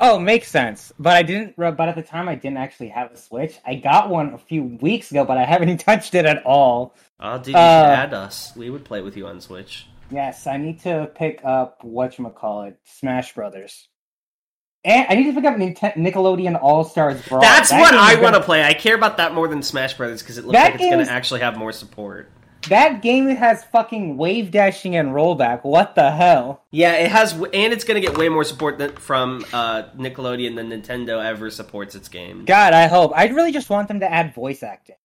Oh, 0.02 0.18
makes 0.20 0.48
sense. 0.50 0.94
But 1.00 1.16
I 1.18 1.24
didn't. 1.24 1.56
But 1.58 1.80
at 1.82 1.96
the 1.96 2.04
time, 2.04 2.30
I 2.30 2.36
didn't 2.36 2.58
actually 2.58 2.90
have 2.90 3.12
a 3.12 3.18
Switch. 3.18 3.58
I 3.66 3.76
got 3.76 4.10
one 4.10 4.34
a 4.34 4.38
few 4.38 4.64
weeks 4.82 5.12
ago, 5.12 5.26
but 5.26 5.38
I 5.38 5.44
haven't 5.46 5.78
touched 5.80 6.16
it 6.16 6.26
at 6.26 6.46
all. 6.46 6.96
Oh, 7.20 7.38
dude, 7.38 7.48
you 7.50 7.56
Uh, 7.56 7.96
add 7.98 8.14
us. 8.14 8.54
We 8.56 8.70
would 8.70 8.86
play 8.86 9.02
with 9.02 9.18
you 9.18 9.28
on 9.28 9.42
Switch. 9.42 9.88
Yes, 10.12 10.48
I 10.48 10.58
need 10.58 10.80
to 10.82 11.10
pick 11.16 11.42
up 11.44 11.84
what 11.84 12.18
you 12.18 12.30
call 12.30 12.64
it, 12.64 12.78
Smash 12.86 13.34
Brothers, 13.36 13.90
and 14.84 15.06
I 15.10 15.16
need 15.16 15.26
to 15.26 15.34
pick 15.34 15.46
up 15.46 15.56
Nickelodeon 15.56 16.60
All 16.62 16.84
Stars 16.84 17.22
Brawl. 17.28 17.42
That's 17.42 17.70
That 17.70 17.80
what 17.82 17.94
I 17.94 18.22
want 18.22 18.36
to 18.36 18.42
play. 18.42 18.64
I 18.64 18.74
care 18.74 18.96
about 18.96 19.18
that 19.18 19.34
more 19.34 19.48
than 19.48 19.62
Smash 19.62 19.96
Brothers 19.96 20.22
because 20.22 20.38
it 20.38 20.46
looks 20.46 20.54
That 20.54 20.72
like 20.74 20.82
it's 20.82 20.90
going 20.90 21.06
to 21.06 21.12
actually 21.12 21.42
have 21.42 21.58
more 21.58 21.72
support. 21.72 22.32
That 22.68 23.02
game 23.02 23.30
has 23.30 23.64
fucking 23.66 24.18
wave 24.18 24.52
dashing 24.52 24.96
and 24.96 25.10
rollback. 25.10 25.64
What 25.64 25.96
the 25.96 26.12
hell? 26.12 26.66
Yeah, 26.72 26.94
it 26.94 27.10
has, 27.10 27.34
and 27.34 27.72
it's 27.74 27.86
going 27.86 28.02
to 28.02 28.06
get 28.06 28.18
way 28.18 28.28
more 28.28 28.44
support 28.44 28.78
than, 28.78 28.92
from 28.98 29.46
uh, 29.54 29.84
Nickelodeon 29.98 30.56
than 30.58 30.70
Nintendo 30.70 31.24
ever 31.24 31.50
supports 31.52 31.96
its 31.96 32.10
game. 32.10 32.44
God, 32.44 32.74
I 32.74 32.88
hope. 32.88 33.14
I 33.16 33.28
really 33.28 33.54
just 33.54 33.70
want 33.70 33.88
them 33.88 34.02
to 34.02 34.12
add 34.12 34.34
voice 34.34 34.62
acting. 34.62 34.98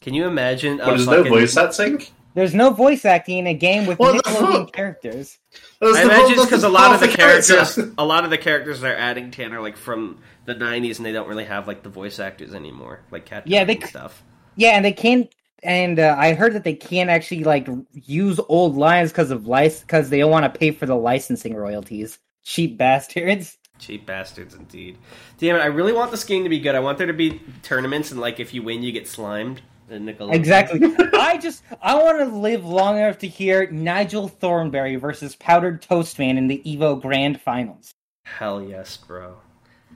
Can 0.00 0.14
you 0.14 0.26
imagine? 0.26 0.78
What 0.78 0.88
uh, 0.88 0.94
is 0.94 1.06
no 1.06 1.16
fucking- 1.18 1.32
voice 1.32 1.56
acting? 1.56 2.02
There's 2.36 2.54
no 2.54 2.68
voice 2.70 3.06
acting 3.06 3.38
in 3.38 3.46
a 3.46 3.54
game 3.54 3.86
with 3.86 3.98
What 3.98 4.22
the 4.22 4.30
Nickelodeon 4.30 4.52
fuck? 4.66 4.72
characters. 4.74 5.38
I 5.80 6.02
imagine 6.02 6.44
because 6.44 6.64
a 6.64 6.68
lot 6.68 6.94
of 6.94 7.00
the 7.00 7.08
characters, 7.08 7.78
a 7.96 8.04
lot 8.04 8.24
of 8.24 8.30
the 8.30 8.36
characters 8.36 8.82
they're 8.82 8.94
adding 8.96 9.30
to 9.32 9.44
are 9.50 9.62
like 9.62 9.78
from 9.78 10.18
the 10.44 10.54
'90s, 10.54 10.98
and 10.98 11.06
they 11.06 11.12
don't 11.12 11.28
really 11.28 11.46
have 11.46 11.66
like 11.66 11.82
the 11.82 11.88
voice 11.88 12.18
actors 12.20 12.54
anymore, 12.54 13.00
like 13.10 13.24
Cat. 13.24 13.46
Yeah, 13.46 13.60
Dog 13.60 13.66
they 13.68 13.74
and 13.76 13.82
c- 13.84 13.88
stuff. 13.88 14.22
Yeah, 14.54 14.72
and 14.76 14.84
they 14.84 14.92
can't. 14.92 15.34
And 15.62 15.98
uh, 15.98 16.14
I 16.18 16.34
heard 16.34 16.52
that 16.52 16.62
they 16.64 16.74
can't 16.74 17.08
actually 17.08 17.42
like 17.44 17.68
use 17.94 18.38
old 18.50 18.76
lines 18.76 19.10
because 19.12 19.30
of 19.30 19.46
license 19.46 19.80
because 19.80 20.10
they 20.10 20.18
don't 20.18 20.30
want 20.30 20.44
to 20.52 20.58
pay 20.58 20.72
for 20.72 20.84
the 20.84 20.94
licensing 20.94 21.54
royalties. 21.54 22.18
Cheap 22.44 22.76
bastards. 22.76 23.56
Cheap 23.78 24.04
bastards, 24.04 24.54
indeed. 24.54 24.98
Damn 25.38 25.56
it! 25.56 25.60
I 25.60 25.66
really 25.66 25.94
want 25.94 26.10
this 26.10 26.24
game 26.24 26.42
to 26.44 26.50
be 26.50 26.60
good. 26.60 26.74
I 26.74 26.80
want 26.80 26.98
there 26.98 27.06
to 27.06 27.14
be 27.14 27.40
tournaments, 27.62 28.10
and 28.10 28.20
like 28.20 28.40
if 28.40 28.52
you 28.52 28.62
win, 28.62 28.82
you 28.82 28.92
get 28.92 29.08
slimed. 29.08 29.62
The 29.88 29.96
Nickelodeon. 29.96 30.34
Exactly. 30.34 30.80
I 31.14 31.38
just 31.38 31.62
I 31.80 31.94
want 31.94 32.18
to 32.18 32.24
live 32.36 32.64
long 32.64 32.96
enough 32.98 33.18
to 33.18 33.28
hear 33.28 33.70
Nigel 33.70 34.28
Thornberry 34.28 34.96
versus 34.96 35.36
Powdered 35.36 35.80
Toast 35.82 36.18
Man 36.18 36.36
in 36.38 36.48
the 36.48 36.60
Evo 36.66 37.00
Grand 37.00 37.40
Finals. 37.40 37.92
Hell 38.24 38.60
yes, 38.62 38.96
bro. 38.96 39.36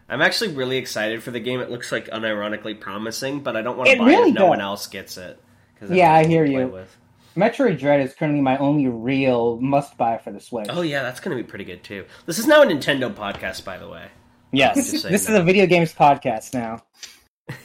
I'm 0.09 0.23
actually 0.23 0.55
really 0.55 0.77
excited 0.77 1.23
for 1.23 1.31
the 1.33 1.41
game. 1.41 1.61
It 1.61 1.71
looks 1.71 1.91
like 1.93 2.07
unironically 2.09 2.79
promising, 2.79 3.41
but 3.41 3.57
I 3.57 3.63
don't 3.63 3.77
want 3.77 3.89
to 3.89 3.95
It 3.95 3.99
buy 3.99 4.07
really 4.07 4.31
it. 4.31 4.35
No 4.35 4.43
does. 4.43 4.49
one 4.51 4.61
else 4.61 4.87
gets 4.87 5.17
it. 5.17 5.41
Yeah, 5.89 6.13
I 6.13 6.25
hear 6.25 6.45
you. 6.45 6.67
with. 6.69 6.97
Metroid 7.37 7.79
Dread 7.79 8.01
is 8.01 8.13
currently 8.15 8.41
my 8.41 8.59
only 8.59 8.87
real 8.89 9.59
must 9.61 9.97
buy 9.97 10.19
for 10.19 10.33
the 10.33 10.41
Switch. 10.41 10.67
Oh 10.69 10.83
yeah, 10.83 11.03
that's 11.03 11.21
going 11.21 11.37
to 11.37 11.43
be 11.43 11.49
pretty 11.49 11.65
good 11.65 11.83
too. 11.83 12.05
This 12.27 12.39
is 12.39 12.47
now 12.47 12.63
a 12.63 12.67
Nintendo 12.67 13.13
podcast, 13.13 13.65
by 13.65 13.79
the 13.79 13.89
way. 13.89 14.07
yes, 14.53 14.75
this 15.03 15.29
is 15.29 15.35
a 15.35 15.43
video 15.43 15.67
games 15.67 15.95
podcast 15.95 16.55
now. 16.55 16.83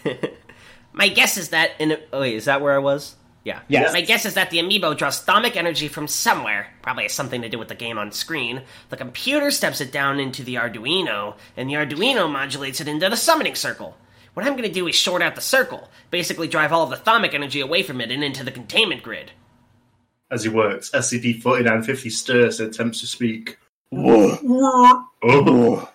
My 0.96 1.10
guess 1.10 1.38
is 1.38 1.50
that. 1.50 1.72
And 1.80 1.92
it, 1.92 2.10
oh 2.12 2.22
wait, 2.22 2.36
is 2.36 2.46
that 2.46 2.62
where 2.62 2.74
I 2.74 2.80
was? 2.80 3.16
Yeah. 3.44 3.60
Yes. 3.68 3.94
My 3.94 4.02
guess 4.02 4.26
is 4.26 4.34
that 4.34 4.50
the 4.50 4.58
amiibo 4.58 4.98
draws 4.98 5.20
thermic 5.20 5.56
energy 5.56 5.88
from 5.88 6.08
somewhere. 6.08 6.68
Probably 6.82 7.04
has 7.04 7.14
something 7.14 7.44
to 7.44 7.50
do 7.50 7.60
with 7.60 7.68
the 7.68 7.76
game 7.76 8.00
on 8.00 8.12
screen. 8.12 8.64
The 8.90 8.98
computer 8.98 9.52
steps 9.52 9.80
it 9.82 9.92
down 9.92 10.20
into 10.20 10.44
the 10.44 10.56
Arduino, 10.56 11.36
and 11.56 11.70
the 11.70 11.76
Arduino 11.76 12.30
modulates 12.30 12.82
it 12.82 12.88
into 12.88 13.08
the 13.08 13.16
summoning 13.16 13.54
circle. 13.54 13.98
What 14.34 14.46
I'm 14.46 14.54
going 14.54 14.64
to 14.64 14.74
do 14.74 14.88
is 14.88 14.96
short 14.96 15.22
out 15.22 15.36
the 15.36 15.42
circle, 15.42 15.90
basically 16.10 16.48
drive 16.48 16.74
all 16.74 16.84
of 16.84 16.90
the 16.90 16.98
thermic 16.98 17.36
energy 17.36 17.62
away 17.62 17.84
from 17.84 18.02
it 18.02 18.12
and 18.12 18.24
into 18.24 18.44
the 18.44 18.52
containment 18.52 19.04
grid. 19.04 19.32
As 20.32 20.44
he 20.44 20.50
works, 20.50 20.90
SCP-4950 20.90 22.12
stirs 22.12 22.60
and 22.60 22.74
attempts 22.74 23.00
to 23.02 23.08
speak. 23.08 23.60
Oh. 23.94 25.90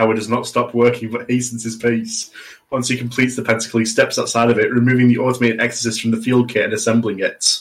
Howard 0.00 0.16
does 0.16 0.30
not 0.30 0.46
stop 0.46 0.72
working 0.72 1.10
but 1.10 1.30
hastens 1.30 1.62
his 1.62 1.76
pace. 1.76 2.30
Once 2.70 2.88
he 2.88 2.96
completes 2.96 3.36
the 3.36 3.42
pentacle, 3.42 3.80
he 3.80 3.84
steps 3.84 4.18
outside 4.18 4.50
of 4.50 4.58
it, 4.58 4.72
removing 4.72 5.08
the 5.08 5.18
automated 5.18 5.60
exorcist 5.60 6.00
from 6.00 6.10
the 6.10 6.16
field 6.16 6.48
kit 6.48 6.64
and 6.64 6.72
assembling 6.72 7.20
it. 7.20 7.60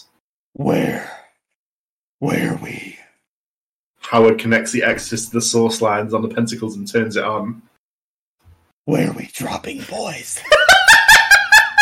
Where? 0.54 1.12
Where 2.20 2.54
are 2.54 2.60
we? 2.64 2.98
Howard 4.00 4.40
connects 4.40 4.72
the 4.72 4.84
exorcist 4.84 5.32
to 5.32 5.38
the 5.38 5.42
source 5.42 5.82
lines 5.82 6.14
on 6.14 6.22
the 6.22 6.30
pentacles 6.30 6.78
and 6.78 6.90
turns 6.90 7.18
it 7.18 7.26
on. 7.26 7.62
Where 8.86 9.10
are 9.10 9.14
we 9.14 9.30
dropping, 9.34 9.82
boys? 9.90 10.42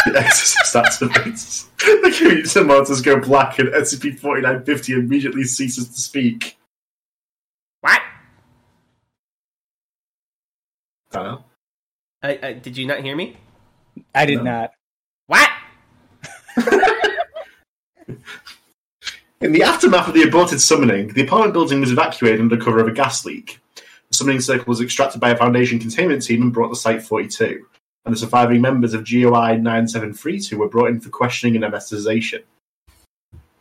The 0.06 0.20
Exorcist 0.20 0.74
activates. 0.74 1.68
the 1.80 2.16
community 2.18 2.64
monitors 2.64 3.02
go 3.02 3.20
black 3.20 3.60
and 3.60 3.68
SCP-4950 3.70 4.98
immediately 4.98 5.44
ceases 5.44 5.90
to 5.90 6.00
speak. 6.00 6.58
What? 7.82 8.02
Daniel? 11.12 11.46
I, 12.24 12.40
I, 12.42 12.54
did 12.54 12.78
you 12.78 12.86
not 12.86 13.02
hear 13.02 13.16
me? 13.16 13.38
I 14.14 14.26
did 14.26 14.38
No. 14.38 14.44
not. 14.44 14.72
What? 15.28 15.50
In 19.40 19.52
the 19.52 19.62
aftermath 19.62 20.08
of 20.08 20.16
the 20.16 20.24
aborted 20.24 20.60
summoning, 20.60 21.10
the 21.10 21.24
apartment 21.24 21.54
building 21.54 21.80
was 21.80 21.92
evacuated 21.92 22.40
under 22.42 22.58
cover 22.58 22.80
of 22.80 22.88
a 22.88 22.92
gas 22.92 23.24
leak. 23.24 23.60
The 23.76 24.16
summoning 24.16 24.42
circle 24.42 24.66
was 24.68 24.82
extracted 24.82 25.22
by 25.22 25.30
a 25.30 25.38
Foundation 25.38 25.78
containment 25.78 26.24
team 26.24 26.42
and 26.42 26.52
brought 26.52 26.70
to 26.70 26.76
Site 26.76 27.04
42, 27.04 27.64
and 28.06 28.16
the 28.16 28.18
surviving 28.18 28.62
members 28.62 28.96
of 28.96 29.08
GOI 29.08 29.58
9732 29.58 30.58
were 30.58 30.70
brought 30.70 30.90
in 30.90 31.00
for 31.00 31.10
questioning 31.10 31.56
and 31.56 31.66
investigation. 31.66 32.42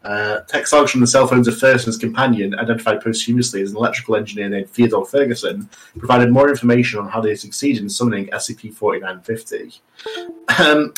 Uh, 0.07 0.40
Tex 0.42 0.72
Ogden, 0.72 1.00
the 1.00 1.07
cell 1.07 1.26
phones 1.26 1.48
of 1.48 1.59
First 1.59 1.84
and 1.84 1.92
his 1.92 1.96
companion, 1.96 2.54
identified 2.54 3.00
posthumously 3.00 3.61
as 3.61 3.72
an 3.72 3.76
electrical 3.76 4.14
engineer 4.14 4.48
named 4.48 4.70
Theodore 4.70 5.04
Ferguson, 5.04 5.68
provided 5.98 6.30
more 6.30 6.48
information 6.48 7.00
on 7.00 7.09
how 7.09 7.20
they 7.20 7.34
succeeded 7.34 7.82
in 7.82 7.88
summoning 7.88 8.28
SCP-4950. 8.28 9.80
Um, 10.61 10.94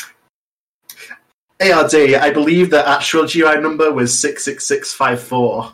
ARD, 1.59 1.95
I 1.95 2.29
believe 2.31 2.69
the 2.69 2.87
actual 2.87 3.25
GUI 3.25 3.59
number 3.59 3.91
was 3.91 4.17
66654. 4.19 5.73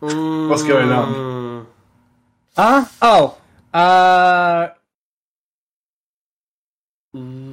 What's 0.00 0.64
going 0.64 0.90
on? 0.90 1.14
Mm, 1.14 1.66
Huh? 2.56 2.84
Oh. 3.00 3.38
Uh 3.72 4.68
mm. 7.16 7.51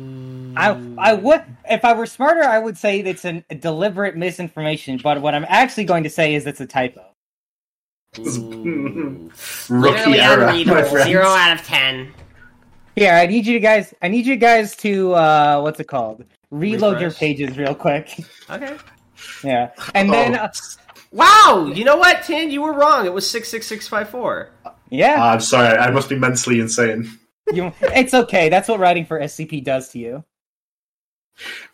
I 0.56 0.80
I 0.98 1.14
would 1.14 1.44
if 1.70 1.84
I 1.86 1.94
were 1.94 2.06
smarter 2.06 2.44
I 2.44 2.60
would 2.60 2.78
say 2.78 3.00
it's 3.00 3.26
an, 3.26 3.44
a 3.50 3.56
deliberate 3.56 4.16
misinformation, 4.16 5.00
but 5.04 5.22
what 5.22 5.34
I'm 5.36 5.46
actually 5.48 5.86
going 5.86 6.04
to 6.04 6.10
say 6.10 6.36
is 6.36 6.46
it's 6.48 6.62
a 6.62 6.66
typo. 6.66 7.04
Ooh. 8.20 9.32
Rookie 9.70 9.98
Literally 10.00 10.20
error, 10.20 10.46
my 10.46 10.54
unreadable. 10.56 11.04
Zero 11.04 11.28
out 11.28 11.60
of 11.60 11.66
ten. 11.66 12.12
Here, 12.96 13.14
I 13.14 13.28
need 13.28 13.46
you 13.46 13.60
guys 13.60 13.94
I 14.02 14.08
need 14.08 14.26
you 14.26 14.36
guys 14.36 14.76
to 14.78 15.14
uh 15.14 15.62
what's 15.62 15.80
it 15.80 15.88
called? 15.88 16.26
Reload 16.52 17.00
your 17.00 17.12
pages 17.12 17.58
real 17.58 17.76
quick. 17.76 18.20
Okay. 18.50 18.76
yeah. 19.44 19.72
And 19.94 20.12
then 20.12 20.36
Oh. 20.36 20.44
uh, 20.44 20.52
Wow, 21.12 21.72
you 21.74 21.86
know 21.86 21.98
what, 21.98 22.22
Tin? 22.24 22.52
You 22.52 22.62
were 22.62 22.74
wrong. 22.74 23.08
It 23.08 23.14
was 23.14 23.28
66654. 23.30 24.52
yeah, 24.92 25.24
I'm 25.24 25.40
sorry, 25.40 25.76
I 25.76 25.90
must 25.90 26.08
be 26.08 26.16
mentally 26.16 26.60
insane. 26.60 27.10
you, 27.52 27.74
it's 27.82 28.14
okay. 28.14 28.48
That's 28.50 28.68
what 28.70 28.80
writing 28.80 29.06
for 29.06 29.20
SCP 29.20 29.64
does 29.64 29.90
to 29.90 30.00
you. 30.00 30.24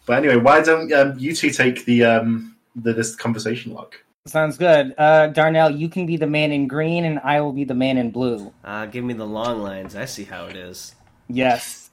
But 0.05 0.17
anyway, 0.17 0.37
why 0.37 0.61
don't 0.61 0.91
um, 0.93 1.17
you 1.17 1.35
two 1.35 1.49
take 1.49 1.85
the 1.85 2.03
um, 2.03 2.55
the 2.75 2.93
this 2.93 3.15
conversation 3.15 3.73
log? 3.73 3.93
Sounds 4.27 4.57
good. 4.57 4.95
Uh 4.97 5.27
Darnell, 5.27 5.69
you 5.69 5.87
can 5.87 6.07
be 6.07 6.17
the 6.17 6.25
man 6.25 6.51
in 6.51 6.67
green 6.67 7.05
and 7.05 7.19
I 7.19 7.41
will 7.41 7.53
be 7.53 7.63
the 7.63 7.75
man 7.75 7.97
in 7.97 8.09
blue. 8.09 8.51
Uh, 8.63 8.87
give 8.87 9.03
me 9.03 9.13
the 9.13 9.25
long 9.25 9.61
lines. 9.61 9.95
I 9.95 10.05
see 10.05 10.23
how 10.23 10.45
it 10.45 10.55
is. 10.55 10.95
Yes. 11.27 11.91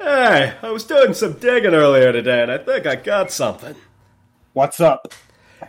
Hey, 0.00 0.54
I 0.62 0.70
was 0.70 0.84
doing 0.84 1.12
some 1.12 1.34
digging 1.34 1.74
earlier 1.74 2.10
today, 2.10 2.40
and 2.40 2.50
I 2.50 2.56
think 2.56 2.86
I 2.86 2.96
got 2.96 3.30
something. 3.30 3.74
What's 4.54 4.80
up? 4.80 5.12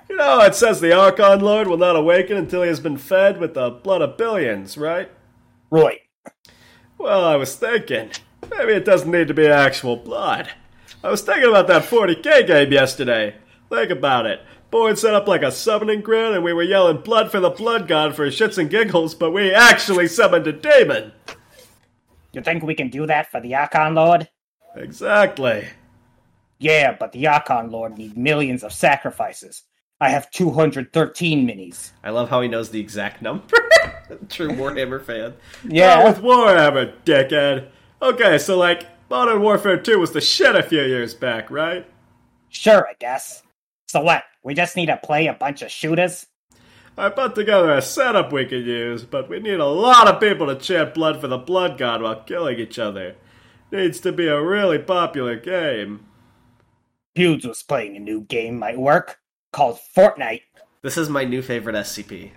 You 0.09 0.15
know, 0.15 0.39
it 0.39 0.55
says 0.55 0.79
the 0.79 0.93
Archon 0.93 1.41
Lord 1.41 1.67
will 1.67 1.77
not 1.77 1.97
awaken 1.97 2.37
until 2.37 2.61
he 2.61 2.69
has 2.69 2.79
been 2.79 2.95
fed 2.95 3.41
with 3.41 3.55
the 3.55 3.69
blood 3.69 4.01
of 4.01 4.15
billions, 4.15 4.77
right? 4.77 5.11
Roy. 5.69 5.99
Well, 6.97 7.25
I 7.25 7.35
was 7.35 7.57
thinking, 7.57 8.11
maybe 8.49 8.71
it 8.71 8.85
doesn't 8.85 9.11
need 9.11 9.27
to 9.27 9.33
be 9.33 9.47
actual 9.47 9.97
blood. 9.97 10.49
I 11.03 11.09
was 11.09 11.21
thinking 11.21 11.49
about 11.49 11.67
that 11.67 11.83
40k 11.83 12.47
game 12.47 12.71
yesterday. 12.71 13.35
Think 13.69 13.91
about 13.91 14.25
it. 14.25 14.41
Boyd 14.69 14.97
set 14.97 15.13
up 15.13 15.27
like 15.27 15.41
a 15.41 15.51
summoning 15.51 16.01
grid, 16.01 16.33
and 16.33 16.43
we 16.43 16.53
were 16.53 16.63
yelling 16.63 17.01
blood 17.01 17.31
for 17.31 17.39
the 17.39 17.49
blood 17.49 17.87
god 17.87 18.15
for 18.15 18.27
shits 18.27 18.57
and 18.57 18.69
giggles, 18.69 19.15
but 19.15 19.31
we 19.31 19.53
actually 19.53 20.07
summoned 20.07 20.47
a 20.47 20.53
demon. 20.53 21.11
You 22.31 22.41
think 22.41 22.63
we 22.63 22.75
can 22.75 22.89
do 22.89 23.05
that 23.07 23.29
for 23.29 23.41
the 23.41 23.55
Archon 23.55 23.95
Lord? 23.95 24.29
Exactly. 24.75 25.67
Yeah, 26.59 26.95
but 26.97 27.11
the 27.11 27.27
Archon 27.27 27.71
Lord 27.71 27.97
needs 27.97 28.15
millions 28.15 28.63
of 28.63 28.71
sacrifices. 28.71 29.63
I 29.99 30.09
have 30.09 30.31
213 30.31 31.47
minis. 31.47 31.91
I 32.03 32.11
love 32.11 32.29
how 32.29 32.41
he 32.41 32.47
knows 32.47 32.69
the 32.69 32.79
exact 32.79 33.21
number. 33.21 33.45
True 34.29 34.49
Warhammer 34.49 35.03
fan. 35.03 35.33
Yeah. 35.67 35.95
Not 35.95 36.05
with 36.05 36.23
Warhammer, 36.23 36.93
dickhead. 37.05 37.69
Okay, 38.01 38.37
so 38.37 38.57
like, 38.57 38.87
Modern 39.11 39.41
Warfare 39.41 39.75
2 39.75 39.99
was 39.99 40.13
the 40.13 40.21
shit 40.21 40.55
a 40.55 40.63
few 40.63 40.83
years 40.83 41.13
back, 41.13 41.51
right? 41.51 41.85
Sure, 42.47 42.87
I 42.87 42.93
guess. 42.97 43.43
So 43.89 43.99
what? 43.99 44.23
We 44.41 44.53
just 44.53 44.77
need 44.77 44.85
to 44.85 44.95
play 44.95 45.27
a 45.27 45.33
bunch 45.33 45.61
of 45.61 45.69
shooters? 45.69 46.27
I 46.97 47.09
put 47.09 47.35
together 47.35 47.71
a 47.71 47.81
setup 47.81 48.31
we 48.31 48.45
could 48.45 48.65
use, 48.65 49.03
but 49.03 49.27
we 49.29 49.41
need 49.41 49.59
a 49.59 49.65
lot 49.65 50.07
of 50.07 50.21
people 50.21 50.47
to 50.47 50.55
chant 50.55 50.93
blood 50.93 51.19
for 51.19 51.27
the 51.27 51.37
blood 51.37 51.77
god 51.77 52.01
while 52.01 52.23
killing 52.23 52.57
each 52.57 52.79
other. 52.79 53.17
Needs 53.69 53.99
to 53.99 54.13
be 54.13 54.27
a 54.27 54.41
really 54.41 54.79
popular 54.79 55.35
game. 55.35 56.05
Hughes 57.13 57.45
was 57.45 57.63
playing 57.63 57.97
a 57.97 57.99
new 57.99 58.21
game 58.21 58.57
might 58.57 58.79
work 58.79 59.17
called 59.51 59.77
Fortnite. 59.93 60.43
This 60.83 60.97
is 60.97 61.09
my 61.09 61.25
new 61.25 61.41
favorite 61.41 61.75
SCP. 61.75 62.31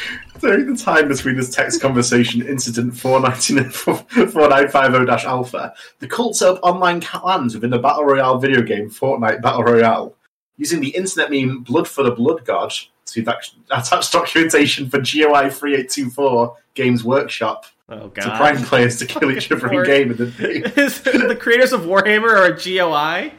During 0.40 0.72
the 0.72 0.76
time 0.76 1.08
between 1.08 1.36
this 1.36 1.50
text 1.50 1.80
conversation 1.80 2.42
incident 2.42 2.94
4950-alpha, 2.94 5.74
the 6.00 6.08
cult 6.08 6.34
set 6.36 6.50
up 6.50 6.60
online 6.62 7.00
clans 7.00 7.54
within 7.54 7.70
the 7.70 7.78
Battle 7.78 8.04
Royale 8.04 8.38
video 8.38 8.60
game 8.62 8.90
Fortnite 8.90 9.40
Battle 9.42 9.62
Royale. 9.62 10.14
Using 10.56 10.80
the 10.80 10.90
internet 10.90 11.30
meme 11.30 11.62
Blood 11.62 11.86
for 11.88 12.02
the 12.02 12.10
Blood 12.10 12.44
God 12.44 12.74
to 13.06 13.20
attach 13.20 14.10
documentation 14.10 14.90
for 14.90 14.98
GOI 14.98 15.48
3824 15.50 16.56
Games 16.74 17.04
Workshop 17.04 17.66
Oh 17.88 18.08
to 18.08 18.22
prime 18.22 18.60
players 18.62 18.98
to 18.98 19.06
kill 19.06 19.30
each 19.30 19.52
other 19.52 19.70
in 19.70 19.84
game 19.84 20.10
and 20.10 20.18
then 20.18 20.62
the 20.72 21.36
creators 21.38 21.72
of 21.72 21.82
Warhammer 21.82 22.30
are 22.30 22.46
a 22.46 22.56
GOI? 22.56 23.32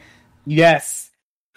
Yes. 0.45 1.09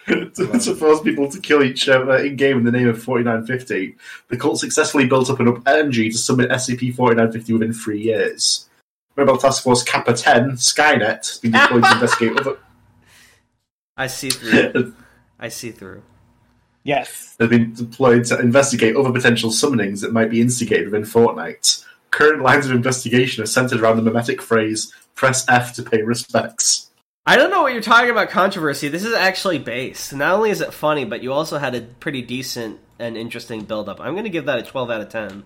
to, 0.35 0.59
to 0.59 0.75
force 0.75 1.01
people 1.01 1.29
to 1.29 1.39
kill 1.41 1.61
each 1.61 1.89
other 1.89 2.15
in 2.17 2.37
game 2.37 2.59
in 2.59 2.63
the 2.63 2.71
name 2.71 2.87
of 2.87 3.01
4950. 3.01 3.95
The 4.29 4.37
cult 4.37 4.57
successfully 4.57 5.05
built 5.05 5.29
up 5.29 5.41
enough 5.41 5.61
energy 5.67 6.09
to 6.09 6.17
summon 6.17 6.47
SCP 6.47 6.95
4950 6.95 7.53
within 7.53 7.73
three 7.73 8.01
years. 8.01 8.69
Mobile 9.17 9.37
Task 9.37 9.63
Force 9.63 9.83
Kappa 9.83 10.13
10, 10.13 10.51
Skynet, 10.51 11.27
has 11.27 11.39
been 11.39 11.51
deployed 11.51 11.83
to 11.83 11.91
investigate 11.93 12.39
other. 12.39 12.57
I 13.97 14.07
see 14.07 14.29
through. 14.29 14.93
I 15.39 15.49
see 15.49 15.71
through. 15.71 16.03
Yes. 16.83 17.35
They've 17.37 17.49
been 17.49 17.73
deployed 17.73 18.23
to 18.25 18.39
investigate 18.39 18.95
other 18.95 19.11
potential 19.11 19.49
summonings 19.49 19.99
that 20.01 20.13
might 20.13 20.29
be 20.29 20.39
instigated 20.39 20.85
within 20.85 21.03
Fortnite. 21.03 21.83
Current 22.11 22.41
lines 22.41 22.65
of 22.65 22.71
investigation 22.71 23.43
are 23.43 23.47
centered 23.47 23.81
around 23.81 23.97
the 23.97 24.09
memetic 24.09 24.39
phrase 24.39 24.93
"Press 25.15 25.43
F 25.49 25.73
to 25.73 25.83
pay 25.83 26.01
respects." 26.01 26.86
I 27.27 27.35
don't 27.35 27.49
know 27.49 27.61
what 27.61 27.73
you're 27.73 27.81
talking 27.81 28.09
about 28.09 28.29
controversy. 28.29 28.87
This 28.87 29.03
is 29.03 29.13
actually 29.13 29.59
based. 29.59 30.13
Not 30.13 30.35
only 30.35 30.49
is 30.49 30.61
it 30.61 30.73
funny, 30.73 31.03
but 31.03 31.21
you 31.21 31.33
also 31.33 31.57
had 31.57 31.75
a 31.75 31.81
pretty 31.81 32.21
decent 32.21 32.79
and 32.99 33.17
interesting 33.17 33.65
build 33.65 33.89
up. 33.89 33.99
I'm 33.99 34.13
going 34.13 34.23
to 34.23 34.29
give 34.29 34.45
that 34.45 34.59
a 34.59 34.63
12 34.63 34.89
out 34.89 35.01
of 35.01 35.09
10. 35.09 35.43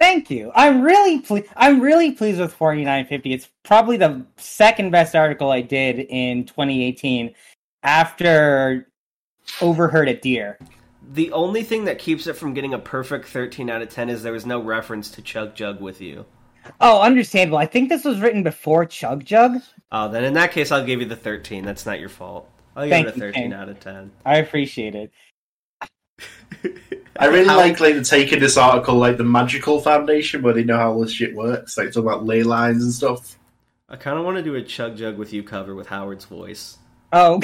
Thank 0.00 0.28
you. 0.28 0.50
I'm 0.56 0.82
really 0.82 1.20
ple- 1.20 1.44
I'm 1.54 1.80
really 1.80 2.10
pleased 2.10 2.40
with 2.40 2.52
4950. 2.52 3.32
It's 3.32 3.48
probably 3.62 3.96
the 3.96 4.26
second 4.38 4.90
best 4.90 5.14
article 5.14 5.52
I 5.52 5.60
did 5.60 6.00
in 6.00 6.46
2018 6.46 7.32
after 7.84 8.88
Overheard 9.60 10.08
at 10.08 10.22
Deer. 10.22 10.58
The 11.12 11.30
only 11.30 11.62
thing 11.62 11.84
that 11.84 12.00
keeps 12.00 12.26
it 12.26 12.36
from 12.36 12.54
getting 12.54 12.74
a 12.74 12.78
perfect 12.80 13.28
13 13.28 13.70
out 13.70 13.82
of 13.82 13.88
10 13.88 14.08
is 14.08 14.24
there 14.24 14.32
was 14.32 14.46
no 14.46 14.60
reference 14.60 15.12
to 15.12 15.22
Chug 15.22 15.54
Jug 15.54 15.80
with 15.80 16.00
you. 16.00 16.26
Oh, 16.80 17.00
understandable. 17.00 17.58
I 17.58 17.66
think 17.66 17.88
this 17.88 18.04
was 18.04 18.20
written 18.20 18.42
before 18.42 18.84
Chug 18.86 19.24
Jug. 19.24 19.60
Oh, 19.92 20.08
then 20.08 20.24
in 20.24 20.34
that 20.34 20.52
case, 20.52 20.70
I'll 20.70 20.84
give 20.84 21.00
you 21.00 21.06
the 21.06 21.16
13. 21.16 21.64
That's 21.64 21.84
not 21.86 22.00
your 22.00 22.08
fault. 22.08 22.48
I'll 22.76 22.84
give 22.84 22.90
Thank 22.90 23.08
it 23.08 23.16
a 23.16 23.18
13 23.20 23.42
Ken. 23.42 23.52
out 23.52 23.68
of 23.68 23.80
10. 23.80 24.10
I 24.24 24.36
appreciate 24.38 24.94
it. 24.94 25.10
I 27.18 27.26
really 27.26 27.48
How- 27.48 27.56
like 27.56 27.80
like 27.80 27.94
the 27.94 28.04
take 28.04 28.32
in 28.32 28.40
this 28.40 28.56
article, 28.56 28.94
like 28.96 29.16
the 29.16 29.24
Magical 29.24 29.80
Foundation, 29.80 30.42
where 30.42 30.54
they 30.54 30.64
know 30.64 30.76
how 30.76 30.92
all 30.92 31.00
this 31.00 31.12
shit 31.12 31.34
works. 31.34 31.76
Like 31.76 31.88
talking 31.88 32.02
about 32.02 32.24
ley 32.24 32.42
lines 32.42 32.82
and 32.84 32.92
stuff. 32.92 33.36
I 33.88 33.96
kind 33.96 34.18
of 34.18 34.24
want 34.24 34.36
to 34.36 34.42
do 34.42 34.54
a 34.54 34.62
Chug 34.62 34.96
Jug 34.96 35.18
with 35.18 35.32
you 35.32 35.42
cover 35.42 35.74
with 35.74 35.86
Howard's 35.88 36.24
voice. 36.24 36.78
Oh, 37.12 37.40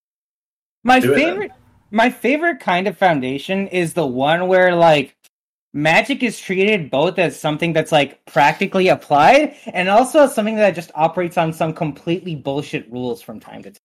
my 0.84 1.00
Do 1.00 1.12
it 1.12 1.16
favorite, 1.16 1.50
my 1.90 2.10
favorite 2.10 2.60
kind 2.60 2.86
of 2.86 2.96
foundation 2.96 3.68
is 3.68 3.94
the 3.94 4.06
one 4.06 4.46
where 4.48 4.74
like 4.76 5.16
magic 5.72 6.22
is 6.22 6.40
treated 6.40 6.90
both 6.90 7.18
as 7.18 7.38
something 7.38 7.72
that's 7.72 7.92
like 7.92 8.24
practically 8.24 8.88
applied 8.88 9.54
and 9.72 9.88
also 9.88 10.20
as 10.20 10.34
something 10.34 10.56
that 10.56 10.74
just 10.74 10.90
operates 10.94 11.36
on 11.36 11.52
some 11.52 11.72
completely 11.74 12.34
bullshit 12.34 12.90
rules 12.90 13.20
from 13.20 13.38
time 13.38 13.62
to 13.62 13.70
time. 13.70 13.78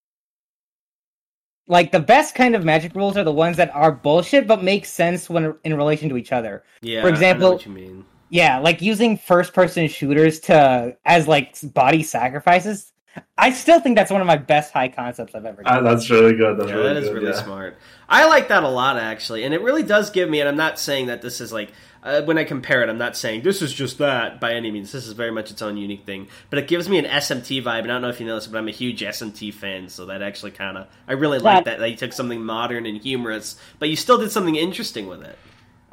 like 1.68 1.92
the 1.92 2.00
best 2.00 2.36
kind 2.36 2.56
of 2.56 2.64
magic 2.64 2.96
rules 2.96 3.18
are 3.18 3.24
the 3.26 3.32
ones 3.32 3.58
that 3.58 3.74
are 3.76 3.92
bullshit 3.92 4.48
but 4.48 4.64
make 4.64 4.86
sense 4.86 5.30
when 5.30 5.56
in 5.64 5.76
relation 5.76 6.08
to 6.10 6.18
each 6.18 6.32
other. 6.32 6.64
Yeah, 6.82 7.02
For 7.02 7.10
example- 7.10 7.62
you 7.66 7.72
mean. 7.72 8.06
Yeah, 8.30 8.58
like 8.58 8.82
using 8.82 9.16
first 9.18 9.54
person 9.54 9.88
shooters 9.88 10.40
to 10.42 10.98
as 11.06 11.28
like 11.28 11.56
body 11.74 12.02
sacrifices. 12.02 12.93
I 13.38 13.52
still 13.52 13.80
think 13.80 13.96
that's 13.96 14.12
one 14.12 14.22
of 14.22 14.28
my 14.28 14.38
best 14.38 14.72
high 14.74 14.88
concepts 14.88 15.36
I've 15.36 15.46
ever 15.46 15.62
Ah, 15.66 15.76
done. 15.76 15.84
that's 15.84 16.10
really 16.10 16.34
good. 16.36 16.58
That's 16.58 16.70
Yeah, 16.70 16.76
really 16.76 16.94
that 16.94 17.04
is 17.04 17.10
good, 17.10 17.16
really 17.16 17.28
yeah. 17.36 17.44
smart. 17.44 17.78
I 18.10 18.26
like 18.28 18.48
that 18.48 18.64
a 18.64 18.68
lot, 18.70 18.98
actually, 18.98 19.44
and 19.44 19.54
it 19.54 19.62
really 19.62 19.84
does 19.84 20.10
give 20.10 20.30
me. 20.30 20.40
And 20.40 20.50
I'm 20.50 20.58
not 20.58 20.80
saying 20.80 21.08
that 21.08 21.22
this 21.22 21.42
is 21.42 21.52
like 21.54 21.72
uh, 22.04 22.22
when 22.24 22.38
I 22.38 22.44
compare 22.44 22.84
it, 22.84 22.90
I'm 22.90 22.98
not 22.98 23.16
saying 23.16 23.44
this 23.44 23.62
is 23.62 23.74
just 23.74 23.98
that 24.00 24.40
by 24.42 24.54
any 24.54 24.72
means. 24.72 24.92
This 24.92 25.08
is 25.08 25.14
very 25.14 25.32
much 25.32 25.52
its 25.52 25.62
own 25.62 25.78
unique 25.78 26.06
thing, 26.06 26.28
but 26.50 26.60
it 26.60 26.68
gives 26.68 26.90
me 26.90 26.98
an 26.98 27.06
SMT 27.06 27.64
vibe. 27.64 27.84
And 27.84 27.92
I 27.92 27.96
don't 27.96 28.02
know 28.02 28.10
if 28.10 28.20
you 28.20 28.26
know 28.26 28.36
this, 28.36 28.48
but 28.48 28.58
I'm 28.58 28.68
a 28.68 28.72
huge 28.72 29.02
SMT 29.02 29.54
fan, 29.54 29.90
so 29.90 30.06
that 30.08 30.22
actually 30.22 30.52
kind 30.52 30.78
of 30.78 30.88
I 31.08 31.14
really 31.14 31.40
like 31.40 31.66
That- 31.66 31.72
that. 31.78 31.80
That 31.80 31.90
you 31.92 31.98
took 31.98 32.14
something 32.14 32.44
modern 32.44 32.86
and 32.86 33.00
humorous, 33.02 33.58
but 33.80 33.90
you 33.90 33.96
still 33.96 34.18
did 34.18 34.32
something 34.32 34.56
interesting 34.56 35.08
with 35.08 35.22
it. 35.24 35.38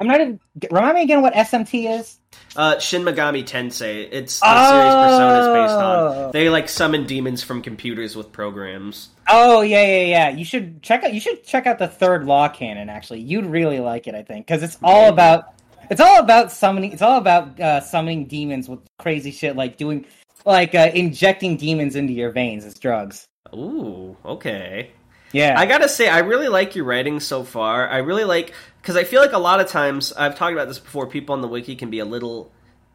I'm 0.01 0.07
not 0.07 0.19
even 0.19 0.39
remind 0.71 0.95
me 0.95 1.03
again 1.03 1.21
what 1.21 1.33
SMT 1.35 1.99
is. 1.99 2.17
Uh, 2.55 2.79
Shin 2.79 3.03
Megami 3.03 3.43
Tensei. 3.45 4.09
It's 4.11 4.39
the 4.39 4.69
series 4.71 4.93
Persona 4.95 5.39
is 5.41 5.47
based 5.47 5.73
Oh. 5.75 6.25
on. 6.25 6.31
They 6.31 6.49
like 6.49 6.67
summon 6.69 7.05
demons 7.05 7.43
from 7.43 7.61
computers 7.61 8.15
with 8.15 8.31
programs. 8.31 9.09
Oh 9.29 9.61
yeah, 9.61 9.85
yeah, 9.85 10.03
yeah. 10.05 10.29
You 10.29 10.43
should 10.43 10.81
check 10.81 11.03
out. 11.03 11.13
You 11.13 11.19
should 11.19 11.43
check 11.45 11.67
out 11.67 11.77
the 11.77 11.87
third 11.87 12.25
law 12.25 12.49
canon. 12.49 12.89
Actually, 12.89 13.19
you'd 13.19 13.45
really 13.45 13.79
like 13.79 14.07
it. 14.07 14.15
I 14.15 14.23
think 14.23 14.47
because 14.47 14.63
it's 14.63 14.77
all 14.81 15.03
Maybe. 15.03 15.13
about. 15.13 15.43
It's 15.91 16.01
all 16.01 16.19
about 16.19 16.51
summoning. 16.51 16.93
It's 16.93 17.01
all 17.03 17.17
about 17.19 17.59
uh, 17.59 17.81
summoning 17.81 18.25
demons 18.25 18.67
with 18.67 18.79
crazy 18.97 19.29
shit 19.29 19.55
like 19.55 19.77
doing, 19.77 20.05
like 20.45 20.73
uh, 20.73 20.89
injecting 20.95 21.57
demons 21.57 21.95
into 21.95 22.13
your 22.13 22.31
veins 22.31 22.65
as 22.65 22.73
drugs. 22.73 23.27
Ooh, 23.53 24.17
okay. 24.25 24.89
Yeah, 25.33 25.55
I 25.57 25.65
gotta 25.65 25.89
say, 25.89 26.09
I 26.09 26.19
really 26.19 26.47
like 26.47 26.75
your 26.75 26.85
writing 26.85 27.19
so 27.19 27.43
far. 27.43 27.87
I 27.87 27.97
really 27.99 28.25
like 28.25 28.53
because 28.81 28.95
I 28.95 29.03
feel 29.03 29.21
like 29.21 29.33
a 29.33 29.39
lot 29.39 29.59
of 29.59 29.67
times 29.67 30.11
I've 30.13 30.35
talked 30.35 30.53
about 30.53 30.67
this 30.67 30.79
before. 30.79 31.07
People 31.07 31.33
on 31.33 31.41
the 31.41 31.47
wiki 31.47 31.75
can 31.75 31.89
be 31.89 31.99
a 31.99 32.05
little 32.05 32.51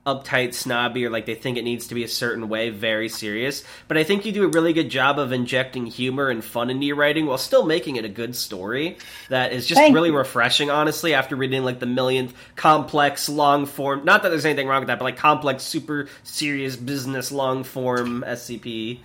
uptight, 0.07 0.55
snobby, 0.55 1.05
or 1.05 1.11
like 1.11 1.27
they 1.27 1.35
think 1.35 1.59
it 1.59 1.65
needs 1.65 1.89
to 1.89 1.95
be 1.95 2.05
a 2.05 2.09
certain 2.09 2.49
way, 2.49 2.71
very 2.71 3.09
serious. 3.09 3.65
But 3.89 3.99
I 3.99 4.05
think 4.05 4.25
you 4.25 4.31
do 4.31 4.45
a 4.45 4.49
really 4.49 4.73
good 4.73 4.89
job 4.89 5.19
of 5.19 5.33
injecting 5.33 5.87
humor 5.87 6.29
and 6.29 6.45
fun 6.45 6.71
into 6.71 6.87
your 6.87 6.95
writing 6.97 7.27
while 7.27 7.39
still 7.39 7.67
making 7.67 7.97
it 7.97 8.05
a 8.05 8.09
good 8.09 8.37
story 8.37 8.99
that 9.31 9.53
is 9.53 9.67
just 9.67 9.81
Thank 9.81 9.95
really 9.95 10.11
you. 10.11 10.17
refreshing. 10.17 10.71
Honestly, 10.71 11.13
after 11.13 11.35
reading 11.35 11.65
like 11.65 11.81
the 11.81 11.87
millionth 11.87 12.35
complex, 12.55 13.29
long 13.29 13.67
form. 13.67 14.05
Not 14.05 14.23
that 14.23 14.29
there's 14.29 14.47
anything 14.47 14.69
wrong 14.69 14.81
with 14.81 14.89
that, 14.89 15.01
but 15.01 15.05
like 15.05 15.17
complex, 15.17 15.65
super 15.65 16.09
serious 16.23 16.77
business 16.77 17.33
long 17.33 17.65
form 17.65 18.23
SCP. 18.25 19.01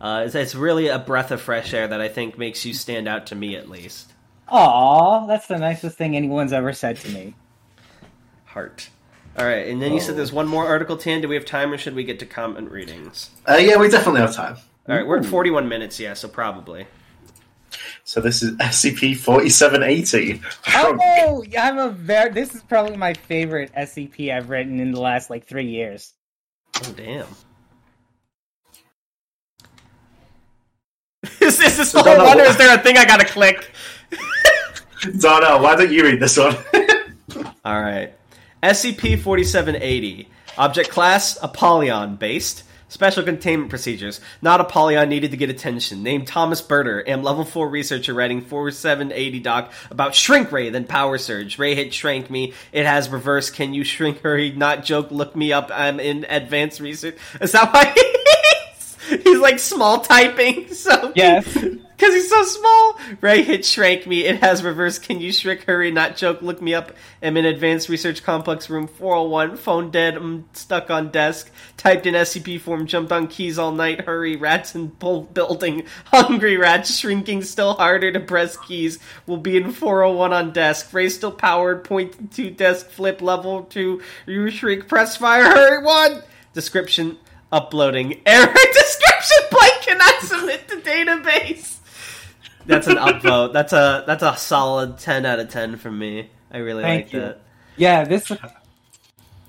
Uh, 0.00 0.24
it's, 0.26 0.34
it's 0.34 0.54
really 0.54 0.88
a 0.88 0.98
breath 0.98 1.30
of 1.30 1.40
fresh 1.40 1.72
air 1.72 1.88
that 1.88 2.00
I 2.00 2.08
think 2.08 2.38
makes 2.38 2.64
you 2.64 2.74
stand 2.74 3.08
out 3.08 3.26
to 3.28 3.34
me 3.34 3.56
at 3.56 3.68
least. 3.68 4.12
Aw, 4.48 5.26
that's 5.26 5.46
the 5.46 5.58
nicest 5.58 5.96
thing 5.96 6.16
anyone's 6.16 6.52
ever 6.52 6.72
said 6.72 6.96
to 6.98 7.08
me. 7.10 7.34
Heart. 8.44 8.90
All 9.38 9.44
right, 9.44 9.66
and 9.66 9.82
then 9.82 9.92
you 9.92 10.00
said 10.00 10.16
there's 10.16 10.32
one 10.32 10.48
more 10.48 10.66
article, 10.66 10.96
Tan. 10.96 11.20
Do 11.20 11.28
we 11.28 11.34
have 11.34 11.44
time, 11.44 11.70
or 11.72 11.76
should 11.76 11.94
we 11.94 12.04
get 12.04 12.18
to 12.20 12.26
comment 12.26 12.70
readings? 12.70 13.30
Uh, 13.46 13.56
yeah, 13.56 13.76
we 13.76 13.88
definitely 13.90 14.22
have 14.22 14.34
time. 14.34 14.56
All 14.88 14.96
right, 14.96 15.06
we're 15.06 15.18
at 15.18 15.26
41 15.26 15.68
minutes, 15.68 16.00
yeah, 16.00 16.14
so 16.14 16.26
probably. 16.28 16.86
So 18.04 18.20
this 18.20 18.42
is 18.42 18.52
SCP 18.58 19.16
forty 19.16 19.48
seven 19.48 19.82
eighty. 19.82 20.40
Oh, 20.68 21.44
yeah, 21.46 21.64
I'm 21.64 21.78
a 21.78 21.90
very. 21.90 22.30
This 22.30 22.54
is 22.54 22.62
probably 22.62 22.96
my 22.96 23.14
favorite 23.14 23.72
SCP 23.76 24.32
I've 24.32 24.48
written 24.48 24.78
in 24.78 24.92
the 24.92 25.00
last 25.00 25.28
like 25.28 25.46
three 25.46 25.66
years. 25.66 26.14
Oh, 26.84 26.94
damn. 26.96 27.26
Is, 31.66 31.72
is 31.72 31.78
this 31.78 31.92
the 31.92 32.02
So 32.02 32.18
whole 32.18 32.40
or 32.40 32.44
is 32.44 32.56
there 32.56 32.74
a 32.74 32.78
thing 32.78 32.96
I 32.96 33.04
gotta 33.04 33.26
click? 33.26 33.70
Donna, 35.18 35.62
why 35.62 35.76
don't 35.76 35.92
you 35.92 36.02
read 36.02 36.20
this 36.20 36.36
one? 36.36 36.56
All 37.64 37.80
right. 37.80 38.12
SCP 38.62 39.20
4780. 39.20 40.28
Object 40.58 40.90
class 40.90 41.38
Apollyon 41.42 42.16
based. 42.16 42.62
Special 42.88 43.24
containment 43.24 43.68
procedures. 43.68 44.20
Not 44.40 44.60
Apollyon 44.60 45.08
needed 45.08 45.32
to 45.32 45.36
get 45.36 45.50
attention. 45.50 46.04
Named 46.04 46.26
Thomas 46.28 46.60
Berter. 46.60 47.06
Am 47.06 47.24
level 47.24 47.44
4 47.44 47.68
researcher 47.68 48.14
writing 48.14 48.40
4780 48.40 49.40
doc 49.40 49.72
about 49.90 50.14
Shrink 50.14 50.52
Ray, 50.52 50.70
then 50.70 50.84
Power 50.84 51.18
Surge. 51.18 51.58
Ray 51.58 51.74
hit 51.74 51.92
shrank 51.92 52.30
me. 52.30 52.52
It 52.72 52.86
has 52.86 53.08
reverse. 53.08 53.50
Can 53.50 53.74
you 53.74 53.82
shrink 53.82 54.22
hurry? 54.22 54.52
Not 54.52 54.84
joke. 54.84 55.10
Look 55.10 55.34
me 55.34 55.52
up. 55.52 55.70
I'm 55.74 55.98
in 55.98 56.26
advanced 56.28 56.78
research. 56.78 57.16
Is 57.40 57.52
that 57.52 57.72
why 57.72 57.92
he's, 59.22 59.38
like 59.38 59.58
small 59.58 60.00
typing? 60.00 60.66
So 60.76 61.12
Yes. 61.14 61.46
because 61.96 62.14
he's 62.14 62.28
so 62.28 62.44
small. 62.44 62.98
Ray 63.20 63.42
hit 63.42 63.64
shrank 63.64 64.06
me. 64.06 64.24
It 64.24 64.42
has 64.42 64.62
reverse. 64.62 64.98
Can 64.98 65.20
you 65.20 65.32
shrink? 65.32 65.64
Hurry, 65.64 65.90
not 65.90 66.16
joke. 66.16 66.42
Look 66.42 66.60
me 66.60 66.74
up. 66.74 66.92
I'm 67.22 67.36
in 67.36 67.46
advanced 67.46 67.88
research 67.88 68.22
complex 68.22 68.68
room 68.68 68.86
401. 68.86 69.56
Phone 69.56 69.90
dead. 69.90 70.16
I'm 70.16 70.46
stuck 70.52 70.90
on 70.90 71.10
desk. 71.10 71.50
Typed 71.76 72.06
in 72.06 72.14
SCP 72.14 72.60
form. 72.60 72.86
Jumped 72.86 73.12
on 73.12 73.26
keys 73.26 73.58
all 73.58 73.72
night. 73.72 74.02
Hurry. 74.02 74.36
Rats 74.36 74.74
in 74.74 74.88
bull 74.88 75.22
building. 75.22 75.84
Hungry 76.06 76.56
rats 76.56 76.98
shrinking. 76.98 77.42
Still 77.42 77.74
harder 77.74 78.12
to 78.12 78.20
press 78.20 78.56
keys. 78.58 78.98
Will 79.26 79.38
be 79.38 79.56
in 79.56 79.72
401 79.72 80.32
on 80.32 80.52
desk. 80.52 80.92
Ray 80.92 81.08
still 81.08 81.32
powered. 81.32 81.84
Point 81.84 82.32
to 82.34 82.50
desk. 82.50 82.90
Flip 82.90 83.22
level 83.22 83.62
two. 83.64 84.02
You 84.26 84.50
shrink. 84.50 84.88
Press 84.88 85.16
fire. 85.16 85.44
Hurry. 85.44 85.82
One. 85.82 86.22
Description. 86.52 87.18
Uploading. 87.50 88.20
Error. 88.26 88.54
Description 89.26 89.48
blank 89.50 89.82
cannot 89.82 90.22
submit 90.22 90.68
to 90.68 90.76
database. 90.76 91.78
That's 92.66 92.86
an 92.86 92.96
upvote. 92.96 93.52
That's 93.52 93.72
a 93.72 94.04
that's 94.06 94.22
a 94.22 94.36
solid 94.36 94.98
ten 94.98 95.26
out 95.26 95.38
of 95.38 95.48
ten 95.50 95.76
from 95.76 95.98
me. 95.98 96.30
I 96.50 96.58
really 96.58 96.82
Thank 96.82 97.06
like 97.06 97.12
you. 97.12 97.20
that. 97.20 97.40
Yeah, 97.76 98.04
this 98.04 98.30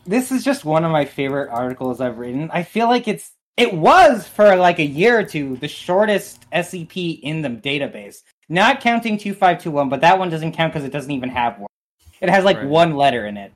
this 0.06 0.32
is 0.32 0.44
just 0.44 0.66
one 0.66 0.84
of 0.84 0.92
my 0.92 1.06
favorite 1.06 1.50
articles 1.50 2.02
I've 2.02 2.18
written. 2.18 2.50
I 2.52 2.64
feel 2.64 2.88
like 2.88 3.08
it's 3.08 3.32
it 3.56 3.74
was 3.74 4.28
for 4.28 4.56
like 4.56 4.80
a 4.80 4.86
year 4.86 5.20
or 5.20 5.24
two 5.24 5.58
the 5.58 5.68
shortest 5.68 6.50
SCP 6.52 7.20
in 7.22 7.42
the 7.42 7.50
database. 7.50 8.24
Not 8.50 8.80
counting 8.82 9.18
2521, 9.18 9.90
but 9.90 10.02
that 10.02 10.18
one 10.20 10.30
doesn't 10.30 10.54
count 10.54 10.72
because 10.74 10.86
it 10.86 10.92
doesn't 10.92 11.12
even 11.12 11.30
have 11.30 11.60
one. 11.60 11.68
It 12.22 12.30
has 12.30 12.46
like 12.46 12.58
Right. 12.58 12.68
one 12.68 12.96
letter 12.96 13.26
in 13.26 13.36
it. 13.38 13.52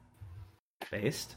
Based. 0.92 1.36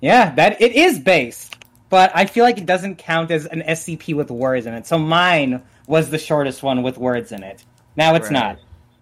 Yeah, 0.00 0.34
that 0.34 0.60
it 0.60 0.72
is 0.72 0.98
based, 0.98 1.56
but 1.90 2.10
I 2.14 2.24
feel 2.24 2.44
like 2.44 2.56
it 2.56 2.64
doesn't 2.66 2.96
count 2.96 3.30
as 3.30 3.44
an 3.44 3.60
SCP 3.60 4.14
with 4.16 4.30
words 4.30 4.64
in 4.64 4.72
it. 4.72 4.86
So 4.86 4.98
mine 4.98 5.62
was 5.86 6.08
the 6.08 6.18
shortest 6.18 6.62
one 6.62 6.82
with 6.82 6.96
words 6.96 7.30
in 7.32 7.42
it. 7.42 7.62
Now 7.96 8.14
it's 8.14 8.26
Right. 8.30 8.32
not. 8.32 8.58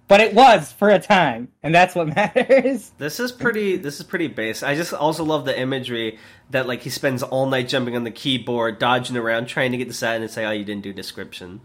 But 0.08 0.20
it 0.22 0.32
was 0.34 0.72
for 0.72 0.88
a 0.88 0.98
time, 0.98 1.48
and 1.62 1.74
that's 1.74 1.94
what 1.94 2.06
matters. 2.16 2.90
This 2.96 3.20
is 3.20 3.30
pretty. 3.30 3.76
This 3.76 4.00
is 4.00 4.06
pretty 4.06 4.26
base. 4.26 4.62
I 4.62 4.74
just 4.74 4.94
also 4.94 5.22
love 5.22 5.44
the 5.44 5.58
imagery 5.60 6.18
that 6.50 6.66
like 6.66 6.80
he 6.80 6.88
spends 6.88 7.22
all 7.22 7.44
night 7.46 7.68
jumping 7.68 7.94
on 7.94 8.04
the 8.04 8.10
keyboard, 8.10 8.78
dodging 8.78 9.18
around, 9.18 9.48
trying 9.48 9.70
to 9.72 9.76
get 9.76 9.86
this 9.86 10.02
out 10.02 10.16
and 10.18 10.30
say, 10.30 10.46
"Oh, 10.46 10.50
you 10.50 10.64
didn't 10.64 10.82
do 10.82 10.94
description." 10.94 11.60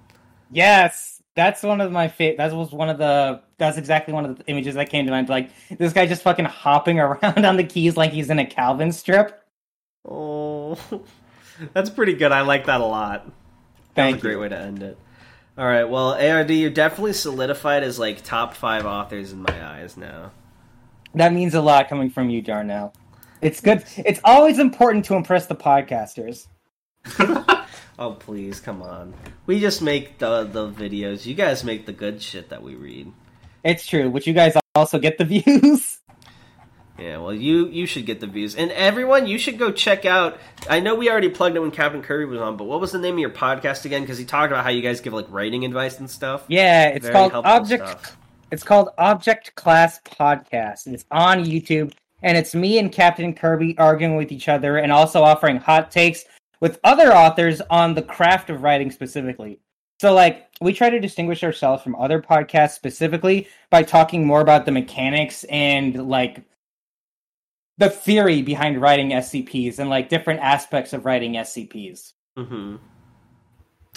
Yes, 0.52 1.22
that's 1.36 1.64
one 1.64 1.82
of 1.82 1.92
my 1.92 2.10
favorite. 2.10 2.38
That 2.38 2.54
was 2.54 2.72
one 2.72 2.90
of 2.90 2.98
the. 2.98 3.42
That's 3.58 3.78
exactly 3.78 4.14
one 4.14 4.26
of 4.26 4.38
the 4.38 4.46
images 4.48 4.76
that 4.76 4.90
came 4.90 5.06
to 5.06 5.12
mind. 5.12 5.30
Like 5.30 5.50
this 5.78 5.94
guy 5.94 6.06
just 6.06 6.22
fucking 6.24 6.46
hopping 6.46 7.00
around 7.00 7.46
on 7.46 7.56
the 7.56 7.64
keys 7.64 7.96
like 7.96 8.12
he's 8.12 8.30
in 8.30 8.40
a 8.40 8.46
Calvin 8.46 8.92
strip. 8.92 9.40
Oh, 10.08 10.78
that's 11.74 11.90
pretty 11.90 12.14
good. 12.14 12.32
I 12.32 12.42
like 12.42 12.66
that 12.66 12.82
a 12.82 12.86
lot. 12.86 13.26
That's 13.26 13.36
Thank 13.96 14.18
a 14.18 14.22
great 14.22 14.40
way 14.40 14.50
to 14.50 14.58
end 14.58 14.84
it. 14.84 14.98
All 15.58 15.66
right. 15.66 15.84
Well, 15.84 16.14
ARD, 16.14 16.50
you're 16.50 16.70
definitely 16.70 17.14
solidified 17.14 17.84
as 17.84 18.00
like 18.00 18.24
top 18.24 18.56
five 18.56 18.86
authors 18.86 19.32
in 19.32 19.42
my 19.44 19.66
eyes 19.66 19.98
now. 19.98 20.32
That 21.14 21.32
means 21.32 21.54
a 21.54 21.62
lot 21.62 21.90
coming 21.90 22.10
from 22.10 22.30
you, 22.30 22.42
Darnell. 22.42 22.94
It's 23.42 23.62
good. 23.62 23.84
It's 23.98 24.20
always 24.24 24.58
important 24.58 25.06
to 25.06 25.16
impress 25.16 25.46
the 25.46 25.56
podcasters. 25.56 26.48
Oh 28.00 28.12
please, 28.12 28.60
come 28.60 28.82
on. 28.82 29.14
We 29.46 29.60
just 29.60 29.82
make 29.82 30.18
the 30.18 30.44
the 30.46 30.68
videos. 30.70 31.26
You 31.26 31.36
guys 31.36 31.64
make 31.64 31.86
the 31.86 31.94
good 31.94 32.22
shit 32.22 32.50
that 32.50 32.64
we 32.64 32.76
read. 32.76 33.12
It's 33.64 33.86
true, 33.86 34.10
but 34.10 34.26
you 34.26 34.34
guys 34.34 34.58
also 34.76 35.00
get 35.00 35.18
the 35.18 35.26
views. 35.46 36.00
Yeah, 36.98 37.18
well, 37.18 37.34
you 37.34 37.68
you 37.70 37.88
should 37.88 38.06
get 38.06 38.20
the 38.20 38.28
views, 38.28 38.56
and 38.56 38.72
everyone, 38.72 39.26
you 39.26 39.40
should 39.40 39.58
go 39.58 39.72
check 39.72 40.06
out. 40.06 40.38
I 40.70 40.80
know 40.80 40.94
we 40.94 41.10
already 41.10 41.30
plugged 41.30 41.56
it 41.56 41.60
when 41.60 41.72
Captain 41.72 42.04
Kirby 42.04 42.26
was 42.26 42.40
on, 42.40 42.56
but 42.56 42.66
what 42.66 42.80
was 42.80 42.92
the 42.92 43.00
name 43.00 43.16
of 43.16 43.20
your 43.20 43.32
podcast 43.32 43.86
again? 43.86 44.02
Because 44.02 44.20
he 44.20 44.26
talked 44.26 44.52
about 44.52 44.64
how 44.64 44.70
you 44.70 44.84
guys 44.84 45.02
give 45.02 45.12
like 45.12 45.26
writing 45.30 45.66
advice 45.66 46.00
and 46.00 46.10
stuff. 46.10 46.46
Yeah, 46.48 46.90
it's 46.90 47.08
Very 47.08 47.30
called 47.30 47.46
Object. 47.46 47.88
stuff. 47.88 48.18
It's 48.52 48.64
called 48.64 48.90
Object 49.00 49.56
Class 49.56 50.00
Podcast, 50.02 50.86
and 50.86 50.94
it's 50.94 51.06
on 51.10 51.46
YouTube. 51.46 51.94
And 52.22 52.38
it's 52.38 52.56
me 52.56 52.78
and 52.80 52.90
Captain 52.90 53.34
Kirby 53.34 53.78
arguing 53.78 54.16
with 54.16 54.32
each 54.32 54.48
other, 54.48 54.78
and 54.78 54.92
also 54.92 55.24
offering 55.24 55.58
hot 55.58 55.92
takes 55.92 56.24
with 56.62 56.80
other 56.84 57.12
authors 57.12 57.60
on 57.70 57.96
the 57.96 58.02
craft 58.02 58.50
of 58.50 58.62
writing 58.62 58.92
specifically. 58.92 59.60
So, 60.00 60.14
like, 60.14 60.48
we 60.62 60.72
try 60.74 60.90
to 60.90 61.00
distinguish 61.00 61.44
ourselves 61.44 61.84
from 61.84 61.96
other 61.96 62.22
podcasts 62.22 62.76
specifically 62.76 63.48
by 63.70 63.84
talking 63.84 64.26
more 64.26 64.40
about 64.42 64.66
the 64.66 64.72
mechanics 64.72 65.44
and 65.46 66.08
like 66.08 66.44
the 67.78 67.90
theory 67.90 68.42
behind 68.42 68.82
writing 68.82 69.10
SCPs 69.10 69.80
and 69.80 69.90
like 69.90 70.10
different 70.10 70.42
aspects 70.42 70.94
of 70.94 71.06
writing 71.06 71.34
SCPs. 71.34 72.14
hmm 72.38 72.76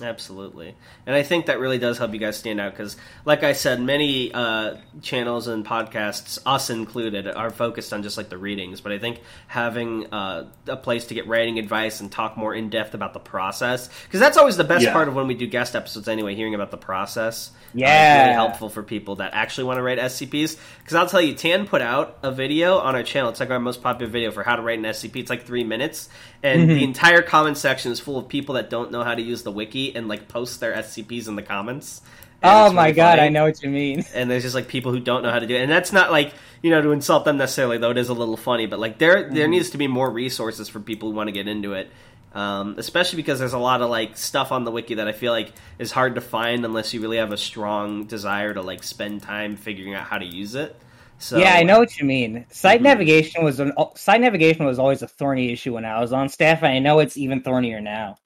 Absolutely, 0.03 0.75
and 1.07 1.17
I 1.17 1.23
think 1.23 1.47
that 1.47 1.59
really 1.59 1.79
does 1.79 1.97
help 1.97 2.13
you 2.13 2.19
guys 2.19 2.37
stand 2.37 2.61
out 2.61 2.73
because, 2.73 2.99
like 3.25 3.43
I 3.43 3.55
said, 3.55 3.81
many 3.81 4.31
uh, 4.31 4.75
channels 5.01 5.49
and 5.49 5.65
podcasts, 5.65 6.39
us 6.45 6.69
included, 6.69 7.27
are 7.27 7.49
focused 7.49 7.95
on 7.95 8.03
just 8.03 8.19
like 8.19 8.29
the 8.29 8.37
readings. 8.37 8.83
But 8.83 8.93
I 8.93 8.99
think 8.99 9.23
having 9.47 10.13
uh, 10.13 10.51
a 10.67 10.77
place 10.77 11.07
to 11.07 11.15
get 11.15 11.27
writing 11.27 11.59
advice 11.59 12.01
and 12.03 12.13
talk 12.13 12.37
more 12.37 12.55
in 12.55 12.69
depth 12.69 12.93
about 12.93 13.15
the 13.15 13.21
process, 13.21 13.89
because 14.05 14.21
that's 14.21 14.37
always 14.37 14.59
the 14.59 14.65
best 14.65 14.85
Yeah. 14.85 14.93
part 14.93 15.09
of 15.09 15.15
when 15.15 15.29
we 15.29 15.35
do 15.35 15.47
guest 15.47 15.75
episodes. 15.75 16.09
Anyway, 16.09 16.35
hearing 16.35 16.55
about 16.55 16.71
the 16.71 16.77
process, 16.77 17.51
uh, 17.55 17.71
Yeah. 17.73 18.23
really 18.25 18.35
helpful 18.35 18.69
for 18.69 18.83
people 18.83 19.17
that 19.17 19.33
actually 19.33 19.65
want 19.65 19.79
to 19.79 19.83
write 19.83 19.99
SCPs. 19.99 20.59
Because 20.81 20.95
I'll 20.95 21.09
tell 21.09 21.23
you, 21.23 21.33
Tan 21.33 21.67
put 21.67 21.81
out 21.81 22.19
a 22.23 22.31
video 22.31 22.77
on 22.81 22.95
our 22.97 23.03
channel. 23.03 23.31
It's 23.31 23.41
like 23.41 23.49
our 23.51 23.59
most 23.59 23.83
popular 23.83 24.13
video 24.13 24.31
for 24.31 24.43
how 24.43 24.57
to 24.57 24.63
write 24.63 24.79
an 24.79 24.85
SCP. 24.85 25.21
It's 25.21 25.31
like 25.31 25.47
three 25.47 25.65
minutes, 25.65 26.11
and 26.43 26.61
Mm-hmm. 26.69 26.69
the 26.75 26.85
entire 26.85 27.23
comment 27.23 27.57
section 27.57 27.91
is 27.93 27.99
full 27.99 28.19
of 28.19 28.29
people 28.29 28.57
that 28.57 28.69
don't 28.69 28.91
know 28.93 29.03
how 29.03 29.15
to 29.15 29.23
use 29.23 29.43
the 29.43 29.51
wiki 29.51 29.86
and 29.95 30.09
like 30.09 30.29
post 30.29 30.61
their 30.61 30.73
SCPs 30.75 31.29
in 31.29 31.37
the 31.37 31.43
comments. 31.43 32.01
And 32.43 32.59
Oh 32.59 32.73
my 32.73 32.93
really 32.93 32.93
god, 32.93 33.19
funny. 33.19 33.19
I 33.19 33.29
know 33.29 33.45
what 33.45 33.63
you 33.63 33.69
mean. 33.71 34.05
And 34.15 34.31
there's 34.31 34.43
just 34.45 34.55
like 34.55 34.69
people 34.69 34.93
who 34.93 35.01
don't 35.01 35.23
know 35.23 35.31
how 35.31 35.39
to 35.39 35.47
do 35.47 35.55
it, 35.57 35.63
and 35.63 35.71
that's 35.71 35.93
not 35.93 36.11
like 36.11 36.33
you 36.63 36.71
know 36.71 36.81
to 36.83 36.93
insult 36.93 37.25
them 37.25 37.37
necessarily, 37.39 37.79
though 37.79 37.91
it 37.91 37.99
is 37.99 38.09
a 38.09 38.15
little 38.15 38.37
funny. 38.37 38.67
But 38.67 38.79
like 38.79 38.99
there, 38.99 39.31
Mm-hmm. 39.31 39.33
there 39.33 39.49
needs 39.49 39.71
to 39.71 39.79
be 39.79 39.89
more 39.89 40.11
resources 40.11 40.69
for 40.69 40.81
people 40.81 41.11
who 41.11 41.17
want 41.17 41.29
to 41.29 41.33
get 41.33 41.49
into 41.49 41.73
it. 41.75 41.91
Um, 42.33 42.75
especially 42.79 43.17
because 43.17 43.39
there's 43.39 43.55
a 43.55 43.59
lot 43.59 43.81
of 43.81 43.89
like 43.91 44.17
stuff 44.19 44.53
on 44.53 44.65
the 44.65 44.71
wiki 44.71 44.95
that 44.95 45.09
I 45.09 45.13
feel 45.13 45.33
like 45.33 45.53
is 45.79 45.91
hard 45.91 46.17
to 46.17 46.21
find 46.21 46.65
unless 46.67 46.93
you 46.93 47.01
really 47.01 47.17
have 47.17 47.33
a 47.33 47.37
strong 47.39 48.05
desire 48.07 48.53
to 48.53 48.61
like 48.63 48.83
spend 48.83 49.23
time 49.23 49.57
figuring 49.57 49.95
out 49.95 50.05
how 50.05 50.19
to 50.19 50.27
use 50.27 50.55
it. 50.55 50.77
So 51.19 51.41
yeah, 51.43 51.55
I 51.55 51.63
know 51.63 51.79
what 51.79 51.99
you 51.99 52.07
mean. 52.07 52.47
Site 52.51 52.81
Mhm. 52.81 52.83
navigation 52.83 53.45
was 53.45 53.61
an 53.61 53.73
site 53.97 54.21
navigation 54.21 54.65
was 54.67 54.79
always 54.79 55.03
a 55.03 55.09
thorny 55.09 55.53
issue 55.53 55.75
when 55.75 55.85
I 55.85 56.01
was 56.01 56.13
on 56.13 56.29
staff, 56.29 56.63
and 56.63 56.73
I 56.73 56.79
know 56.79 56.99
it's 57.01 57.17
even 57.17 57.43
thornier 57.43 57.81
now. 57.81 58.17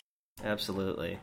Absolutely. 0.43 1.19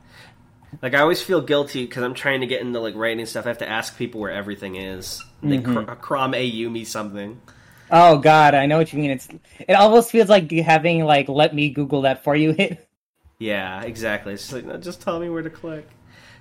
Like 0.82 0.94
I 0.94 1.00
always 1.00 1.22
feel 1.22 1.42
guilty 1.42 1.86
because 1.86 2.04
I'm 2.04 2.14
trying 2.14 2.42
to 2.42 2.48
get 2.48 2.62
into 2.62 2.80
like 2.80 2.96
writing 2.96 3.26
stuff. 3.26 3.46
I 3.46 3.50
have 3.50 3.58
to 3.60 3.70
ask 3.70 3.98
people 3.98 4.22
where 4.22 4.32
everything 4.32 4.76
is. 4.76 5.24
They 5.42 5.58
Mhm. 5.58 5.86
cr- 5.88 5.94
crom 5.96 6.34
au 6.36 6.70
me 6.70 6.84
something. 6.84 7.42
Oh 7.90 8.18
god, 8.18 8.54
I 8.54 8.66
know 8.66 8.78
what 8.78 8.92
you 8.94 9.00
mean. 9.00 9.12
It's 9.12 9.28
it 9.68 9.74
almost 9.74 10.12
feels 10.12 10.30
like 10.30 10.52
having 10.52 11.04
like 11.06 11.30
let 11.30 11.56
me 11.56 11.70
Google 11.70 12.02
that 12.04 12.24
for 12.24 12.36
you 12.36 12.52
hit. 12.54 12.84
Yeah, 13.40 13.84
exactly. 13.84 14.34
It's 14.34 14.42
just 14.42 14.54
like 14.54 14.66
no, 14.66 14.78
just 14.78 15.00
tell 15.02 15.20
me 15.20 15.30
where 15.30 15.44
to 15.44 15.50
click. 15.52 15.88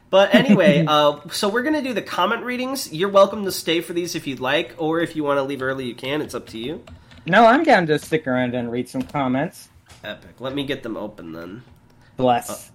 But 0.09 0.34
anyway, 0.34 0.82
uh, 0.89 1.20
so 1.30 1.47
we're 1.51 1.62
gonna 1.62 1.82
do 1.82 1.93
the 1.93 2.01
comment 2.01 2.43
readings. 2.43 2.91
You're 2.91 3.11
welcome 3.11 3.45
to 3.45 3.53
stay 3.53 3.82
for 3.82 3.93
these 3.93 4.14
if 4.14 4.26
you'd 4.26 4.41
like, 4.41 4.74
or 4.78 5.01
if 5.01 5.14
you 5.14 5.22
want 5.22 5.37
to 5.37 5.43
leave 5.43 5.61
early, 5.61 5.84
you 5.84 5.95
can. 5.95 6.22
It's 6.22 6.34
up 6.34 6.47
to 6.49 6.59
you. 6.59 6.82
No, 7.26 7.45
I'm 7.45 7.64
down 7.64 7.87
to 7.89 7.99
stick 7.99 8.26
around 8.26 8.55
and 8.55 8.72
read 8.72 8.89
some 8.89 9.03
comments. 9.03 9.68
Epic. 10.05 10.41
Let 10.41 10.55
me 10.55 10.64
get 10.64 10.82
them 10.82 10.97
open 10.97 11.32
then. 11.32 11.62
Bless. 12.16 12.49
Uh, 12.49 12.72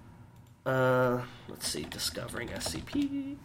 let's 0.66 1.66
see. 1.68 1.84
Discovering 1.84 2.48
SCP. 2.48 3.36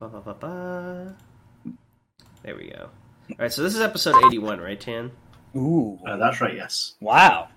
Ba, 0.00 0.08
ba, 0.08 0.20
ba, 0.20 0.34
ba. 0.34 1.16
There 2.42 2.56
we 2.56 2.70
go. 2.70 2.90
All 3.30 3.36
right, 3.38 3.52
so 3.52 3.62
this 3.62 3.74
is 3.74 3.80
episode 3.80 4.16
81, 4.26 4.60
right, 4.60 4.78
Tan? 4.78 5.10
Ooh, 5.56 5.98
Uh, 6.06 6.16
that's 6.18 6.40
right. 6.40 6.54
Yes. 6.54 6.94
wow! 7.00 7.48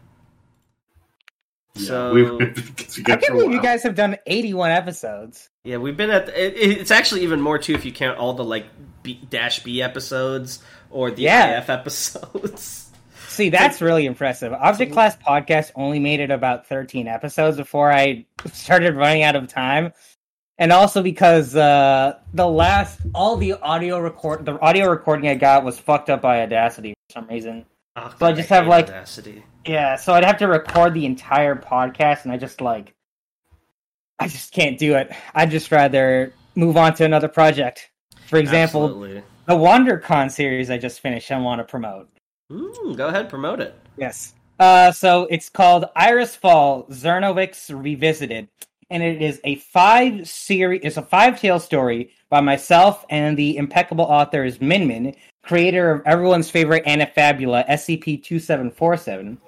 So- 1.75 2.13
we, 2.13 2.23
we, 2.23 2.37
to 2.53 3.01
I 3.11 3.15
can't 3.17 3.27
believe 3.33 3.51
you 3.51 3.61
guys 3.61 3.83
have 3.83 3.95
done 3.95 4.17
81 4.25 4.71
episodes. 4.71 5.49
Yeah, 5.63 5.77
we've 5.77 5.97
been 5.97 6.09
at. 6.09 6.27
The, 6.27 6.45
it, 6.45 6.77
it's 6.79 6.91
actually 6.91 7.23
even 7.23 7.41
more 7.41 7.57
too 7.59 7.73
if 7.73 7.83
you 7.85 7.91
count 7.91 8.17
all 8.17 8.33
the 8.33 8.43
like 8.45 8.67
B, 9.03 9.19
dash 9.29 9.61
B 9.63 9.81
episodes 9.81 10.63
or 10.89 11.11
the 11.11 11.23
Yeah. 11.23 11.59
IF 11.59 11.69
episodes. 11.69 12.86
See, 13.37 13.49
that's 13.49 13.81
really 13.81 14.07
impressive. 14.07 14.51
Object 14.51 14.91
Class 14.93 15.15
Podcast 15.15 15.71
only 15.75 15.99
made 15.99 16.19
it 16.19 16.31
about 16.31 16.65
13 16.65 17.07
episodes 17.07 17.55
before 17.57 17.91
I 17.91 18.25
started 18.51 18.95
running 18.95 19.21
out 19.21 19.35
of 19.35 19.47
time. 19.47 19.93
And 20.57 20.71
also 20.71 21.03
because 21.03 21.55
uh, 21.55 22.17
the 22.33 22.47
last, 22.47 22.99
all 23.13 23.37
the 23.37 23.53
audio 23.53 23.99
record, 23.99 24.43
the 24.43 24.59
audio 24.59 24.89
recording 24.89 25.29
I 25.29 25.35
got 25.35 25.63
was 25.63 25.77
fucked 25.77 26.09
up 26.09 26.19
by 26.23 26.41
Audacity 26.41 26.95
for 27.09 27.13
some 27.13 27.27
reason. 27.27 27.63
Oh, 27.95 28.11
So 28.19 28.25
I 28.25 28.33
just 28.33 28.49
have, 28.49 28.65
like- 28.65 28.85
Audacity. 28.87 29.43
Yeah, 29.67 29.97
so 29.97 30.13
I'd 30.13 30.25
have 30.25 30.37
to 30.39 30.47
record 30.47 30.95
the 30.95 31.05
entire 31.05 31.55
podcast, 31.55 32.23
and 32.23 32.31
I 32.31 32.37
just 32.37 32.59
like, 32.59 32.95
I 34.17 34.27
just 34.27 34.51
can't 34.51 34.79
do 34.79 34.95
it. 34.95 35.11
I'd 35.35 35.51
just 35.51 35.71
rather 35.71 36.33
move 36.55 36.75
on 36.75 36.95
to 36.95 37.05
another 37.05 37.27
project. 37.27 37.91
For 38.25 38.37
example, 38.39 38.85
Absolutely. 38.85 39.23
the 39.45 39.53
WonderCon 39.55 40.31
series 40.31 40.71
I 40.71 40.79
just 40.79 41.01
finished, 41.01 41.31
I 41.31 41.37
want 41.37 41.59
to 41.59 41.65
promote. 41.65 42.09
Mm, 42.51 42.95
go 42.95 43.07
ahead, 43.07 43.29
promote 43.29 43.59
it. 43.59 43.75
Yes. 43.97 44.33
Uh, 44.59 44.91
so 44.91 45.27
it's 45.29 45.49
called 45.49 45.85
Iris 45.95 46.35
Fall 46.35 46.85
Zernovix 46.85 47.69
Revisited, 47.69 48.47
and 48.89 49.03
it 49.03 49.21
is 49.21 49.41
a 49.43 49.55
five 49.55 50.27
series. 50.27 50.81
It's 50.83 50.97
a 50.97 51.01
five 51.01 51.39
tale 51.39 51.59
story 51.59 52.11
by 52.29 52.41
myself 52.41 53.05
and 53.09 53.37
the 53.37 53.57
impeccable 53.57 54.05
authors 54.05 54.61
Min 54.61 54.87
Min, 54.87 55.15
creator 55.43 55.91
of 55.91 56.01
everyone's 56.05 56.49
favorite 56.49 56.85
Anafabula 56.85 57.67
SCP 57.67 58.23
two 58.23 58.39
seven 58.39 58.71
four 58.71 58.95
seven. 58.97 59.39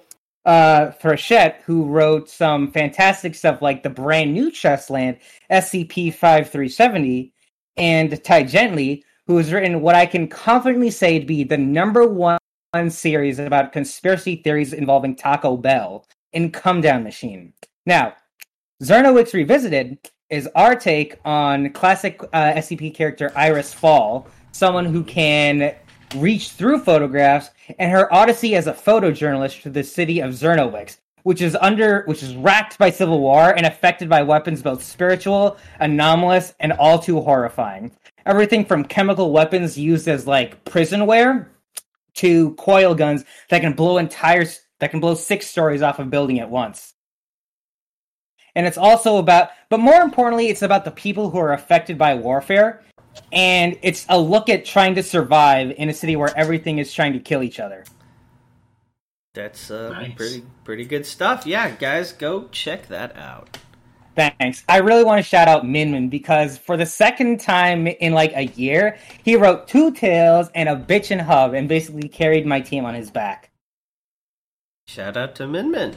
Uh, 0.45 0.91
Frechette, 1.01 1.61
who 1.65 1.85
wrote 1.85 2.29
some 2.29 2.71
fantastic 2.71 3.35
stuff 3.35 3.61
like 3.61 3.83
the 3.83 3.89
brand 3.89 4.33
new 4.33 4.51
Chessland 4.51 5.19
SCP 5.49 6.13
five 6.13 6.49
three 6.49 6.69
seventy, 6.69 7.33
and 7.77 8.21
Ty 8.23 8.43
Gently, 8.43 9.05
who 9.25 9.37
has 9.37 9.53
written 9.53 9.81
what 9.81 9.95
I 9.95 10.05
can 10.05 10.27
confidently 10.27 10.91
say 10.91 11.17
to 11.17 11.25
be 11.25 11.43
the 11.45 11.57
number 11.57 12.05
one 12.05 12.38
series 12.89 13.39
about 13.39 13.71
conspiracy 13.73 14.35
theories 14.35 14.73
involving 14.73 15.15
Taco 15.15 15.57
Bell 15.57 16.05
in 16.33 16.51
Come 16.51 16.81
Down 16.81 17.03
Machine. 17.03 17.51
Now, 17.87 18.13
Zernowix 18.83 19.33
Revisited 19.33 19.97
is 20.29 20.47
our 20.53 20.75
take 20.75 21.17
on 21.25 21.71
classic 21.71 22.21
uh, 22.31 22.53
SCP 22.53 22.93
character 22.93 23.31
Iris 23.35 23.73
Fall, 23.73 24.27
someone 24.51 24.85
who 24.85 25.03
can 25.03 25.73
reach 26.15 26.51
through 26.51 26.81
photographs, 26.81 27.49
and 27.79 27.91
her 27.91 28.13
odyssey 28.13 28.55
as 28.55 28.67
a 28.67 28.73
photojournalist 28.73 29.63
to 29.63 29.71
the 29.71 29.83
city 29.83 30.19
of 30.19 30.33
Zernowix, 30.33 30.97
which 31.23 31.41
is 31.41 31.57
under 31.59 32.03
which 32.03 32.21
is 32.21 32.35
racked 32.35 32.77
by 32.77 32.91
civil 32.91 33.19
war 33.19 33.49
and 33.49 33.65
affected 33.65 34.07
by 34.07 34.21
weapons 34.21 34.61
both 34.61 34.83
spiritual, 34.83 35.57
anomalous, 35.79 36.53
and 36.59 36.73
all 36.73 36.99
too 36.99 37.19
horrifying. 37.19 37.91
Everything 38.27 38.63
from 38.63 38.85
chemical 38.85 39.31
weapons 39.31 39.75
used 39.75 40.07
as 40.07 40.27
like 40.27 40.63
prisonware 40.65 41.47
to 42.15 42.53
coil 42.55 42.95
guns 42.95 43.25
that 43.49 43.61
can 43.61 43.73
blow 43.73 43.97
entire 43.97 44.45
that 44.79 44.91
can 44.91 44.99
blow 44.99 45.15
six 45.15 45.47
stories 45.47 45.81
off 45.81 45.99
a 45.99 46.05
building 46.05 46.39
at 46.39 46.49
once. 46.49 46.93
And 48.55 48.65
it's 48.65 48.77
also 48.77 49.17
about 49.17 49.49
but 49.69 49.79
more 49.79 50.01
importantly 50.01 50.47
it's 50.47 50.61
about 50.61 50.85
the 50.85 50.91
people 50.91 51.29
who 51.29 51.37
are 51.37 51.53
affected 51.53 51.97
by 51.97 52.15
warfare 52.15 52.83
and 53.31 53.77
it's 53.81 54.05
a 54.09 54.19
look 54.19 54.49
at 54.49 54.65
trying 54.65 54.95
to 54.95 55.03
survive 55.03 55.71
in 55.77 55.89
a 55.89 55.93
city 55.93 56.15
where 56.15 56.35
everything 56.37 56.77
is 56.79 56.93
trying 56.93 57.13
to 57.13 57.19
kill 57.19 57.43
each 57.43 57.59
other. 57.59 57.83
That's 59.33 59.69
uh, 59.69 59.89
Nice. 59.89 60.15
pretty 60.15 60.43
pretty 60.63 60.85
good 60.85 61.05
stuff. 61.05 61.45
Yeah, 61.45 61.69
guys, 61.71 62.11
go 62.11 62.47
check 62.51 62.87
that 62.87 63.15
out. 63.15 63.57
Thanks. 64.15 64.63
I 64.67 64.77
really 64.77 65.03
want 65.03 65.19
to 65.19 65.23
shout 65.23 65.47
out 65.47 65.63
Minmin 65.63 66.09
because 66.09 66.57
for 66.57 66.75
the 66.75 66.85
second 66.85 67.39
time 67.39 67.87
in 67.87 68.13
like 68.13 68.33
a 68.35 68.47
year, 68.47 68.97
he 69.23 69.35
wrote 69.35 69.67
two 69.67 69.91
tales 69.91 70.49
and 70.53 70.67
a 70.67 70.75
bitch 70.75 71.11
and 71.11 71.21
hub 71.21 71.53
and 71.53 71.69
basically 71.69 72.09
carried 72.09 72.45
my 72.45 72.59
team 72.59 72.85
on 72.85 72.95
his 72.95 73.11
back. 73.11 73.49
Shout 74.87 75.15
out 75.15 75.35
to 75.35 75.47
Min 75.47 75.71
Min. 75.71 75.95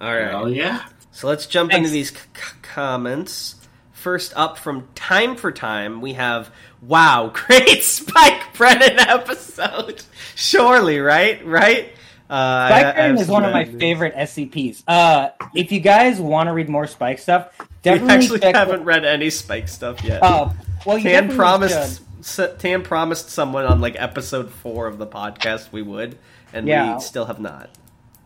All 0.00 0.14
right. 0.14 0.32
Oh 0.32 0.46
yeah. 0.46 0.86
So 1.10 1.26
let's 1.26 1.46
jump 1.46 1.72
Thanks. 1.72 1.88
into 1.88 1.92
these 1.92 2.10
c- 2.10 2.16
c- 2.34 2.56
comments. 2.62 3.56
First 3.92 4.32
up 4.36 4.56
from 4.58 4.88
Time 4.94 5.34
for 5.34 5.50
Time, 5.50 6.00
we 6.00 6.12
have 6.12 6.52
Wow, 6.80 7.32
great 7.34 7.82
Spike 7.82 8.54
Brennan 8.54 9.00
episode. 9.00 10.04
Surely, 10.36 11.00
right? 11.00 11.44
Right? 11.44 11.92
Uh, 12.30 12.68
Spike 12.68 13.18
is 13.20 13.28
one 13.28 13.44
of 13.44 13.52
my 13.52 13.64
favorite 13.64 14.14
SCPs. 14.14 14.82
Uh, 14.86 15.30
if 15.54 15.72
you 15.72 15.80
guys 15.80 16.20
want 16.20 16.48
to 16.48 16.52
read 16.52 16.68
more 16.68 16.86
Spike 16.86 17.18
stuff, 17.18 17.52
We 17.58 17.66
definitely 17.82 18.14
actually 18.14 18.40
check. 18.40 18.54
haven't 18.54 18.84
read 18.84 19.04
any 19.04 19.30
Spike 19.30 19.68
stuff 19.68 20.02
yet. 20.04 20.20
Oh, 20.22 20.54
well, 20.84 20.98
you 20.98 21.04
Tan 21.04 21.34
promised 21.34 22.02
should. 22.22 22.58
Tan 22.58 22.82
promised 22.82 23.30
someone 23.30 23.64
on 23.64 23.80
like 23.80 23.94
episode 23.98 24.50
four 24.50 24.86
of 24.86 24.98
the 24.98 25.06
podcast 25.06 25.72
we 25.72 25.82
would, 25.82 26.18
and 26.52 26.66
Yeah. 26.68 26.94
we 26.96 27.00
still 27.00 27.24
have 27.24 27.40
not. 27.40 27.70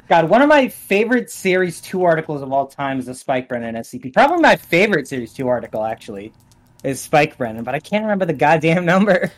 God, 0.09 0.29
one 0.29 0.43
of 0.43 0.49
my 0.49 0.69
favorite 0.69 1.31
Series 1.31 1.81
2 1.81 2.03
articles 2.05 2.43
of 2.43 2.53
all 2.53 2.67
time 2.67 2.99
is 2.99 3.07
the 3.07 3.15
Spike 3.15 3.49
Brennan 3.49 3.77
SCP. 3.77 4.13
Probably 4.13 4.41
my 4.41 4.57
favorite 4.57 5.07
Series 5.09 5.33
2 5.33 5.47
article, 5.49 5.85
actually, 5.85 6.33
is 6.83 7.01
Spike 7.01 7.39
Brennan, 7.39 7.63
but 7.65 7.75
I 7.75 7.79
can't 7.79 8.03
remember 8.05 8.25
the 8.27 8.33
goddamn 8.35 8.85
number. 8.85 9.31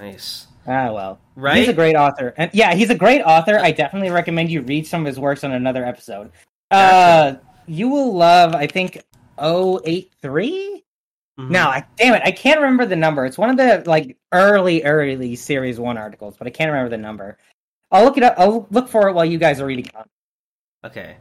Nice, 0.00 0.46
Ah, 0.66 0.92
well. 0.92 1.20
right? 1.36 1.58
He's 1.58 1.68
a 1.68 1.72
great 1.72 1.94
author. 1.96 2.34
And 2.36 2.50
yeah, 2.52 2.74
he's 2.74 2.90
a 2.90 2.94
great 2.94 3.22
author. 3.22 3.58
I 3.58 3.70
definitely 3.70 4.10
recommend 4.10 4.50
you 4.50 4.62
read 4.62 4.86
some 4.86 5.02
of 5.02 5.06
his 5.06 5.18
works 5.20 5.44
on 5.44 5.52
another 5.52 5.84
episode. 5.84 6.32
Uh, 6.70 7.34
you 7.66 7.88
will 7.88 8.14
love, 8.14 8.54
I 8.54 8.66
think, 8.66 9.02
083? 9.38 10.82
Mhm. 11.38 11.50
No, 11.50 11.68
I, 11.68 11.84
damn 11.96 12.14
it, 12.14 12.22
I 12.24 12.30
can't 12.32 12.60
remember 12.60 12.86
the 12.86 12.96
number. 12.96 13.26
It's 13.26 13.36
one 13.36 13.50
of 13.50 13.56
the 13.58 13.82
like 13.86 14.16
early, 14.32 14.82
early 14.84 15.36
Series 15.36 15.78
One 15.78 15.98
articles, 15.98 16.34
but 16.38 16.46
I 16.46 16.50
can't 16.50 16.70
remember 16.70 16.88
the 16.88 16.96
number. 16.96 17.36
I'll 17.90 18.04
look 18.04 18.16
it 18.16 18.22
up. 18.22 18.34
I'll 18.38 18.66
look 18.70 18.88
for 18.88 19.08
it 19.08 19.12
while 19.12 19.24
you 19.26 19.38
guys 19.38 19.60
are 19.60 19.66
reading. 19.66 19.86
Okay. 20.84 21.16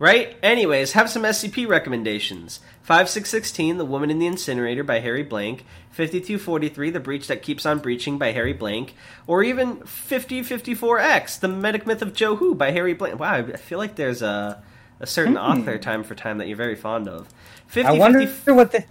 Right? 0.00 0.34
Anyways, 0.42 0.92
have 0.92 1.10
some 1.10 1.24
SCP 1.24 1.68
recommendations. 1.68 2.60
5616, 2.84 3.76
The 3.76 3.84
Woman 3.84 4.10
in 4.10 4.18
the 4.18 4.26
Incinerator 4.26 4.82
by 4.82 5.00
Harry 5.00 5.22
Blank. 5.22 5.66
5243, 5.90 6.88
The 6.88 7.00
Breach 7.00 7.26
That 7.26 7.42
Keeps 7.42 7.66
on 7.66 7.80
Breaching 7.80 8.16
by 8.16 8.32
Harry 8.32 8.54
Blank. 8.54 8.94
Or 9.26 9.42
even 9.42 9.76
5054X, 9.80 11.40
The 11.40 11.48
Medic 11.48 11.86
Myth 11.86 12.00
of 12.00 12.14
Joe 12.14 12.36
Who 12.36 12.54
by 12.54 12.70
Harry 12.70 12.94
Blank. 12.94 13.20
Wow, 13.20 13.34
I 13.34 13.42
feel 13.58 13.76
like 13.76 13.96
there's 13.96 14.22
a, 14.22 14.62
a 15.00 15.06
certain 15.06 15.36
author 15.36 15.76
time 15.76 16.02
for 16.02 16.14
time 16.14 16.38
that 16.38 16.48
you're 16.48 16.56
very 16.56 16.76
fond 16.76 17.06
of. 17.06 17.28
50, 17.66 17.86
I 17.86 17.92
wonder 17.92 18.26
50 18.26 18.52
what 18.52 18.72
the. 18.72 18.84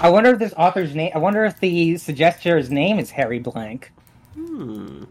I 0.00 0.08
wonder 0.08 0.30
if 0.30 0.40
this 0.40 0.54
author's 0.56 0.92
name. 0.92 1.12
I 1.14 1.18
wonder 1.18 1.44
if 1.44 1.60
the 1.60 1.98
suggester's 1.98 2.68
name 2.68 2.98
is 2.98 3.10
Harry 3.12 3.38
Blank. 3.38 3.92
Hmm. 4.34 5.04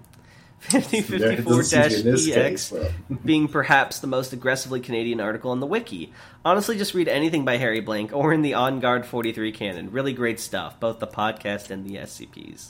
Yeah, 0.74 0.80
it 0.80 1.46
doesn't 1.46 1.64
seem 1.64 1.82
to 1.84 1.90
be 1.90 1.96
in 1.96 2.06
this 2.06 2.28
5054-EX 2.30 2.70
case, 2.70 2.74
being 3.26 3.48
perhaps 3.48 4.00
the 4.00 4.08
most 4.08 4.34
aggressively 4.34 4.80
Canadian 4.80 5.20
article 5.22 5.52
on 5.52 5.60
the 5.60 5.66
wiki. 5.66 6.12
Honestly, 6.44 6.78
just 6.78 6.94
read 6.94 7.08
anything 7.08 7.46
by 7.46 7.58
Harry 7.58 7.80
Blank 7.80 8.12
or 8.14 8.34
in 8.34 8.42
the 8.42 8.54
On 8.54 8.80
Guard 8.80 9.06
43 9.06 9.52
canon. 9.52 9.92
Really 9.92 10.14
great 10.14 10.40
stuff, 10.40 10.80
both 10.80 11.00
the 11.00 11.08
podcast 11.08 11.70
and 11.70 11.86
the 11.86 11.96
SCPs. 11.98 12.70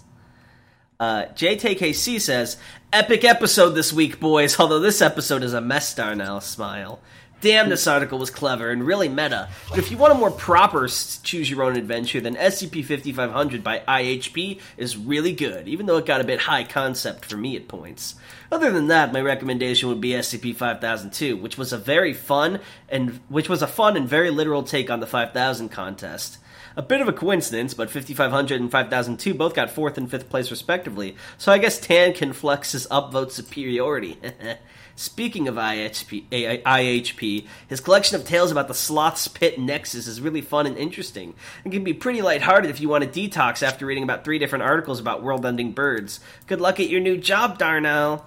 Uh, 0.99 1.25
JTKC 1.35 2.19
says, 2.19 2.57
Epic 2.91 3.23
episode 3.23 3.71
this 3.71 3.93
week, 3.93 4.19
boys, 4.19 4.59
although 4.59 4.79
this 4.79 5.01
episode 5.01 5.43
is 5.43 5.53
a 5.53 5.61
mess, 5.61 5.93
Darnell. 5.93 6.41
Smile. 6.41 6.99
Damn, 7.39 7.69
this 7.69 7.85
article 7.85 8.17
was 8.17 8.31
clever 8.31 8.71
and 8.71 8.83
really 8.83 9.09
meta. 9.09 9.49
But 9.69 9.77
if 9.77 9.91
you 9.91 9.97
want 9.97 10.11
a 10.11 10.17
more 10.17 10.31
proper 10.31 10.87
choose 10.87 11.51
your 11.51 11.61
own 11.61 11.75
adventure, 11.75 12.19
then 12.19 12.35
SCP 12.35 12.83
5500 12.83 13.63
by 13.63 13.83
IHP 13.87 14.59
is 14.75 14.97
really 14.97 15.33
good, 15.33 15.67
even 15.67 15.85
though 15.85 15.97
it 15.97 16.07
got 16.07 16.19
a 16.19 16.23
bit 16.23 16.39
high 16.39 16.63
concept 16.63 17.25
for 17.25 17.37
me 17.37 17.55
at 17.55 17.67
points. 17.67 18.15
Other 18.51 18.71
than 18.71 18.87
that, 18.87 19.13
my 19.13 19.21
recommendation 19.21 19.87
would 19.87 20.01
be 20.01 20.13
SCP 20.13 20.55
5002, 20.55 21.37
which 21.37 21.59
was 21.59 21.71
a 21.71 21.77
very 21.77 22.13
fun 22.13 22.59
and 22.89 23.19
which 23.29 23.49
was 23.49 23.61
a 23.61 23.67
fun 23.67 23.95
and 23.95 24.09
very 24.09 24.31
literal 24.31 24.63
take 24.63 24.89
on 24.89 24.99
the 24.99 25.05
5000 25.05 25.69
contest. 25.69 26.39
A 26.75 26.81
bit 26.81 27.01
of 27.01 27.07
a 27.07 27.13
coincidence, 27.13 27.75
but 27.75 27.91
5500 27.91 28.61
and 28.61 28.71
5002 28.71 29.35
both 29.35 29.53
got 29.53 29.69
fourth 29.69 29.97
and 29.97 30.09
fifth 30.09 30.29
place 30.29 30.49
respectively, 30.49 31.15
so 31.37 31.51
I 31.51 31.59
guess 31.59 31.79
Tan 31.79 32.13
can 32.13 32.33
flex 32.33 32.71
his 32.71 32.87
upvote 32.87 33.31
superiority. 33.31 34.17
Speaking 34.97 35.47
of 35.47 35.55
IHP, 35.55 36.25
IHP, 36.31 37.45
his 37.67 37.79
collection 37.79 38.15
of 38.15 38.25
tales 38.25 38.51
about 38.51 38.67
the 38.67 38.73
Sloth's 38.73 39.27
Pit 39.27 39.59
Nexus 39.59 40.07
is 40.07 40.19
really 40.19 40.41
fun 40.41 40.65
and 40.65 40.75
interesting, 40.75 41.35
and 41.63 41.71
can 41.71 41.83
be 41.83 41.93
pretty 41.93 42.23
lighthearted 42.23 42.71
if 42.71 42.81
you 42.81 42.89
want 42.89 43.03
to 43.03 43.29
detox 43.29 43.61
after 43.61 43.85
reading 43.85 44.01
about 44.01 44.23
three 44.23 44.39
different 44.39 44.63
articles 44.63 44.99
about 44.99 45.21
world-ending 45.21 45.73
birds. 45.73 46.19
Good 46.47 46.59
luck 46.59 46.79
at 46.79 46.89
your 46.89 46.99
new 46.99 47.15
job, 47.15 47.59
Darnell. 47.59 48.25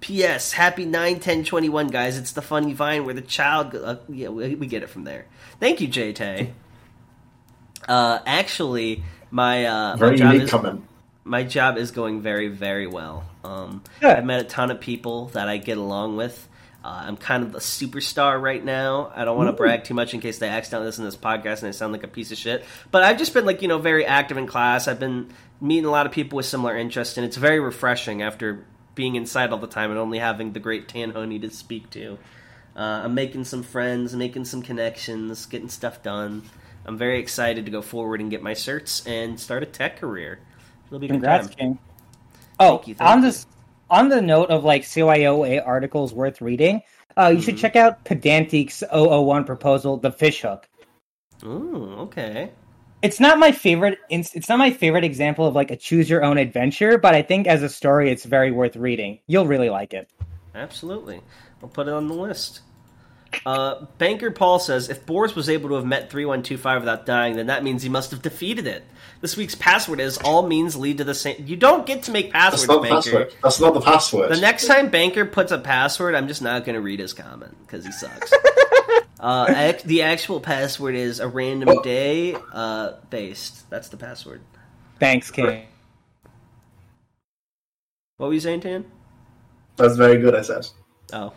P.S. 0.00 0.52
Happy 0.52 0.84
9 0.84 1.20
10 1.20 1.44
21, 1.44 1.88
guys. 1.88 2.18
It's 2.18 2.32
the 2.32 2.42
funny 2.42 2.74
vine 2.74 3.06
where 3.06 3.14
the 3.14 3.22
child. 3.22 3.74
Uh, 3.74 3.96
yeah, 4.10 4.28
we, 4.28 4.54
we 4.56 4.66
get 4.66 4.82
it 4.82 4.90
from 4.90 5.04
there. 5.04 5.24
Thank 5.58 5.80
you, 5.80 5.88
J 5.88 6.12
Tay. 6.12 6.52
Uh, 7.88 8.18
actually, 8.26 9.04
my 9.30 9.64
uh, 9.64 9.96
my 9.96 10.14
job 10.16 10.32
unique 10.32 10.42
is 10.42 10.50
comment. 10.50 10.84
my 11.24 11.44
job 11.44 11.78
is 11.78 11.92
going 11.92 12.20
very 12.20 12.48
very 12.48 12.86
well. 12.86 13.24
Um, 13.44 13.82
Good. 14.00 14.16
I've 14.16 14.24
met 14.24 14.40
a 14.40 14.44
ton 14.44 14.70
of 14.70 14.80
people 14.80 15.26
that 15.28 15.48
I 15.48 15.58
get 15.58 15.78
along 15.78 16.16
with. 16.16 16.48
Uh, 16.82 17.04
I'm 17.06 17.16
kind 17.18 17.42
of 17.42 17.54
a 17.54 17.58
superstar 17.58 18.40
right 18.40 18.64
now. 18.64 19.12
I 19.14 19.24
don't 19.26 19.36
want 19.36 19.48
to 19.48 19.52
brag 19.52 19.84
too 19.84 19.92
much 19.92 20.14
in 20.14 20.20
case 20.20 20.38
they 20.38 20.48
accidentally 20.48 20.86
listen 20.86 21.04
to 21.04 21.10
this 21.10 21.20
podcast 21.20 21.58
and 21.58 21.68
I 21.68 21.72
sound 21.72 21.92
like 21.92 22.04
a 22.04 22.08
piece 22.08 22.32
of 22.32 22.38
shit. 22.38 22.64
But 22.90 23.02
I've 23.02 23.18
just 23.18 23.34
been 23.34 23.44
like 23.44 23.60
you 23.60 23.68
know 23.68 23.78
very 23.78 24.06
active 24.06 24.38
in 24.38 24.46
class. 24.46 24.88
I've 24.88 25.00
been 25.00 25.30
meeting 25.60 25.84
a 25.84 25.90
lot 25.90 26.06
of 26.06 26.12
people 26.12 26.38
with 26.38 26.46
similar 26.46 26.76
interests, 26.76 27.18
and 27.18 27.26
it's 27.26 27.36
very 27.36 27.60
refreshing 27.60 28.22
after 28.22 28.64
being 28.94 29.14
inside 29.14 29.50
all 29.50 29.58
the 29.58 29.66
time 29.66 29.90
and 29.90 29.98
only 29.98 30.18
having 30.18 30.52
the 30.52 30.60
great 30.60 30.88
Tanhoney 30.88 31.40
to 31.42 31.50
speak 31.50 31.90
to. 31.90 32.18
Uh, 32.74 33.02
I'm 33.04 33.14
making 33.14 33.44
some 33.44 33.62
friends, 33.62 34.14
making 34.14 34.46
some 34.46 34.62
connections, 34.62 35.44
getting 35.46 35.68
stuff 35.68 36.02
done. 36.02 36.42
I'm 36.86 36.96
very 36.96 37.18
excited 37.18 37.66
to 37.66 37.70
go 37.70 37.82
forward 37.82 38.20
and 38.20 38.30
get 38.30 38.42
my 38.42 38.54
certs 38.54 39.06
and 39.06 39.38
start 39.38 39.62
a 39.62 39.66
tech 39.66 39.98
career. 39.98 40.40
It'll 40.86 40.98
be 40.98 41.08
a 41.08 41.10
good 41.10 41.22
time. 41.22 41.48
King. 41.48 41.78
Oh, 42.60 42.78
Thank 42.78 42.88
you, 42.88 42.94
thank 42.94 43.10
on 43.10 43.22
you. 43.22 43.22
this 43.22 43.46
on 43.90 44.10
the 44.10 44.22
note 44.22 44.50
of 44.50 44.64
like 44.64 44.82
CYOA 44.84 45.66
articles 45.66 46.14
worth 46.14 46.40
reading, 46.42 46.82
uh, 47.18 47.28
you 47.28 47.40
Mm-hmm. 47.40 47.42
should 47.42 47.58
check 47.58 47.76
out 47.76 48.04
Pedantic's 48.04 48.84
001 48.92 49.44
proposal, 49.44 49.98
The 49.98 50.12
Fishhook. 50.12 50.68
Ooh, 51.44 51.94
okay. 52.00 52.52
It's 53.02 53.20
not 53.20 53.38
my 53.38 53.52
favorite. 53.52 53.98
It's 54.10 54.48
not 54.48 54.58
my 54.58 54.70
favorite 54.72 55.04
example 55.04 55.46
of 55.46 55.54
like 55.54 55.70
a 55.70 55.76
choose 55.76 56.10
your 56.10 56.24
own 56.24 56.38
adventure, 56.38 56.98
but 56.98 57.14
I 57.14 57.22
think 57.22 57.46
as 57.46 57.62
a 57.62 57.68
story, 57.70 58.10
it's 58.10 58.24
very 58.24 58.50
worth 58.52 58.76
reading. 58.76 59.20
You'll 59.26 59.46
really 59.46 59.70
like 59.70 59.94
it. 59.94 60.10
Absolutely. 60.54 61.22
I'll 61.62 61.68
put 61.68 61.88
it 61.88 61.94
on 61.94 62.08
the 62.08 62.14
list. 62.14 62.60
Uh, 63.46 63.86
Banker 63.98 64.30
Paul 64.32 64.58
says 64.58 64.88
if 64.90 65.06
Boris 65.06 65.34
was 65.36 65.48
able 65.48 65.68
to 65.70 65.76
have 65.76 65.84
met 65.86 66.10
3125 66.10 66.82
without 66.82 67.06
dying, 67.06 67.36
then 67.36 67.46
that 67.46 67.62
means 67.62 67.82
he 67.82 67.88
must 67.88 68.10
have 68.10 68.22
defeated 68.22 68.66
it. 68.66 68.84
This 69.20 69.36
week's 69.36 69.54
password 69.54 70.00
is 70.00 70.18
all 70.18 70.46
means 70.46 70.74
lead 70.76 70.98
to 70.98 71.04
the 71.04 71.14
same. 71.14 71.44
You 71.46 71.56
don't 71.56 71.86
get 71.86 72.04
to 72.04 72.10
make 72.10 72.32
That's 72.32 72.64
passwords, 72.64 72.68
not 72.68 72.82
Banker. 72.82 72.94
password. 72.96 73.34
That's 73.42 73.60
not 73.60 73.74
the 73.74 73.80
password. 73.80 74.30
The 74.32 74.40
next 74.40 74.66
time 74.66 74.88
Banker 74.88 75.26
puts 75.26 75.52
a 75.52 75.58
password, 75.58 76.14
I'm 76.14 76.26
just 76.26 76.42
not 76.42 76.64
going 76.64 76.74
to 76.74 76.80
read 76.80 76.98
his 77.00 77.12
comment 77.12 77.56
because 77.66 77.84
he 77.84 77.92
sucks. 77.92 78.32
uh, 79.20 79.46
ac- 79.56 79.86
the 79.86 80.02
actual 80.02 80.40
password 80.40 80.94
is 80.94 81.20
a 81.20 81.28
random 81.28 81.68
Oh. 81.68 81.82
day 81.82 82.34
uh, 82.52 82.94
based. 83.10 83.68
That's 83.70 83.88
the 83.88 83.96
password. 83.96 84.40
Thanks, 84.98 85.30
King. 85.30 85.66
What 88.16 88.26
were 88.28 88.34
you 88.34 88.40
saying, 88.40 88.60
Tan? 88.60 88.84
That's 89.76 89.96
very 89.96 90.18
good, 90.18 90.34
I 90.34 90.42
said. 90.42 90.66
Oh. 91.12 91.32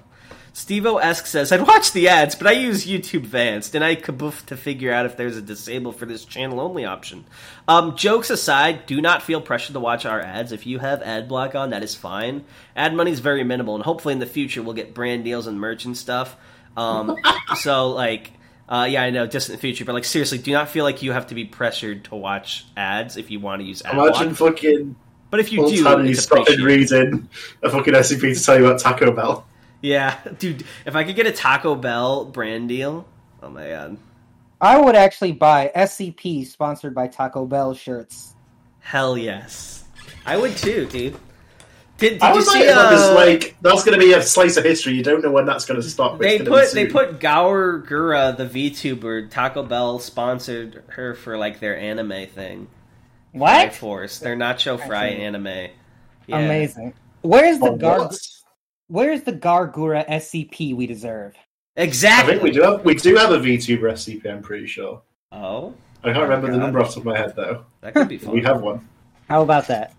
Stevo 0.53 1.01
Esk 1.01 1.25
says, 1.25 1.51
I'd 1.51 1.65
watch 1.67 1.93
the 1.93 2.07
ads, 2.09 2.35
but 2.35 2.45
I 2.45 2.51
use 2.51 2.85
YouTube 2.85 3.25
Vanced, 3.25 3.73
and 3.73 3.83
I 3.83 3.95
kaboof 3.95 4.45
to 4.45 4.55
figure 4.55 4.93
out 4.93 5.07
if 5.07 5.17
there's 5.17 5.35
a 5.35 5.41
disable 5.41 5.91
for 5.91 6.05
this 6.05 6.25
channel 6.25 6.59
only 6.59 6.85
option. 6.85 7.25
Um, 7.67 7.95
jokes 7.95 8.29
aside, 8.29 8.85
do 8.85 9.01
not 9.01 9.23
feel 9.23 9.41
pressured 9.41 9.73
to 9.73 9.79
watch 9.79 10.05
our 10.05 10.21
ads. 10.21 10.51
If 10.51 10.67
you 10.67 10.77
have 10.77 11.01
ad 11.01 11.27
block 11.27 11.55
on, 11.55 11.71
that 11.71 11.81
is 11.81 11.95
fine. 11.95 12.45
Ad 12.75 12.93
money 12.93 13.09
is 13.11 13.19
very 13.19 13.43
minimal, 13.43 13.73
and 13.73 13.83
hopefully 13.83 14.13
in 14.13 14.19
the 14.19 14.27
future 14.27 14.61
we'll 14.61 14.75
get 14.75 14.93
brand 14.93 15.23
deals 15.23 15.47
and 15.47 15.59
merch 15.59 15.85
and 15.85 15.97
stuff. 15.97 16.35
Um, 16.77 17.17
so, 17.55 17.89
like, 17.89 18.31
uh, 18.69 18.85
yeah, 18.87 19.01
I 19.01 19.09
know, 19.09 19.25
distant 19.25 19.59
future, 19.59 19.85
but, 19.85 19.93
like, 19.93 20.05
seriously, 20.05 20.37
do 20.37 20.51
not 20.51 20.69
feel 20.69 20.83
like 20.83 21.01
you 21.01 21.13
have 21.13 21.27
to 21.27 21.35
be 21.35 21.45
pressured 21.45 22.03
to 22.05 22.15
watch 22.15 22.67
ads 22.77 23.17
if 23.17 23.31
you 23.31 23.39
want 23.39 23.61
to 23.63 23.67
use 23.67 23.81
ad 23.81 23.95
Imagine 23.95 24.35
block. 24.35 24.53
fucking 24.53 24.95
But 25.31 25.39
if 25.39 25.51
you 25.51 25.67
do, 25.67 25.83
it's 25.97 26.25
appreciated. 26.25 26.63
reading 26.63 27.27
a 27.63 27.71
fucking 27.71 27.95
SCP 27.95 28.37
to 28.37 28.45
tell 28.45 28.59
you 28.59 28.67
about 28.67 28.79
Taco 28.79 29.11
Bell. 29.11 29.47
Yeah, 29.83 30.17
dude, 30.39 30.65
if 30.85 30.95
I 30.95 31.03
could 31.03 31.15
get 31.15 31.27
a 31.27 31.31
Taco 31.31 31.75
Bell 31.75 32.25
brand 32.25 32.69
deal, 32.69 33.05
oh 33.43 33.49
my 33.49 33.69
god. 33.69 33.97
I 34.61 34.79
would 34.79 34.95
actually 34.95 35.33
buy 35.33 35.71
SCP 35.75 36.47
sponsored 36.47 36.95
by 36.95 37.07
Taco 37.09 37.45
Bell 37.45 37.73
shirts. 37.75 38.33
Hell 38.79 39.17
yes. 39.17 39.83
I 40.25 40.37
would 40.37 40.55
too, 40.57 40.87
dude. 40.87 41.17
Did, 41.97 42.19
did 42.19 42.21
I 42.21 42.29
you 42.31 42.35
was 42.35 42.49
see 42.49 42.65
like, 42.65 42.75
uh, 42.75 42.89
because 42.89 43.11
like 43.15 43.57
that's 43.61 43.83
going 43.83 43.99
to 43.99 44.03
be 44.05 44.13
a 44.13 44.21
slice 44.21 44.57
of 44.57 44.63
history. 44.63 44.93
You 44.93 45.03
don't 45.03 45.21
know 45.23 45.31
when 45.31 45.45
that's 45.45 45.65
going 45.65 45.81
to 45.81 45.87
stop. 45.87 46.19
they 46.19 46.37
it's 46.37 46.43
gonna 46.43 46.49
be 46.49 46.49
put 46.49 46.73
they 46.73 46.87
put 46.87 47.19
Gawr 47.19 47.85
Gura, 47.85 48.35
the 48.35 48.45
VTuber, 48.45 49.29
Taco 49.29 49.63
Bell 49.63 49.99
sponsored 49.99 50.83
her 50.89 51.13
for 51.13 51.37
like 51.37 51.59
their 51.59 51.77
anime 51.77 52.27
thing. 52.27 52.67
Fry 53.45 53.65
What? 53.65 53.73
Force, 53.73 54.19
their 54.19 54.35
Nacho 54.35 54.79
Fry 54.79 55.07
anime. 55.07 55.69
Yeah. 56.27 56.39
Amazing. 56.39 56.93
Where's 57.21 57.59
the 57.59 57.71
Oh, 57.71 57.75
Gar? 57.77 57.99
what? 57.99 58.17
Where's 58.87 59.23
the 59.23 59.33
Gawr 59.33 59.73
Gura 59.73 60.07
SCP 60.07 60.75
we 60.75 60.87
deserve? 60.87 61.35
Exactly. 61.75 62.33
I 62.33 62.37
think 62.37 62.43
we 62.43 62.51
do 62.51 62.61
have 62.61 62.85
we 62.85 62.95
do 62.95 63.15
have 63.15 63.31
a 63.31 63.37
VTuber 63.37 63.91
SCP. 63.93 64.31
I'm 64.31 64.41
pretty 64.41 64.67
sure. 64.67 65.01
Oh, 65.31 65.73
I 66.03 66.11
can't 66.11 66.23
remember 66.23 66.51
the 66.51 66.57
number 66.57 66.79
off 66.79 66.89
the 66.89 66.95
top 66.95 67.01
of 67.01 67.05
my 67.05 67.17
head 67.17 67.35
though. 67.35 67.65
that 67.81 67.93
could 67.93 68.09
be 68.09 68.17
fun. 68.17 68.33
We 68.33 68.41
have 68.43 68.61
one. 68.61 68.87
How 69.29 69.41
about 69.41 69.67
that? 69.67 69.95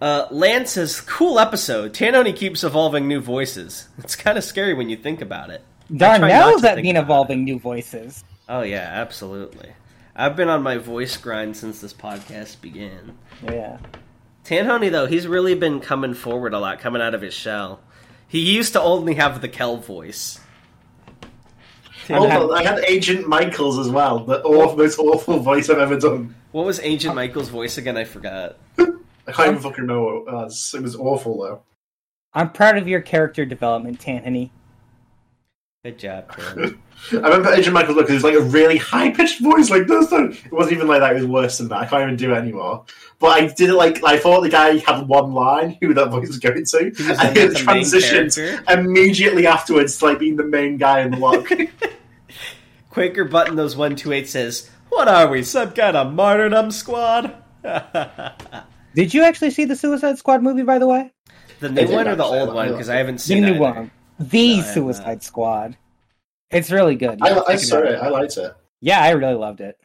Uh, 0.00 0.26
Lance 0.30 0.72
says, 0.72 1.00
"Cool 1.00 1.38
episode. 1.38 1.92
Tanhoney 1.92 2.34
keeps 2.34 2.64
evolving 2.64 3.06
new 3.06 3.20
voices. 3.20 3.88
It's 3.98 4.16
kind 4.16 4.36
of 4.36 4.44
scary 4.44 4.74
when 4.74 4.90
you 4.90 4.96
think 4.96 5.20
about 5.20 5.50
it." 5.50 5.62
try 5.88 6.18
not 6.18 6.28
Darnell's 6.28 6.62
to 6.62 6.70
at 6.70 6.74
think 6.74 6.86
been 6.86 6.96
about 6.96 7.04
evolving 7.04 7.44
new 7.44 7.58
voices. 7.58 8.24
Oh 8.48 8.62
yeah, 8.62 8.88
absolutely. 8.92 9.70
I've 10.14 10.34
been 10.34 10.48
on 10.48 10.62
my 10.62 10.78
voice 10.78 11.16
grind 11.16 11.56
since 11.56 11.80
this 11.80 11.92
podcast 11.92 12.60
began. 12.60 13.16
Yeah. 13.42 13.78
Tanhoney 14.44 14.90
though, 14.90 15.06
he's 15.06 15.26
really 15.26 15.54
been 15.54 15.80
coming 15.80 16.14
forward 16.14 16.54
a 16.54 16.58
lot, 16.58 16.80
coming 16.80 17.02
out 17.02 17.14
of 17.14 17.22
his 17.22 17.34
shell. 17.34 17.80
He 18.28 18.40
used 18.40 18.72
to 18.72 18.80
only 18.80 19.14
have 19.14 19.40
the 19.40 19.48
Kel 19.48 19.76
voice. 19.76 20.40
Also, 22.10 22.52
I 22.52 22.62
had 22.62 22.78
Agent 22.84 23.26
Michaels 23.26 23.78
as 23.78 23.88
well. 23.88 24.20
The 24.20 24.42
awful, 24.42 24.76
most 24.76 24.98
awful 24.98 25.40
voice 25.40 25.68
I've 25.68 25.78
ever 25.78 25.98
done. 25.98 26.34
What 26.52 26.66
was 26.66 26.78
Agent 26.80 27.14
Michael's 27.14 27.48
voice 27.48 27.78
again? 27.78 27.96
I 27.96 28.04
forgot. 28.04 28.58
I 28.78 29.32
can't 29.32 29.48
even 29.50 29.58
fucking 29.58 29.86
know 29.86 30.02
what 30.04 30.14
it 30.14 30.24
was. 30.32 30.74
It 30.74 30.82
was 30.82 30.94
awful 30.96 31.40
though. 31.42 31.62
I'm 32.32 32.50
proud 32.50 32.76
of 32.78 32.86
your 32.86 33.00
character 33.00 33.44
development, 33.44 34.00
Tanhoney. 34.00 34.50
Good 35.86 36.00
job, 36.00 36.36
Tim. 36.54 36.82
I 37.12 37.16
remember 37.28 37.52
Agent 37.52 37.72
Michael 37.72 37.94
Look, 37.94 38.10
it 38.10 38.14
was 38.14 38.24
like 38.24 38.34
a 38.34 38.40
really 38.40 38.76
high 38.76 39.12
pitched 39.12 39.40
voice, 39.40 39.70
like 39.70 39.86
this. 39.86 40.10
It 40.10 40.50
wasn't 40.50 40.72
even 40.72 40.88
like 40.88 40.98
that, 40.98 41.12
it 41.12 41.20
was 41.20 41.26
worse 41.26 41.58
than 41.58 41.68
that. 41.68 41.78
I 41.82 41.86
can't 41.86 42.02
even 42.02 42.16
do 42.16 42.32
it 42.32 42.38
anymore. 42.38 42.84
But 43.20 43.28
I 43.28 43.46
did 43.46 43.70
it 43.70 43.74
like, 43.74 44.02
I 44.02 44.18
thought 44.18 44.40
the 44.40 44.48
guy 44.48 44.78
had 44.78 45.06
one 45.06 45.32
line, 45.32 45.78
who 45.80 45.94
that 45.94 46.10
voice 46.10 46.26
was 46.26 46.40
going 46.40 46.64
to, 46.64 46.84
was 46.88 46.98
and 46.98 47.36
then 47.36 47.54
he 47.54 47.62
transitioned 47.62 48.68
immediately 48.68 49.46
afterwards 49.46 49.96
to 49.98 50.06
like 50.06 50.18
being 50.18 50.34
the 50.34 50.42
main 50.42 50.76
guy 50.76 51.02
in 51.02 51.12
the 51.12 51.18
look. 51.18 51.48
Quaker 52.90 53.24
Button 53.24 53.54
those 53.54 53.76
one 53.76 53.94
two 53.94 54.10
eight 54.10 54.28
says, 54.28 54.68
"What 54.88 55.06
are 55.06 55.28
we? 55.28 55.44
Some 55.44 55.70
kind 55.70 55.96
of 55.96 56.12
martyrdom 56.12 56.72
squad?" 56.72 57.32
Did 58.96 59.14
you 59.14 59.22
actually 59.22 59.52
see 59.52 59.66
the 59.66 59.76
Suicide 59.76 60.18
Squad 60.18 60.42
movie, 60.42 60.64
by 60.64 60.80
the 60.80 60.88
way? 60.88 61.12
The 61.60 61.68
new 61.68 61.86
one 61.92 62.08
or 62.08 62.16
the 62.16 62.24
old 62.24 62.52
one? 62.52 62.72
Because. 62.72 62.88
I 62.88 62.96
haven't 62.96 63.18
seen 63.18 63.42
The 63.42 63.50
new 63.50 63.54
either. 63.54 63.60
one. 63.60 63.90
The 64.18 64.56
No, 64.58 64.62
Suicide 64.62 65.06
not. 65.06 65.22
Squad. 65.22 65.76
It's 66.50 66.70
really 66.70 66.94
good. 66.96 67.20
I, 67.22 67.30
Yeah, 67.30 67.40
I 67.40 67.52
check 67.52 67.54
it 67.56 67.66
saw 67.66 67.78
it, 67.78 67.94
I 68.00 68.08
liked 68.08 68.36
it. 68.36 68.54
Yeah, 68.80 69.00
I 69.02 69.10
really 69.10 69.34
loved 69.34 69.60
it. 69.60 69.78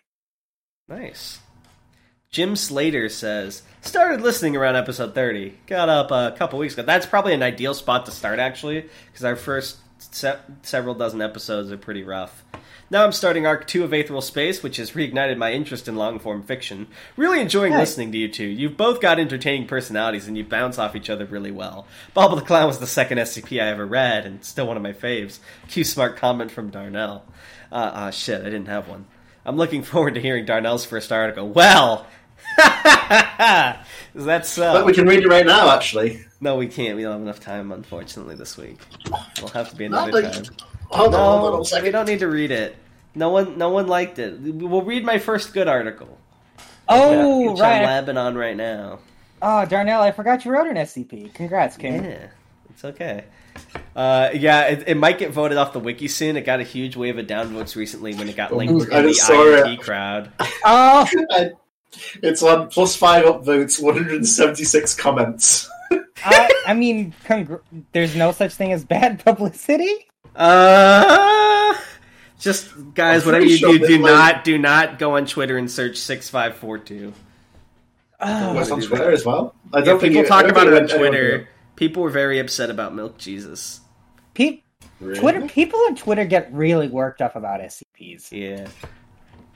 Nice. 0.88 1.40
Jim 2.30 2.56
Slater 2.56 3.10
says, 3.10 3.62
started 3.82 4.22
listening 4.22 4.56
around 4.56 4.76
episode 4.78 5.14
30. 5.14 5.58
Got 5.68 5.90
up 5.90 6.12
a 6.12 6.36
couple 6.38 6.60
weeks 6.60 6.74
ago. 6.76 6.84
That's 6.84 7.06
probably 7.06 7.34
an 7.34 7.44
ideal 7.44 7.74
spot 7.74 8.06
to 8.06 8.12
start, 8.12 8.40
actually, 8.40 8.86
because 9.08 9.26
our 9.26 9.36
first 9.36 9.78
se- 10.00 10.40
several 10.62 10.96
dozen 10.96 11.22
episodes 11.22 11.72
are 11.72 11.78
pretty 11.78 12.04
rough. 12.04 12.44
Now 12.92 13.06
I'm 13.06 13.14
starting 13.14 13.46
Arc 13.46 13.68
2 13.68 13.86
of 13.86 13.92
Aetheral 13.92 14.22
Space, 14.22 14.62
which 14.62 14.76
has 14.76 14.92
reignited 14.92 15.38
my 15.38 15.54
interest 15.54 15.88
in 15.88 15.96
long 15.96 16.20
form 16.20 16.44
fiction. 16.44 16.88
Really 17.16 17.40
enjoying 17.40 17.72
listening 17.72 18.12
to 18.12 18.18
you 18.18 18.28
two. 18.28 18.46
You've 18.46 18.76
both 18.76 19.00
got 19.00 19.18
entertaining 19.18 19.66
personalities 19.66 20.28
and 20.28 20.38
you 20.38 20.44
bounce 20.44 20.78
off 20.78 20.94
each 20.94 21.10
other 21.10 21.26
really 21.26 21.52
well. 21.52 21.88
Bobble 22.14 22.36
the 22.36 22.42
Clown 22.42 22.68
was 22.68 22.80
the 22.80 22.86
second 22.88 23.18
SCP 23.18 23.64
I 23.64 23.70
ever 23.70 23.86
read 23.86 24.26
and 24.26 24.44
still 24.44 24.68
one 24.68 24.76
of 24.76 24.84
my 24.84 24.92
faves. 24.92 25.40
Cue 25.70 25.86
smart 25.86 26.18
comment 26.18 26.52
from 26.52 26.70
Darnell. 26.70 27.24
Uh, 27.72 27.76
uh, 27.76 28.12
shit, 28.12 28.42
I 28.42 28.46
didn't 28.50 28.66
have 28.66 28.90
one. 28.90 29.06
I'm 29.46 29.56
looking 29.56 29.84
forward 29.84 30.16
to 30.16 30.20
hearing 30.22 30.44
Darnell's 30.44 30.84
first 30.84 31.14
article. 31.14 31.48
Well, 31.48 32.06
that's 32.58 34.50
so. 34.50 34.74
But 34.74 34.86
we 34.86 34.92
can 34.92 35.08
read 35.08 35.24
it 35.24 35.30
right 35.30 35.46
now, 35.46 35.74
actually. 35.74 36.26
No, 36.42 36.58
we 36.58 36.68
can't. 36.68 36.98
We 36.98 37.04
don't 37.04 37.14
have 37.14 37.22
enough 37.22 37.40
time, 37.40 37.72
unfortunately, 37.72 38.36
this 38.36 38.58
week. 38.58 38.80
It'll 39.38 39.48
have 39.48 39.70
to 39.70 39.78
be 39.78 39.86
another 39.86 40.24
time. 40.24 40.44
Hold 40.92 41.16
on, 41.16 41.40
hold 41.40 41.54
on 41.54 41.66
No, 41.72 41.84
we 41.84 41.90
don't 41.90 42.06
need 42.06 42.20
to 42.20 42.28
read 42.28 42.52
it. 42.52 42.76
No 43.16 43.30
one, 43.30 43.58
no 43.58 43.70
one 43.70 43.88
liked 43.88 44.20
it. 44.20 44.40
We'll 44.40 44.84
read 44.84 45.04
my 45.04 45.20
first 45.20 45.54
good 45.54 45.68
article. 45.68 46.18
Oh, 46.88 47.52
which 47.52 47.62
I'm 47.62 47.84
right. 47.84 48.06
labbing 48.06 48.18
on 48.18 48.36
right 48.36 48.56
now. 48.56 49.00
Oh, 49.42 49.66
Darnell, 49.66 50.02
I 50.02 50.12
forgot 50.12 50.46
you 50.46 50.52
wrote 50.52 50.68
an 50.68 50.76
SCP. 50.76 51.34
Congrats, 51.34 51.78
King. 51.78 52.04
Yeah, 52.06 52.28
it's 52.70 52.86
okay. 52.86 53.26
Uh, 53.96 54.30
yeah, 54.34 54.68
it, 54.68 54.84
it 54.88 54.96
might 54.96 55.18
get 55.18 55.32
voted 55.32 55.58
off 55.58 55.74
the 55.74 55.80
wiki 55.80 56.08
soon. 56.08 56.38
It 56.38 56.42
got 56.46 56.60
a 56.60 56.64
huge 56.64 56.96
wave 56.96 57.18
of 57.18 57.28
downvotes 57.28 57.76
recently 57.76 58.14
when 58.16 58.30
it 58.30 58.36
got 58.36 58.56
linked 58.56 58.80
to 58.86 58.86
the 58.90 59.02
just 59.08 59.30
it. 59.30 59.80
crowd. 59.82 60.32
Oh, 60.64 61.08
And 61.32 61.54
it's 62.24 62.42
on 62.44 62.70
plus 62.70 62.96
five 62.96 63.26
upvotes, 63.26 63.82
176 63.82 64.94
comments. 64.96 65.70
I, 66.24 66.50
I 66.68 66.74
mean, 66.74 67.14
congr- 67.26 67.62
there's 67.92 68.16
no 68.16 68.32
such 68.32 68.54
thing 68.54 68.72
as 68.72 68.86
bad 68.86 69.20
publicity. 69.26 70.08
Uh, 70.36 71.74
just 72.42 72.70
guys, 72.94 73.26
whatever 73.26 73.46
you 73.46 73.58
sure 73.58 73.78
do, 73.78 73.88
do 73.88 73.98
like- 74.00 74.12
not 74.12 74.44
do 74.44 74.58
not 74.58 75.00
go 75.00 75.16
on 75.16 75.26
Twitter 75.26 75.58
and 75.58 75.72
search 75.72 75.98
six 75.98 76.30
five 76.30 76.56
four 76.58 76.78
two. 76.78 77.14
Oh, 78.20 78.54
That's 78.54 78.70
on 78.70 78.82
Twitter 78.82 79.12
as 79.12 79.26
well. 79.26 79.56
I 79.74 79.82
don't 79.82 80.00
think 80.00 80.12
people 80.14 80.26
it- 80.26 80.28
talk 80.28 80.42
don't 80.42 80.52
about 80.52 80.68
it 80.68 80.74
on 80.74 80.88
Twitter. 80.98 81.48
People 81.76 82.04
were 82.04 82.10
very 82.12 82.38
upset 82.40 82.70
about 82.70 82.94
Milk 82.94 83.18
Jesus. 83.18 83.80
pe- 84.36 84.62
did. 85.00 85.16
Twitter 85.16 85.42
people 85.48 85.80
on 85.88 85.96
Twitter 85.96 86.26
get 86.26 86.54
really 86.54 86.88
worked 86.88 87.22
up 87.22 87.36
about 87.36 87.62
SCPs. 87.62 88.32
Yeah, 88.32 88.68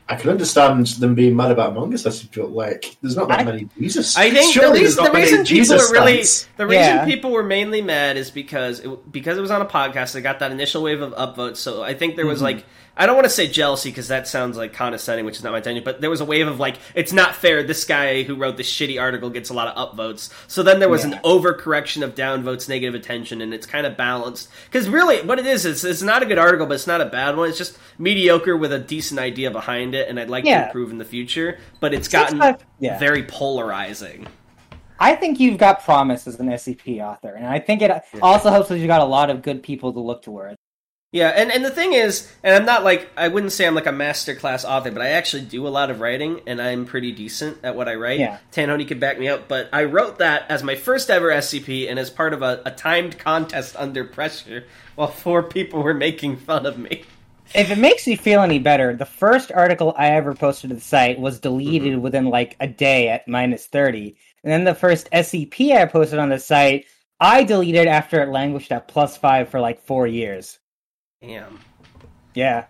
I 0.08 0.16
can 0.16 0.30
understand 0.30 0.86
them 0.86 1.16
being 1.16 1.36
mad 1.36 1.50
about 1.52 1.72
Among 1.72 1.92
Us. 1.94 2.06
I 2.06 2.12
feel 2.12 2.48
like 2.48 2.96
there's 3.02 3.16
not 3.16 3.28
that 3.30 3.40
I- 3.40 3.44
many 3.44 3.68
Jesus. 3.80 4.16
I 4.16 4.30
think 4.30 4.54
surely 4.54 4.68
the 4.68 4.74
there's 4.84 4.98
reason, 4.98 5.04
the 5.04 5.14
many 5.14 5.26
reason 5.26 5.38
people 5.46 5.56
Jesus 5.56 5.90
were 5.90 5.94
really 5.96 6.16
fans. 6.18 6.48
the 6.58 6.68
reason 6.68 6.84
Yeah. 6.84 7.06
people 7.06 7.32
were 7.32 7.42
mainly 7.44 7.82
mad 7.82 8.16
is 8.16 8.30
because 8.30 8.82
it, 8.82 9.12
because 9.12 9.38
it 9.38 9.42
was 9.42 9.50
on 9.52 9.62
a 9.62 9.66
podcast. 9.66 10.14
They 10.14 10.22
got 10.22 10.40
that 10.40 10.52
initial 10.52 10.84
wave 10.84 11.02
of 11.02 11.14
upvotes. 11.16 11.58
So 11.58 11.82
I 11.82 11.96
think 11.96 12.16
there 12.18 12.28
was 12.28 12.38
Mm-hmm. 12.38 12.44
like 12.58 12.66
I 12.98 13.06
don't 13.06 13.16
want 13.16 13.26
to 13.26 13.30
say 13.30 13.48
jealousy 13.48 13.90
because 13.90 14.08
that 14.08 14.26
sounds 14.28 14.56
like 14.56 14.72
condescending, 14.74 15.26
which 15.26 15.36
is 15.36 15.44
not 15.44 15.52
my 15.52 15.58
intention. 15.58 15.84
But 15.84 16.00
there 16.00 16.10
was 16.10 16.22
a 16.22 16.26
wave 16.26 16.48
of 16.48 16.60
like 16.60 16.78
it's 16.94 17.12
not 17.12 17.36
fair. 17.36 17.62
This 17.62 17.84
guy 17.84 18.24
who 18.24 18.36
wrote 18.36 18.56
this 18.56 18.72
shitty 18.72 19.00
article 19.02 19.30
gets 19.30 19.50
a 19.50 19.54
lot 19.54 19.68
of 19.76 19.76
upvotes. 19.96 20.32
So 20.48 20.64
then 20.64 20.80
there 20.80 20.88
was 20.88 21.04
Yeah. 21.06 21.16
an 21.16 21.20
overcorrection 21.24 22.04
of 22.04 22.16
downvotes, 22.16 22.70
negative 22.70 22.96
attention, 22.96 23.42
and 23.42 23.54
it's 23.54 23.66
kind 23.68 23.86
of 23.86 23.98
balanced. 23.98 24.50
Because 24.72 24.88
really, 24.88 25.22
what 25.24 25.40
it 25.40 25.46
is 25.46 25.66
is 25.66 25.84
it's 25.84 26.02
not 26.02 26.24
a 26.24 26.26
good 26.26 26.38
article, 26.38 26.66
but 26.68 26.76
it's 26.76 26.88
not 26.88 27.02
a 27.02 27.06
bad 27.06 27.36
one. 27.36 27.50
It's 27.50 27.58
just 27.58 27.78
mediocre 28.00 28.56
with 28.56 28.72
a 28.72 28.80
decent 28.80 29.20
idea 29.20 29.52
behind 29.52 29.94
it, 29.94 30.08
and 30.08 30.18
I'd 30.20 30.30
like 30.30 30.46
to 30.46 30.66
improve 30.68 30.92
in 30.92 30.98
the 30.98 31.06
future. 31.06 31.60
But 31.82 31.94
it's 31.94 32.08
gotten 32.08 32.40
five- 32.40 32.66
yeah. 32.80 32.98
very 32.98 33.24
polarizing. 33.24 34.28
I 34.98 35.16
think 35.18 35.42
you've 35.42 35.58
got 35.58 35.84
promise 35.84 36.26
as 36.28 36.40
an 36.40 36.48
SCP 36.48 37.02
author, 37.02 37.34
and 37.36 37.46
I 37.46 37.60
think 37.60 37.82
it 37.82 37.92
also 38.22 38.50
helps 38.50 38.70
that 38.70 38.78
you've 38.80 38.88
got 38.88 39.02
a 39.02 39.06
lot 39.06 39.30
of 39.30 39.42
good 39.42 39.62
people 39.62 39.92
to 39.92 40.00
look 40.00 40.22
towards. 40.22 40.55
Yeah, 41.16 41.30
and, 41.30 41.50
and 41.50 41.64
the 41.64 41.70
thing 41.70 41.94
is, 41.94 42.30
and 42.44 42.54
I'm 42.54 42.66
not 42.66 42.84
like 42.84 43.10
I 43.16 43.30
wouldn't 43.30 43.54
say 43.54 43.66
I'm 43.66 43.74
like 43.74 43.86
a 43.86 43.94
master 43.94 44.36
class 44.36 44.66
author, 44.66 44.92
but 44.92 45.02
I 45.02 45.12
actually 45.12 45.44
do 45.44 45.66
a 45.66 45.70
lot 45.70 45.90
of 45.90 46.02
writing, 46.02 46.42
and 46.46 46.62
I'm 46.62 46.86
pretty 46.86 47.14
decent 47.14 47.60
at 47.64 47.74
what 47.74 47.88
I 47.88 47.96
write. 47.96 48.20
Yeah. 48.20 48.40
Tanhoney 48.52 48.86
could 48.86 49.00
back 49.00 49.18
me 49.18 49.30
up, 49.30 49.48
but 49.48 49.70
I 49.72 49.86
wrote 49.86 50.20
that 50.20 50.44
as 50.52 50.62
my 50.62 50.76
first 50.76 51.10
ever 51.10 51.30
SCP, 51.30 51.90
and 51.90 51.98
as 51.98 52.10
part 52.10 52.34
of 52.34 52.42
a, 52.42 52.62
a 52.66 52.72
timed 52.72 53.18
contest 53.18 53.76
under 53.80 54.04
pressure, 54.04 54.66
while 54.96 55.08
four 55.08 55.42
people 55.42 55.82
were 55.82 55.94
making 55.94 56.36
fun 56.36 56.66
of 56.66 56.78
me. 56.78 57.06
If 57.54 57.72
it 57.72 57.78
makes 57.78 58.06
you 58.06 58.18
feel 58.18 58.42
any 58.42 58.60
better, 58.60 58.94
the 58.94 59.06
first 59.06 59.54
article 59.54 59.96
I 59.98 60.08
ever 60.08 60.36
posted 60.36 60.72
to 60.72 60.76
the 60.76 60.82
site 60.82 61.18
was 61.18 61.40
deleted 61.40 61.94
mm-hmm. 61.94 62.02
within 62.02 62.26
like 62.26 62.58
a 62.60 62.68
day 62.68 63.08
at 63.08 63.26
minus 63.26 63.68
30. 63.68 64.18
And 64.44 64.52
then 64.52 64.66
the 64.66 64.76
first 64.76 65.10
SCP 65.12 65.78
I 65.78 65.86
posted 65.86 66.20
on 66.20 66.28
the 66.28 66.40
site, 66.40 66.88
I 67.22 67.46
deleted 67.46 67.88
after 67.88 68.22
it 68.22 68.28
languished 68.28 68.74
at 68.74 68.90
plus 68.90 69.16
5 69.16 69.48
for 69.48 69.62
like 69.62 69.82
4 69.82 70.08
years. 70.08 70.60
Damn. 71.26 71.60
Yeah. 72.34 72.66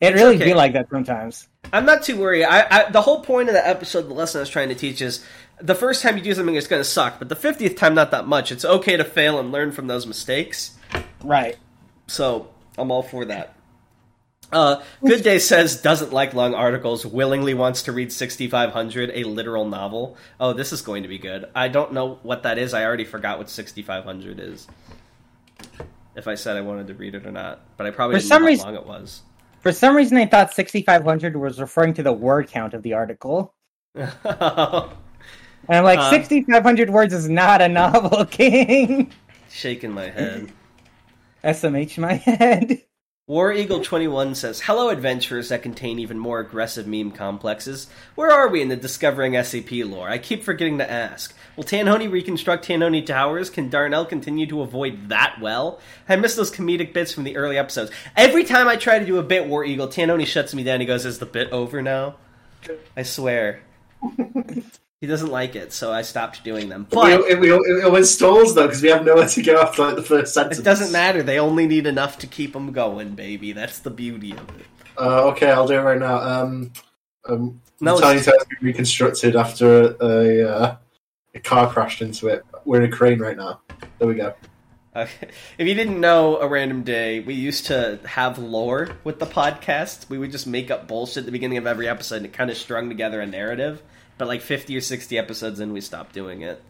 It 0.00 0.14
really 0.14 0.36
okay. 0.36 0.44
be 0.44 0.54
like 0.54 0.74
that 0.74 0.88
sometimes. 0.90 1.48
I'm 1.72 1.84
not 1.84 2.02
too 2.02 2.18
worried. 2.18 2.44
I, 2.44 2.66
I 2.70 2.90
the 2.90 3.00
whole 3.00 3.22
point 3.22 3.48
of 3.48 3.54
the 3.54 3.66
episode, 3.66 4.02
the 4.02 4.14
lesson 4.14 4.38
I 4.38 4.42
was 4.42 4.50
trying 4.50 4.68
to 4.68 4.74
teach 4.74 5.00
is 5.00 5.24
the 5.60 5.74
first 5.74 6.02
time 6.02 6.16
you 6.16 6.22
do 6.22 6.34
something, 6.34 6.54
it's 6.54 6.66
going 6.66 6.80
to 6.80 6.88
suck, 6.88 7.18
but 7.18 7.28
the 7.28 7.36
fiftieth 7.36 7.76
time, 7.76 7.94
not 7.94 8.10
that 8.10 8.26
much. 8.26 8.52
It's 8.52 8.64
okay 8.64 8.96
to 8.96 9.04
fail 9.04 9.40
and 9.40 9.50
learn 9.50 9.72
from 9.72 9.86
those 9.86 10.06
mistakes. 10.06 10.76
Right. 11.24 11.56
So 12.06 12.50
I'm 12.76 12.90
all 12.90 13.02
for 13.02 13.24
that. 13.24 13.54
Uh, 14.52 14.80
Good 15.04 15.24
Day 15.24 15.40
says 15.40 15.82
doesn't 15.82 16.12
like 16.12 16.34
long 16.34 16.54
articles. 16.54 17.04
Willingly 17.04 17.54
wants 17.54 17.82
to 17.84 17.92
read 17.92 18.12
6500, 18.12 19.10
a 19.12 19.24
literal 19.24 19.64
novel. 19.64 20.16
Oh, 20.38 20.52
this 20.52 20.72
is 20.72 20.82
going 20.82 21.02
to 21.02 21.08
be 21.08 21.18
good. 21.18 21.46
I 21.54 21.68
don't 21.68 21.92
know 21.92 22.20
what 22.22 22.44
that 22.44 22.58
is. 22.58 22.72
I 22.72 22.84
already 22.84 23.04
forgot 23.04 23.38
what 23.38 23.50
6500 23.50 24.38
is. 24.38 24.68
If 26.16 26.26
I 26.26 26.34
said 26.34 26.56
I 26.56 26.62
wanted 26.62 26.86
to 26.88 26.94
read 26.94 27.14
it 27.14 27.26
or 27.26 27.30
not, 27.30 27.60
but 27.76 27.86
I 27.86 27.90
probably 27.90 28.16
For 28.16 28.20
didn't 28.20 28.28
some 28.28 28.42
know 28.42 28.48
reason- 28.48 28.66
how 28.66 28.72
long 28.72 28.80
it 28.82 28.86
was. 28.88 29.22
For 29.60 29.72
some 29.72 29.96
reason, 29.96 30.16
I 30.16 30.26
thought 30.26 30.52
6500 30.54 31.36
was 31.36 31.60
referring 31.60 31.92
to 31.94 32.02
the 32.02 32.12
word 32.12 32.48
count 32.48 32.72
of 32.74 32.82
the 32.82 32.94
article. 32.94 33.54
And 35.68 35.78
I'm 35.78 35.82
like, 35.84 35.98
Uh. 35.98 36.10
6500 36.10 36.90
words 36.90 37.12
is 37.12 37.28
not 37.28 37.60
a 37.60 37.68
novel, 37.68 38.24
King. 38.30 39.10
Shaking 39.50 39.90
my 39.90 40.08
head. 40.08 40.52
SMH 41.44 41.98
my 41.98 42.14
head. 42.14 42.82
War 43.28 43.52
Eagle 43.52 43.80
21 43.80 44.36
says, 44.36 44.60
Hello, 44.60 44.88
adventurers 44.88 45.48
that 45.48 45.60
contain 45.60 45.98
even 45.98 46.16
more 46.16 46.38
aggressive 46.38 46.86
meme 46.86 47.10
complexes. 47.10 47.88
Where 48.14 48.30
are 48.30 48.46
we 48.46 48.62
in 48.62 48.68
the 48.68 48.76
discovering 48.76 49.32
SCP 49.32 49.84
lore? 49.84 50.08
I 50.08 50.18
keep 50.18 50.44
forgetting 50.44 50.78
to 50.78 50.88
ask. 50.88 51.34
Will 51.56 51.64
Tanhoney 51.64 52.08
reconstruct 52.08 52.64
Tanhoney 52.64 53.04
Towers? 53.04 53.50
Can 53.50 53.68
Darnell 53.68 54.06
continue 54.06 54.46
to 54.46 54.60
avoid 54.60 55.08
that 55.08 55.40
well? 55.40 55.80
I 56.08 56.14
miss 56.14 56.36
those 56.36 56.52
comedic 56.52 56.92
bits 56.92 57.10
from 57.10 57.24
the 57.24 57.36
early 57.36 57.58
episodes. 57.58 57.90
Every 58.16 58.44
time 58.44 58.68
I 58.68 58.76
try 58.76 59.00
to 59.00 59.04
do 59.04 59.18
a 59.18 59.24
bit, 59.24 59.48
War 59.48 59.64
Eagle, 59.64 59.88
Tanhoney 59.88 60.24
shuts 60.24 60.54
me 60.54 60.62
down. 60.62 60.78
He 60.78 60.86
goes, 60.86 61.04
Is 61.04 61.18
the 61.18 61.26
bit 61.26 61.50
over 61.50 61.82
now? 61.82 62.14
I 62.96 63.02
swear. 63.02 63.60
he 65.00 65.06
doesn't 65.06 65.30
like 65.30 65.54
it, 65.56 65.72
so 65.72 65.92
I 65.92 66.02
stopped 66.02 66.42
doing 66.42 66.68
them. 66.68 66.86
But 66.90 67.20
it, 67.28 67.38
we, 67.38 67.52
it 67.52 67.84
always 67.84 68.10
stalls 68.10 68.54
though 68.54 68.66
because 68.66 68.82
we 68.82 68.88
have 68.88 69.04
nowhere 69.04 69.28
to 69.28 69.42
go 69.42 69.60
after 69.60 69.82
like 69.82 69.96
the 69.96 70.02
first 70.02 70.32
sentence. 70.32 70.58
it 70.58 70.62
doesn't 70.64 70.92
matter. 70.92 71.22
They 71.22 71.38
only 71.38 71.66
need 71.66 71.86
enough 71.86 72.18
to 72.20 72.26
keep 72.26 72.52
them 72.54 72.72
going, 72.72 73.14
baby. 73.14 73.52
That's 73.52 73.80
the 73.80 73.90
beauty 73.90 74.32
of 74.32 74.48
it. 74.58 74.66
Uh, 74.98 75.26
okay, 75.26 75.50
I'll 75.50 75.66
do 75.66 75.74
it 75.74 75.82
right 75.82 75.98
now. 75.98 76.16
Um, 76.16 76.72
um, 77.28 77.60
No, 77.80 77.96
the 77.96 78.02
tiny 78.02 78.22
tower's 78.22 78.44
been 78.44 78.58
reconstructed 78.62 79.36
after 79.36 79.94
a, 80.00 80.06
a, 80.06 80.48
uh, 80.48 80.76
a 81.34 81.40
car 81.40 81.70
crashed 81.70 82.00
into 82.00 82.28
it. 82.28 82.44
We're 82.64 82.82
in 82.82 82.90
a 82.90 82.96
crane 82.96 83.18
right 83.18 83.36
now. 83.36 83.60
There 83.98 84.08
we 84.08 84.14
go. 84.14 84.34
Okay. 84.96 85.28
If 85.58 85.68
you 85.68 85.74
didn't 85.74 86.00
know, 86.00 86.38
a 86.38 86.48
random 86.48 86.82
day, 86.82 87.20
we 87.20 87.34
used 87.34 87.66
to 87.66 88.00
have 88.06 88.38
lore 88.38 88.88
with 89.04 89.18
the 89.18 89.26
podcast. 89.26 90.08
We 90.08 90.16
would 90.16 90.32
just 90.32 90.46
make 90.46 90.70
up 90.70 90.88
bullshit 90.88 91.18
at 91.18 91.26
the 91.26 91.32
beginning 91.32 91.58
of 91.58 91.66
every 91.66 91.86
episode, 91.86 92.16
and 92.16 92.24
it 92.24 92.32
kind 92.32 92.50
of 92.50 92.56
strung 92.56 92.88
together 92.88 93.20
a 93.20 93.26
narrative. 93.26 93.82
But 94.18 94.28
like 94.28 94.42
fifty 94.42 94.76
or 94.76 94.80
sixty 94.80 95.18
episodes 95.18 95.60
in, 95.60 95.72
we 95.72 95.80
stopped 95.80 96.14
doing 96.14 96.42
it. 96.42 96.62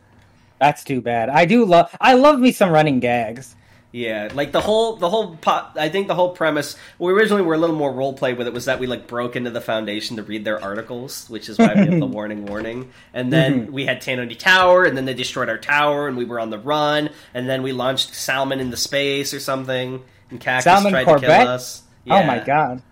That's 0.59 0.85
too 0.85 1.01
bad. 1.01 1.29
I 1.29 1.45
do 1.45 1.65
love. 1.65 1.95
I 2.01 2.15
love 2.15 2.41
me 2.41 2.53
some 2.53 2.71
running 2.71 3.01
gags. 3.01 3.55
Yeah, 3.93 4.29
like 4.35 4.53
the 4.53 4.61
whole 4.61 4.97
the 4.97 5.09
whole 5.09 5.37
po- 5.37 5.69
I 5.75 5.89
think 5.89 6.07
the 6.09 6.15
whole 6.15 6.31
premise. 6.31 6.77
We 6.99 7.13
originally 7.13 7.43
were 7.43 7.55
a 7.55 7.59
little 7.59 7.77
more 7.77 7.91
role 7.91 8.13
play 8.13 8.35
with 8.35 8.47
it. 8.47 8.53
Was 8.53 8.67
that 8.67 8.79
we 8.79 8.87
like 8.87 9.07
broke 9.07 9.37
into 9.37 9.51
the 9.51 9.61
foundation 9.61 10.17
to 10.17 10.23
read 10.23 10.45
their 10.45 10.63
articles, 10.63 11.31
which 11.31 11.49
is 11.49 11.59
why 11.59 11.73
we 11.75 11.81
have 11.81 11.99
the 11.99 12.07
warning, 12.07 12.45
warning. 12.45 12.91
And 13.15 13.33
then 13.33 13.63
mm-hmm. 13.63 13.73
we 13.73 13.87
had 13.87 14.03
Tanhoney 14.03 14.39
Tower, 14.39 14.85
and 14.85 14.97
then 14.97 15.07
they 15.07 15.15
destroyed 15.15 15.49
our 15.49 15.57
tower, 15.57 16.09
and 16.09 16.17
we 16.17 16.27
were 16.27 16.39
on 16.39 16.51
the 16.51 16.59
run. 16.59 17.09
And 17.33 17.49
then 17.49 17.63
we 17.63 17.73
launched 17.73 18.15
Salmon 18.15 18.61
into 18.61 18.77
space 18.77 19.33
or 19.33 19.41
something, 19.41 20.03
and 20.31 20.41
Cactus 20.41 20.65
Salmon 20.65 20.93
tried 20.93 21.05
to 21.05 21.19
kill 21.19 21.49
us. 21.49 21.83
Oh 22.11 22.23
my 22.23 22.41
god. 22.41 22.83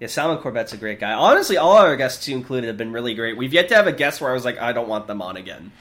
Yeah, 0.00 0.08
Salmon 0.08 0.38
Corbett's 0.38 0.72
a 0.72 0.76
great 0.76 1.00
guy. 1.00 1.12
Honestly, 1.12 1.56
all 1.56 1.76
our 1.78 1.96
guests 1.96 2.28
you 2.28 2.36
included 2.36 2.66
have 2.68 2.76
been 2.76 2.92
really 2.92 3.14
great. 3.14 3.36
We've 3.36 3.52
yet 3.54 3.68
to 3.70 3.74
have 3.76 3.86
a 3.86 3.92
guest 3.92 4.20
where 4.20 4.30
I 4.30 4.34
was 4.34 4.44
like, 4.44 4.58
I 4.60 4.72
don't 4.72 4.88
want 4.88 5.06
them 5.06 5.22
on 5.22 5.36
again. 5.36 5.72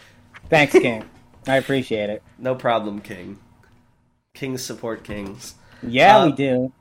Thanks, 0.49 0.73
King. 0.73 1.03
I 1.47 1.57
appreciate 1.57 2.09
it. 2.09 2.23
No 2.37 2.55
problem, 2.55 3.01
King. 3.01 3.39
Kings 4.33 4.63
support 4.63 5.03
kings. 5.03 5.55
Yeah, 5.83 6.17
Uh, 6.19 6.25
we 6.27 6.31
do. 6.31 6.71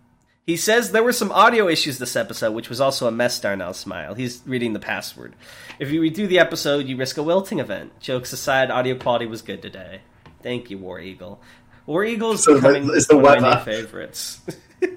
He 0.46 0.56
says 0.56 0.92
there 0.92 1.02
were 1.02 1.12
some 1.12 1.32
audio 1.32 1.68
issues 1.68 1.98
this 1.98 2.16
episode, 2.16 2.52
which 2.52 2.68
was 2.68 2.80
also 2.80 3.06
a 3.06 3.10
mess, 3.10 3.40
Darnell 3.40 3.72
Smile. 3.74 4.14
He's 4.14 4.42
reading 4.46 4.72
the 4.74 4.78
password. 4.78 5.34
If 5.78 5.90
you 5.90 6.00
redo 6.02 6.28
the 6.28 6.38
episode, 6.38 6.86
you 6.86 6.96
risk 6.96 7.16
a 7.16 7.22
wilting 7.22 7.60
event. 7.60 7.98
Jokes 8.00 8.32
aside, 8.32 8.70
audio 8.70 8.94
quality 8.96 9.26
was 9.26 9.40
good 9.42 9.62
today. 9.62 10.00
Thank 10.42 10.68
you, 10.70 10.78
War 10.78 11.00
Eagle. 11.00 11.40
War 11.86 12.04
Eagle 12.04 12.32
is 12.32 12.44
So 12.44 12.54
the- 12.54 12.60
becoming 12.60 12.86
the 12.88 13.16
one 13.18 13.36
of 13.38 13.42
my 13.42 13.54
new 13.58 13.64
favorites. 13.64 14.40
yeah, 14.82 14.88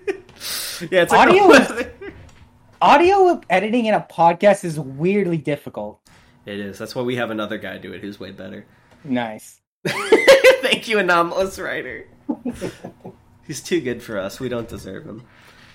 it's 1.03 1.11
like 1.11 1.29
Audio 1.29 1.47
the 1.47 1.53
is- 1.53 1.69
weather. 1.69 1.93
Audio 2.81 3.41
editing 3.49 3.85
in 3.85 3.93
a 3.95 4.01
podcast 4.01 4.63
is 4.63 4.79
weirdly 4.79 5.37
difficult. 5.37 5.99
It 6.45 6.59
is. 6.59 6.77
That's 6.77 6.95
why 6.95 7.01
we 7.01 7.15
have 7.15 7.31
another 7.31 7.57
guy 7.57 7.77
do 7.79 7.91
it 7.93 8.01
who's 8.01 8.19
way 8.19 8.31
better. 8.31 8.65
Nice. 9.03 9.61
Thank 9.87 10.87
you, 10.87 10.99
anomalous 10.99 11.57
writer. 11.59 12.05
He's 13.47 13.61
too 13.61 13.81
good 13.81 14.03
for 14.03 14.19
us. 14.19 14.39
We 14.39 14.49
don't 14.49 14.67
deserve 14.67 15.05
him. 15.05 15.23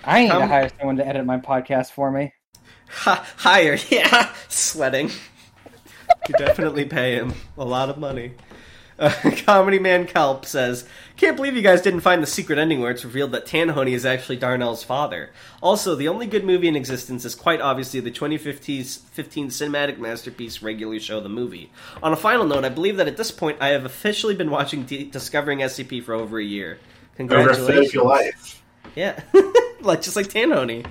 I 0.03 0.23
need 0.23 0.29
to 0.29 0.35
Um, 0.41 0.47
hire 0.49 0.69
someone 0.79 0.97
to 0.97 1.07
edit 1.07 1.25
my 1.25 1.37
podcast 1.39 1.91
for 1.91 2.11
me. 2.11 2.33
Ha, 2.89 3.27
higher, 3.37 3.77
yeah. 3.89 4.33
Sweating. 4.47 5.09
You 6.29 6.35
definitely 6.37 6.85
pay 6.85 7.15
him 7.15 7.33
a 7.57 7.65
lot 7.65 7.89
of 7.89 7.97
money. 7.97 8.33
Uh, 8.99 9.11
Comedy 9.45 9.79
Man 9.79 10.05
Kelp 10.05 10.45
says, 10.45 10.87
Can't 11.17 11.35
believe 11.35 11.55
you 11.55 11.61
guys 11.61 11.81
didn't 11.81 12.01
find 12.01 12.21
the 12.21 12.27
secret 12.27 12.59
ending 12.59 12.79
where 12.79 12.91
it's 12.91 13.03
revealed 13.05 13.31
that 13.31 13.45
Tanhoney 13.45 13.91
is 13.91 14.05
actually 14.05 14.37
Darnell's 14.37 14.83
father. 14.83 15.31
Also, 15.61 15.95
the 15.95 16.07
only 16.07 16.27
good 16.27 16.43
movie 16.43 16.67
in 16.67 16.75
existence 16.75 17.25
is 17.25 17.35
quite 17.35 17.61
obviously 17.61 17.99
the 17.99 18.11
2015 18.11 19.47
cinematic 19.49 19.97
masterpiece 19.97 20.61
regularly 20.61 20.99
show, 20.99 21.19
The 21.19 21.29
Movie. 21.29 21.71
On 22.01 22.13
a 22.13 22.17
final 22.17 22.45
note, 22.45 22.65
I 22.65 22.69
believe 22.69 22.97
that 22.97 23.07
at 23.07 23.17
this 23.17 23.31
point 23.31 23.57
I 23.61 23.69
have 23.69 23.85
officially 23.85 24.35
been 24.35 24.51
watching 24.51 24.83
D- 24.83 25.05
Discovering 25.05 25.59
SCP 25.59 26.03
for 26.03 26.13
over 26.13 26.39
a 26.39 26.43
year. 26.43 26.73
Over 26.73 26.77
a 26.77 27.17
Congratulations. 27.17 27.93
your 27.93 28.05
life. 28.05 28.63
Yeah. 28.95 29.21
like, 29.81 30.01
just 30.01 30.15
like 30.15 30.27
Tanhoney. 30.27 30.85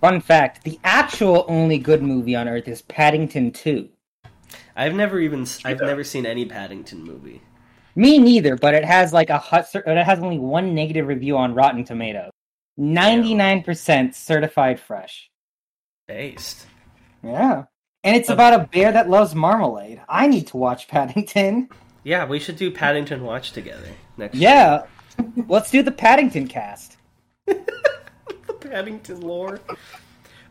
Fun 0.00 0.20
fact: 0.20 0.64
the 0.64 0.78
actual 0.82 1.44
only 1.46 1.78
good 1.78 2.02
movie 2.02 2.34
on 2.34 2.48
Earth 2.48 2.68
is 2.68 2.80
Paddington 2.82 3.52
Two. 3.52 3.90
I've 4.76 4.94
never 4.94 5.18
even 5.20 5.46
I've 5.64 5.80
Yeah. 5.80 5.86
never 5.86 6.04
seen 6.04 6.26
any 6.26 6.44
Paddington 6.44 7.02
movie. 7.02 7.42
Me 7.96 8.18
neither, 8.18 8.56
but 8.56 8.74
it 8.74 8.84
has 8.84 9.12
like 9.12 9.30
a 9.30 9.38
hot. 9.38 9.66
It 9.74 10.04
has 10.04 10.18
only 10.20 10.38
one 10.38 10.74
negative 10.74 11.06
review 11.08 11.36
on 11.36 11.54
Rotten 11.54 11.84
Tomatoes. 11.84 12.30
Ninety-nine 12.76 13.62
percent 13.62 14.14
certified 14.14 14.78
fresh. 14.80 15.28
Based. 16.06 16.66
Yeah, 17.22 17.64
and 18.04 18.16
it's 18.16 18.30
Uh, 18.30 18.34
about 18.34 18.54
a 18.58 18.68
bear 18.72 18.92
that 18.92 19.10
loves 19.10 19.34
marmalade. 19.34 20.00
I 20.08 20.26
need 20.28 20.46
to 20.48 20.56
watch 20.56 20.88
Paddington. 20.88 21.68
Yeah, 22.04 22.24
we 22.26 22.38
should 22.38 22.56
do 22.56 22.70
Paddington 22.70 23.22
Watch 23.24 23.52
together 23.52 23.88
next. 24.16 24.34
Yeah, 24.36 24.84
let's 25.48 25.70
do 25.70 25.82
the 25.82 25.92
Paddington 25.92 26.46
cast. 26.48 26.96
the 27.46 28.54
Paddington 28.60 29.20
lore. 29.20 29.60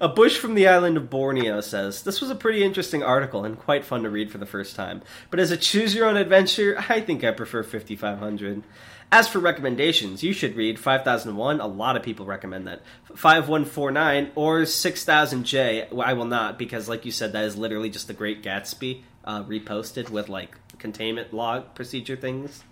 A 0.02 0.08
bush 0.08 0.38
from 0.38 0.56
the 0.56 0.68
island 0.68 0.96
of 0.96 1.10
Borneo 1.10 1.60
says 1.60 2.04
this 2.04 2.22
was 2.22 2.30
a 2.30 2.36
pretty 2.36 2.64
interesting 2.64 3.04
article 3.04 3.44
and 3.44 3.60
quite 3.60 3.84
fun 3.84 4.04
to 4.04 4.10
read 4.10 4.32
for 4.32 4.38
the 4.38 4.46
first 4.46 4.76
time. 4.76 5.02
But 5.30 5.42
as 5.42 5.52
a 5.52 5.58
choose 5.58 5.94
your 5.94 6.08
own 6.08 6.16
adventure, 6.16 6.78
I 6.90 7.02
think 7.02 7.24
I 7.24 7.32
prefer 7.32 7.64
5500. 7.64 8.64
As 9.12 9.28
for 9.28 9.40
recommendations, 9.40 10.24
you 10.24 10.32
should 10.34 10.56
read 10.56 10.80
5001. 10.80 11.60
A 11.60 11.68
lot 11.68 11.98
of 11.98 12.04
people 12.04 12.26
recommend 12.26 12.66
that. 12.68 12.82
5149 13.16 14.32
or 14.36 14.62
6000J. 14.62 16.00
I 16.00 16.14
will 16.14 16.26
not 16.26 16.58
because, 16.58 16.88
like 16.88 17.06
you 17.06 17.12
said, 17.12 17.34
that 17.34 17.44
is 17.44 17.58
literally 17.58 17.90
just 17.90 18.08
the 18.08 18.14
Great 18.14 18.42
Gatsby 18.44 19.02
uh, 19.26 19.44
reposted 19.44 20.10
with 20.10 20.30
like 20.30 20.56
containment 20.78 21.34
log 21.34 21.74
procedure 21.76 22.16
things. 22.16 22.64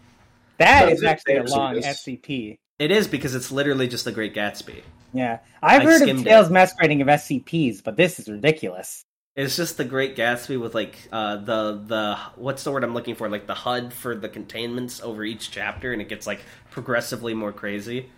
That 0.59 0.85
No, 0.85 0.91
is 0.93 1.03
actually 1.03 1.37
a 1.37 1.43
long. 1.43 1.75
SCP. 1.75 2.59
It 2.79 2.91
is 2.91 3.07
because 3.07 3.35
it's 3.35 3.51
literally 3.51 3.87
just 3.87 4.05
the 4.05 4.11
Great 4.11 4.33
Gatsby. 4.35 4.83
Yeah, 5.13 5.39
I've 5.61 5.81
I 5.81 5.85
heard 5.85 6.01
of 6.01 6.01
skimmed 6.01 6.25
Tales 6.25 6.49
it. 6.49 6.53
masquerading 6.53 7.01
of 7.01 7.07
SCPs, 7.07 7.83
but 7.83 7.97
this 7.97 8.19
is 8.19 8.27
ridiculous. 8.27 9.03
It's 9.35 9.55
just 9.55 9.77
the 9.77 9.85
Great 9.85 10.15
Gatsby 10.15 10.59
with 10.59 10.73
like 10.73 10.95
uh, 11.11 11.37
the 11.37 11.81
the 11.85 12.17
what's 12.35 12.63
the 12.63 12.71
word 12.71 12.83
I'm 12.83 12.93
looking 12.93 13.15
for? 13.15 13.29
Like 13.29 13.45
the 13.45 13.53
HUD 13.53 13.93
for 13.93 14.15
the 14.15 14.29
containments 14.29 15.01
over 15.01 15.23
each 15.23 15.51
chapter, 15.51 15.93
and 15.93 16.01
it 16.01 16.09
gets 16.09 16.25
like 16.25 16.39
progressively 16.71 17.33
more 17.35 17.51
crazy. 17.53 18.09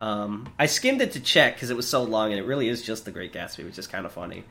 Um, 0.00 0.52
I 0.58 0.66
skimmed 0.66 1.00
it 1.00 1.12
to 1.12 1.20
check 1.20 1.54
because 1.54 1.70
it 1.70 1.76
was 1.76 1.88
so 1.88 2.04
long, 2.04 2.30
and 2.30 2.38
it 2.38 2.46
really 2.46 2.68
is 2.68 2.82
just 2.82 3.04
the 3.04 3.10
Great 3.10 3.32
Gatsby, 3.32 3.64
which 3.64 3.78
is 3.78 3.88
kind 3.88 4.06
of 4.06 4.12
funny. 4.12 4.44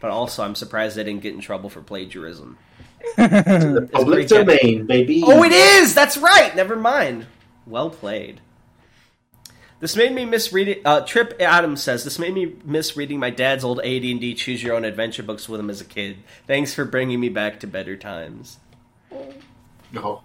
But 0.00 0.10
also, 0.10 0.42
I'm 0.42 0.54
surprised 0.54 0.96
they 0.96 1.04
didn't 1.04 1.22
get 1.22 1.34
in 1.34 1.40
trouble 1.40 1.70
for 1.70 1.80
plagiarism. 1.80 2.58
The 3.16 3.88
public 3.90 4.28
domain, 4.28 4.84
baby. 4.84 5.22
Oh, 5.24 5.42
it 5.42 5.52
is. 5.52 5.94
That's 5.94 6.18
right. 6.18 6.54
Never 6.54 6.76
mind. 6.76 7.26
Well 7.66 7.88
played. 7.88 8.42
This 9.80 9.96
made 9.96 10.12
me 10.12 10.26
miss 10.26 10.52
reading. 10.52 10.82
Uh, 10.84 11.00
Trip 11.00 11.34
Adams 11.40 11.82
says 11.82 12.04
this 12.04 12.18
made 12.18 12.34
me 12.34 12.54
miss 12.64 12.96
reading 12.98 13.18
my 13.18 13.30
dad's 13.30 13.64
old 13.64 13.80
AD 13.80 14.04
and 14.04 14.20
D 14.20 14.34
Choose 14.34 14.62
Your 14.62 14.76
Own 14.76 14.84
Adventure 14.84 15.22
books 15.22 15.48
with 15.48 15.58
him 15.58 15.70
as 15.70 15.80
a 15.80 15.86
kid. 15.86 16.18
Thanks 16.46 16.74
for 16.74 16.84
bringing 16.84 17.18
me 17.18 17.30
back 17.30 17.60
to 17.60 17.66
better 17.66 17.96
times. 17.96 18.58
No. 19.90 20.22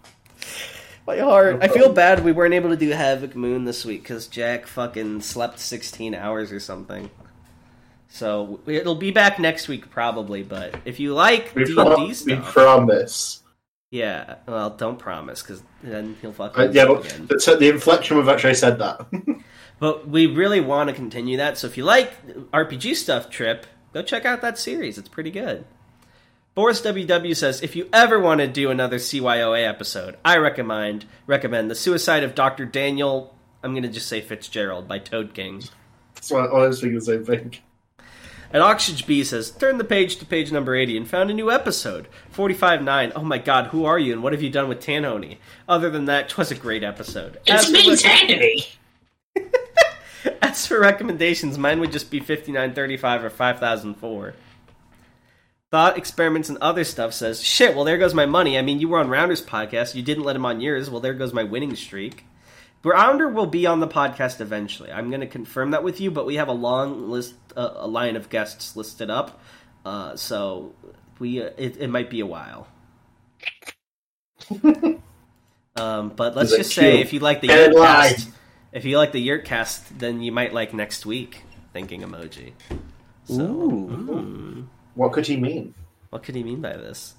My 1.07 1.17
heart. 1.19 1.59
I 1.61 1.69
feel 1.69 1.93
bad 1.93 2.23
we 2.23 2.33
weren't 2.33 2.53
able 2.53 2.69
to 2.69 2.75
do 2.75 2.89
Havoc 2.89 3.35
Moon 3.35 3.63
this 3.63 3.85
week 3.85 4.03
because 4.03 4.27
Jack 4.27 4.67
fucking 4.67 5.21
slept 5.21 5.59
16 5.59 6.13
hours 6.13 6.51
or 6.51 6.59
something. 6.59 7.09
So 8.09 8.59
it'll 8.65 8.95
be 8.95 9.11
back 9.11 9.39
next 9.39 9.67
week 9.67 9.89
probably. 9.89 10.43
But 10.43 10.75
if 10.83 10.99
you 10.99 11.13
like 11.13 11.53
We, 11.55 11.63
D 11.63 11.75
and 11.77 11.95
D 11.95 12.05
we 12.07 12.13
stuff, 12.13 12.53
promise. 12.53 13.41
Yeah. 13.91 14.35
Well, 14.47 14.71
don't 14.71 14.99
promise 14.99 15.41
because 15.41 15.63
then 15.83 16.17
he'll 16.21 16.33
fucking 16.33 16.69
Uh, 16.69 16.71
yeah, 16.71 16.85
but 16.85 17.03
the, 17.03 17.57
the 17.59 17.69
inflection 17.69 18.17
we've 18.17 18.27
actually 18.27 18.55
said 18.55 18.79
that. 18.79 19.05
But 19.79 20.07
we 20.07 20.25
really 20.27 20.61
want 20.61 20.89
to 20.89 20.95
continue 20.95 21.37
that. 21.37 21.57
So 21.57 21.67
if 21.67 21.77
you 21.77 21.83
like 21.83 22.25
RPG 22.51 22.95
stuff, 22.95 23.29
Trip, 23.29 23.65
go 23.93 24.01
check 24.01 24.25
out 24.25 24.41
that 24.41 24.57
series. 24.57 24.97
It's 24.97 25.09
pretty 25.09 25.31
good. 25.31 25.65
Boris 26.53 26.81
WW 26.81 27.35
says 27.35 27.61
if 27.61 27.75
you 27.75 27.89
ever 27.91 28.17
want 28.17 28.39
to 28.39 28.47
do 28.47 28.69
another 28.71 28.97
CYOA 28.97 29.67
episode, 29.67 30.15
I 30.23 30.37
recommend 30.37 31.05
recommend 31.27 31.69
the 31.69 31.75
Suicide 31.75 32.23
of 32.23 32.35
Dr. 32.35 32.65
Daniel. 32.65 33.35
I'm 33.61 33.71
going 33.73 33.83
to 33.83 33.89
just 33.89 34.07
say 34.07 34.21
Fitzgerald 34.21 34.87
by 34.87 34.99
Toad 34.99 35.33
King. 35.33 35.61
so 36.21 36.37
I 36.37 36.45
I 36.45 36.67
was 36.67 36.79
thinking 36.79 36.99
the 36.99 37.05
same 37.05 37.25
thing. 37.25 37.57
And 38.55 38.63
Oxygen 38.63 39.05
B 39.05 39.21
says, 39.25 39.51
turn 39.51 39.79
the 39.79 39.83
page 39.83 40.15
to 40.15 40.25
page 40.25 40.49
number 40.49 40.77
80 40.77 40.95
and 40.95 41.05
found 41.05 41.29
a 41.29 41.33
new 41.33 41.51
episode. 41.51 42.07
45.9. 42.33 43.11
Oh 43.13 43.21
my 43.25 43.37
god, 43.37 43.67
who 43.67 43.83
are 43.83 43.99
you 43.99 44.13
and 44.13 44.23
what 44.23 44.31
have 44.31 44.41
you 44.41 44.49
done 44.49 44.69
with 44.69 44.79
Tanhoney? 44.79 45.39
Other 45.67 45.89
than 45.89 46.05
that, 46.05 46.29
'twas 46.29 46.51
a 46.51 46.55
great 46.55 46.81
episode. 46.81 47.37
It's 47.45 47.67
As 47.67 47.69
me, 47.69 47.89
rec- 49.35 49.49
As 50.41 50.65
for 50.65 50.79
recommendations, 50.79 51.57
mine 51.57 51.81
would 51.81 51.91
just 51.91 52.09
be 52.09 52.21
5935 52.21 53.25
or 53.25 53.29
5004. 53.29 54.33
Thought 55.69 55.97
Experiments 55.97 56.47
and 56.47 56.57
Other 56.59 56.85
Stuff 56.85 57.13
says, 57.13 57.43
Shit, 57.43 57.75
well, 57.75 57.83
there 57.83 57.97
goes 57.97 58.13
my 58.13 58.25
money. 58.25 58.57
I 58.57 58.61
mean, 58.61 58.79
you 58.79 58.87
were 58.87 58.99
on 58.99 59.09
Rounder's 59.09 59.43
podcast. 59.43 59.95
You 59.95 60.01
didn't 60.01 60.23
let 60.23 60.37
him 60.37 60.45
on 60.45 60.61
yours. 60.61 60.89
Well, 60.89 61.01
there 61.01 61.13
goes 61.13 61.33
my 61.33 61.43
winning 61.43 61.75
streak. 61.75 62.23
Rounder 62.85 63.27
will 63.27 63.47
be 63.47 63.65
on 63.65 63.79
the 63.79 63.87
podcast 63.87 64.39
eventually. 64.39 64.91
I'm 64.91 65.09
going 65.09 65.21
to 65.21 65.27
confirm 65.27 65.71
that 65.71 65.83
with 65.83 65.99
you, 65.99 66.11
but 66.11 66.25
we 66.25 66.35
have 66.35 66.47
a 66.47 66.53
long 66.53 67.09
list, 67.09 67.33
uh, 67.57 67.73
a 67.75 67.87
line 67.87 68.15
of 68.15 68.29
guests 68.29 68.75
listed 68.75 69.09
up. 69.09 69.41
Uh, 69.83 70.15
so 70.15 70.73
we 71.19 71.41
uh, 71.41 71.49
it, 71.57 71.77
it 71.77 71.87
might 71.89 72.09
be 72.09 72.19
a 72.19 72.25
while. 72.25 72.67
um, 75.75 76.09
but 76.09 76.35
let's 76.35 76.55
just 76.55 76.73
say 76.73 76.91
cute? 76.91 77.05
if 77.05 77.13
you 77.13 77.19
like 77.19 77.41
the 77.41 77.47
lie. 77.75 78.15
If 78.71 78.85
you 78.85 78.97
like 78.97 79.13
the 79.13 79.25
Yurtcast, 79.25 79.97
then 79.97 80.21
you 80.21 80.31
might 80.31 80.53
like 80.53 80.73
next 80.73 81.05
week. 81.05 81.43
Thinking 81.73 82.01
emoji. 82.01 82.51
So, 83.25 83.41
Ooh. 83.41 84.67
What 84.95 85.13
could 85.13 85.25
he 85.25 85.37
mean? 85.37 85.73
what 86.09 86.23
could 86.23 86.35
he 86.35 86.43
mean 86.43 86.61
by 86.61 86.77
this? 86.77 87.15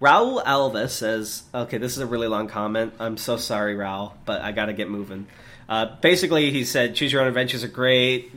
Raul 0.00 0.44
Alves 0.44 0.90
says, 0.90 1.44
okay, 1.54 1.78
this 1.78 1.92
is 1.92 1.98
a 1.98 2.06
really 2.06 2.28
long 2.28 2.48
comment. 2.48 2.94
I'm 2.98 3.16
so 3.16 3.36
sorry, 3.36 3.74
Raul, 3.74 4.12
but 4.24 4.42
I 4.42 4.52
gotta 4.52 4.72
get 4.72 4.90
moving. 4.90 5.26
Uh, 5.68 5.96
basically, 6.00 6.50
he 6.50 6.64
said, 6.64 6.94
choose 6.94 7.12
your 7.12 7.22
own 7.22 7.28
adventures 7.28 7.64
are 7.64 7.68
great, 7.68 8.32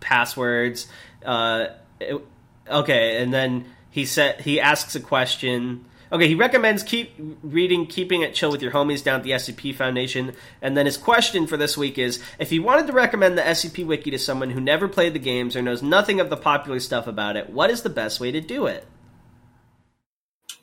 passwords. 0.00 0.86
Uh, 1.24 1.66
it- 1.98 2.20
okay, 2.68 3.22
and 3.22 3.34
then 3.34 3.66
he 3.90 4.06
said, 4.06 4.40
he 4.40 4.60
asks 4.60 4.94
a 4.94 5.00
question. 5.00 5.84
Okay, 6.12 6.26
he 6.26 6.34
recommends 6.34 6.82
keep 6.82 7.12
reading, 7.42 7.86
keeping 7.86 8.22
it 8.22 8.34
chill 8.34 8.50
with 8.50 8.62
your 8.62 8.72
homies 8.72 9.04
down 9.04 9.16
at 9.20 9.22
the 9.22 9.30
SCP 9.30 9.74
Foundation. 9.74 10.32
And 10.60 10.76
then 10.76 10.86
his 10.86 10.96
question 10.96 11.46
for 11.46 11.56
this 11.56 11.76
week 11.76 11.98
is: 11.98 12.20
If 12.40 12.50
he 12.50 12.58
wanted 12.58 12.88
to 12.88 12.92
recommend 12.92 13.38
the 13.38 13.42
SCP 13.42 13.86
Wiki 13.86 14.10
to 14.10 14.18
someone 14.18 14.50
who 14.50 14.60
never 14.60 14.88
played 14.88 15.12
the 15.12 15.20
games 15.20 15.54
or 15.54 15.62
knows 15.62 15.82
nothing 15.84 16.18
of 16.18 16.28
the 16.28 16.36
popular 16.36 16.80
stuff 16.80 17.06
about 17.06 17.36
it, 17.36 17.50
what 17.50 17.70
is 17.70 17.82
the 17.82 17.90
best 17.90 18.18
way 18.18 18.32
to 18.32 18.40
do 18.40 18.66
it? 18.66 18.88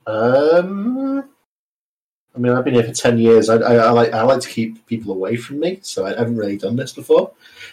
Um, 0.07 1.19
I 2.35 2.39
mean, 2.39 2.53
I've 2.53 2.63
been 2.63 2.75
here 2.75 2.83
for 2.83 2.93
ten 2.93 3.17
years. 3.17 3.49
I, 3.49 3.55
I, 3.57 3.75
I 3.75 3.89
like 3.91 4.13
I 4.13 4.21
like 4.23 4.39
to 4.41 4.47
keep 4.47 4.85
people 4.85 5.11
away 5.13 5.35
from 5.35 5.59
me, 5.59 5.79
so 5.81 6.05
I 6.05 6.09
haven't 6.15 6.37
really 6.37 6.55
done 6.57 6.77
this 6.77 6.93
before. 6.93 7.31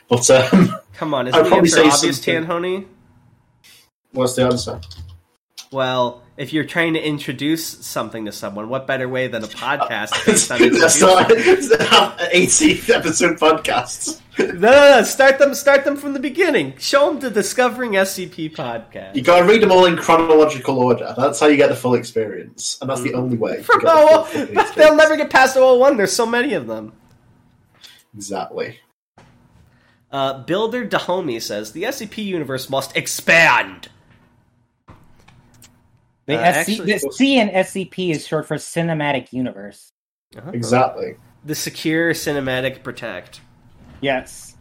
But 0.09 0.28
um, 0.30 0.74
Come 0.95 1.14
on, 1.14 1.28
is 1.28 1.35
the 1.35 1.45
probably 1.45 1.68
say 1.68 1.87
obvious, 1.89 2.16
something- 2.16 2.45
Tanhoney? 2.45 2.87
what's 4.12 4.35
the 4.35 4.45
answer? 4.47 4.80
Well, 5.70 6.24
if 6.37 6.53
you're 6.53 6.64
trying 6.64 6.95
to 6.95 7.01
introduce 7.07 7.64
something 7.64 8.24
to 8.24 8.32
someone, 8.32 8.68
what 8.68 8.87
better 8.87 9.09
way 9.09 9.28
than 9.28 9.45
a 9.45 9.47
podcast 9.64 10.11
based 10.26 10.51
on 10.51 10.62
introducing? 10.62 11.78
not 11.91 12.20
eighty 12.32 12.80
episode 12.93 13.39
podcasts. 13.39 14.20
No, 14.39 14.47
no, 14.47 14.97
no, 14.97 15.03
start 15.05 15.39
them, 15.39 15.55
start 15.55 15.85
them 15.85 15.97
from 15.97 16.12
the 16.12 16.18
beginning. 16.18 16.76
Show 16.78 17.07
them 17.11 17.20
the 17.20 17.30
Discovering 17.30 17.93
SCP 17.93 18.53
podcast. 18.53 19.14
You 19.14 19.22
got 19.22 19.41
to 19.41 19.45
read 19.47 19.62
them 19.62 19.70
all 19.70 19.85
in 19.85 19.97
chronological 19.97 20.78
order. 20.80 21.14
That's 21.16 21.39
how 21.39 21.47
you 21.47 21.57
get 21.57 21.68
the 21.68 21.76
full 21.76 21.95
experience, 21.95 22.76
and 22.80 22.91
that's 22.91 23.03
the 23.03 23.14
only 23.14 23.37
way. 23.37 23.62
From 23.62 23.80
the 23.80 24.51
but 24.55 24.74
they'll 24.76 24.97
never 24.97 25.16
get 25.16 25.30
past 25.30 25.57
all 25.57 25.78
01. 25.78 25.97
There's 25.97 26.12
so 26.12 26.26
many 26.26 26.55
of 26.55 26.66
them. 26.66 26.93
exactly. 28.16 28.80
Uh, 30.11 30.43
Builder 30.45 30.85
Dahomey 30.85 31.41
says 31.41 31.72
the 31.72 31.85
SCP 31.85 32.24
universe 32.24 32.68
must 32.68 32.97
expand. 32.97 33.89
Uh, 36.29 36.62
SC, 36.62 36.83
the 36.83 36.99
C 36.99 37.39
in 37.39 37.49
SCP 37.49 38.11
is 38.11 38.27
short 38.27 38.47
for 38.47 38.57
Cinematic 38.57 39.33
Universe. 39.33 39.93
Uh-huh. 40.37 40.51
Exactly. 40.53 41.16
The 41.45 41.55
Secure 41.55 42.14
Cinematic 42.14 42.83
Protect. 42.83 43.41
Yes. 44.01 44.55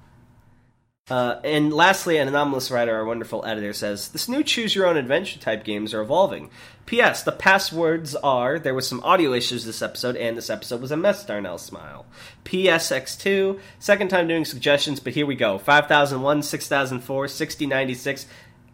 Uh, 1.09 1.39
and 1.43 1.73
lastly, 1.73 2.17
an 2.17 2.29
anomalous 2.29 2.71
writer, 2.71 2.95
our 2.95 3.03
wonderful 3.03 3.45
editor, 3.45 3.73
says 3.73 4.07
this 4.09 4.29
new 4.29 4.41
choose 4.41 4.73
your 4.73 4.85
own 4.85 4.95
adventure 4.95 5.37
type 5.37 5.65
games 5.65 5.93
are 5.93 6.01
evolving. 6.01 6.49
P.S. 6.85 7.23
The 7.23 7.33
passwords 7.33 8.15
are 8.15 8.57
there 8.57 8.73
was 8.73 8.87
some 8.87 9.01
audio 9.03 9.33
issues 9.33 9.65
this 9.65 9.81
episode, 9.81 10.15
and 10.15 10.37
this 10.37 10.49
episode 10.49 10.79
was 10.81 10.91
a 10.91 10.97
mess. 10.97 11.25
Darnell 11.25 11.57
smile. 11.57 12.05
PSX2, 12.45 13.59
second 13.79 14.07
time 14.09 14.29
doing 14.29 14.45
suggestions, 14.45 15.01
but 15.01 15.13
here 15.13 15.25
we 15.25 15.35
go: 15.35 15.57
5001, 15.57 16.41
6004, 16.41 17.27
6096, 17.27 18.25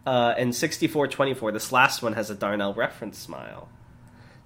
uh, 0.06 0.34
and 0.36 0.54
sixty 0.54 0.86
four 0.86 1.08
twenty 1.08 1.34
four. 1.34 1.52
This 1.52 1.72
last 1.72 2.02
one 2.02 2.14
has 2.14 2.30
a 2.30 2.34
Darnell 2.34 2.74
reference 2.74 3.18
smile. 3.18 3.68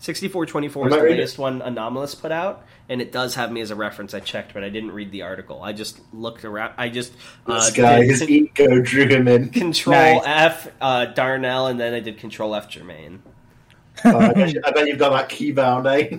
6424 0.05 0.89
is 0.89 0.95
the 0.95 1.03
latest 1.03 1.39
one 1.39 1.63
Anomalous 1.63 2.15
put 2.15 2.31
out, 2.31 2.67
and 2.91 3.01
it 3.01 3.11
does 3.11 3.37
have 3.37 3.51
me 3.51 3.63
as 3.63 3.71
a 3.71 3.75
reference. 3.75 4.13
I 4.13 4.21
checked, 4.21 4.53
but 4.53 4.63
I 4.63 4.69
didn't 4.69 4.91
read 4.91 5.11
the 5.13 5.23
article. 5.23 5.63
I 5.63 5.73
just 5.73 5.99
looked 6.13 6.45
around. 6.45 6.75
I 6.77 6.91
just 6.91 7.15
uh, 7.47 7.55
This 7.55 7.71
guy, 7.71 8.05
his 8.05 8.29
ego 8.29 8.83
drew 8.83 9.07
him 9.07 9.27
in. 9.29 9.49
Control 9.49 9.97
Nice. 9.97 10.23
F 10.27 10.69
uh, 10.81 11.07
Darnell, 11.07 11.69
and 11.69 11.81
then 11.81 11.95
I 11.95 12.01
did 12.01 12.19
Control 12.19 12.55
F 12.55 12.69
Jermaine. 12.71 13.21
Oh, 14.05 14.19
I, 14.19 14.33
bet 14.35 14.53
you, 14.53 14.61
I 14.63 14.71
bet 14.73 14.89
you've 14.89 14.99
got 14.99 15.11
that 15.11 15.29
keybound, 15.31 15.87
eh? 15.87 16.19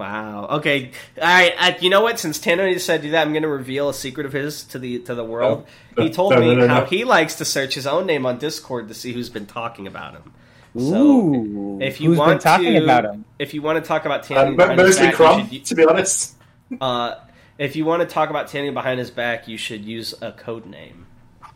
Wow. 0.00 0.46
Okay. 0.58 0.92
All 1.18 1.24
right. 1.24 1.52
I, 1.58 1.76
you 1.80 1.90
know 1.90 2.00
what? 2.00 2.18
Since 2.18 2.38
Tano 2.38 2.72
decided 2.72 3.02
to 3.02 3.08
do 3.08 3.12
that, 3.12 3.26
I'm 3.26 3.32
going 3.34 3.42
to 3.42 3.48
reveal 3.48 3.90
a 3.90 3.94
secret 3.94 4.24
of 4.26 4.32
his 4.32 4.64
to 4.64 4.78
the 4.78 5.00
to 5.00 5.14
the 5.14 5.24
world. 5.24 5.66
Oh. 5.98 6.02
He 6.02 6.08
told 6.10 6.32
No, 6.32 6.40
me 6.40 6.54
no, 6.54 6.66
no, 6.66 6.68
how 6.68 6.80
no. 6.80 6.86
he 6.86 7.04
likes 7.04 7.34
to 7.36 7.44
search 7.44 7.74
his 7.74 7.86
own 7.86 8.06
name 8.06 8.24
on 8.24 8.38
Discord 8.38 8.88
to 8.88 8.94
see 8.94 9.12
who's 9.12 9.28
been 9.28 9.44
talking 9.46 9.86
about 9.86 10.14
him. 10.14 10.32
Ooh. 10.76 11.78
If 11.82 12.00
you 12.00 12.10
Who's 12.10 12.18
want 12.18 12.30
been 12.30 12.38
talking 12.38 12.72
to, 12.74 12.78
about 12.82 13.04
him? 13.04 13.24
if 13.38 13.52
you 13.54 13.62
want 13.62 13.82
to 13.82 13.86
talk 13.86 14.06
about 14.06 14.22
Tanny 14.22 14.56
Um, 14.56 14.56
behind 14.56 14.82
his 14.82 14.96
mostly 14.96 14.98
back, 14.98 15.14
Crom, 15.16 15.48
should, 15.50 15.64
to 15.66 15.74
be 15.74 15.84
honest. 15.84 16.36
uh, 16.80 17.16
if 17.58 17.76
you 17.76 17.84
want 17.84 18.00
to 18.02 18.06
talk 18.08 18.30
about 18.30 18.48
Tanny 18.48 18.70
behind 18.70 18.98
his 19.00 19.10
back, 19.10 19.48
you 19.48 19.58
should 19.58 19.84
use 19.84 20.14
a 20.22 20.32
code 20.32 20.66
name 20.66 21.06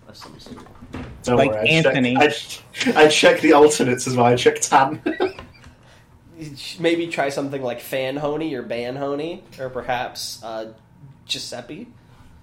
of 0.08 0.16
some 0.16 0.38
sort. 0.38 0.66
Don't 1.22 1.36
Like 1.36 1.52
worry, 1.52 1.70
I 1.70 1.72
Anthony. 1.72 2.16
Checked, 2.16 2.62
I, 2.94 3.04
I 3.04 3.08
checked 3.08 3.42
the 3.42 3.52
alternates 3.54 4.06
as 4.06 4.16
well. 4.16 4.26
I 4.26 4.36
checked 4.36 4.62
Tan. 4.64 5.00
maybe 6.78 7.06
try 7.08 7.28
something 7.28 7.62
like 7.62 7.80
Fan 7.80 8.16
Honey 8.16 8.54
or 8.54 8.62
Ban 8.62 8.96
Honey, 8.96 9.42
or 9.58 9.70
perhaps 9.70 10.42
uh, 10.42 10.72
Giuseppe. 11.26 11.88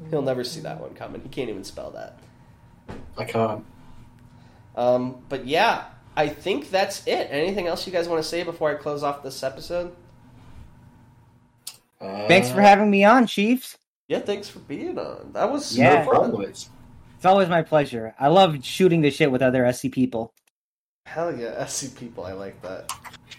He'll 0.09 0.21
never 0.21 0.43
see 0.43 0.61
that 0.61 0.79
one 0.79 0.93
coming. 0.95 1.21
He 1.21 1.29
can't 1.29 1.49
even 1.49 1.63
spell 1.63 1.91
that. 1.91 2.17
I 3.17 3.25
can't. 3.25 3.63
Um, 4.75 5.23
but 5.29 5.45
yeah, 5.45 5.85
I 6.15 6.27
think 6.27 6.69
that's 6.71 7.05
it. 7.07 7.27
Anything 7.29 7.67
else 7.67 7.85
you 7.85 7.93
guys 7.93 8.07
want 8.07 8.21
to 8.21 8.27
say 8.27 8.43
before 8.43 8.71
I 8.71 8.75
close 8.75 9.03
off 9.03 9.21
this 9.21 9.43
episode? 9.43 9.95
Uh, 11.99 12.27
Thanks 12.27 12.49
for 12.49 12.61
having 12.61 12.89
me 12.89 13.03
on, 13.03 13.27
Chiefs. 13.27 13.77
Yeah, 14.07 14.19
thanks 14.19 14.49
for 14.49 14.59
being 14.59 14.97
on. 14.97 15.31
That 15.33 15.51
was 15.51 15.77
Yeah. 15.77 16.03
No 16.03 16.09
problem. 16.09 16.41
It's 16.43 16.69
It's 17.15 17.25
always 17.25 17.47
my 17.47 17.61
pleasure. 17.61 18.15
I 18.19 18.27
love 18.29 18.65
shooting 18.65 19.01
the 19.01 19.11
shit 19.11 19.31
with 19.31 19.41
other 19.41 19.71
SC 19.71 19.91
people. 19.91 20.33
Hell 21.05 21.35
yeah, 21.35 21.63
SC 21.65 21.95
people, 21.97 22.25
I 22.25 22.33
like 22.33 22.61
that. 22.61 22.91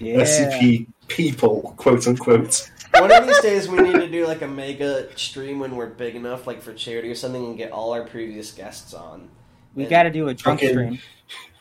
Yeah. 0.02 0.20
SCP 0.20 0.86
people, 1.08 1.74
quote 1.76 2.06
unquote. 2.06 2.70
One 2.94 3.10
of 3.10 3.26
these 3.26 3.40
days, 3.40 3.68
we 3.68 3.80
need 3.80 3.94
to 3.94 4.08
do 4.08 4.26
like 4.26 4.42
a 4.42 4.48
mega 4.48 5.16
stream 5.16 5.58
when 5.60 5.76
we're 5.76 5.86
big 5.86 6.14
enough, 6.14 6.46
like 6.46 6.60
for 6.60 6.74
charity 6.74 7.10
or 7.10 7.14
something, 7.14 7.44
and 7.44 7.56
get 7.56 7.72
all 7.72 7.92
our 7.94 8.04
previous 8.04 8.50
guests 8.52 8.92
on. 8.92 9.28
We 9.74 9.84
And 9.84 9.90
got 9.90 10.02
to 10.02 10.10
do 10.10 10.28
a 10.28 10.34
drunk 10.34 10.60
Fucking- 10.60 10.74
stream. 10.74 10.98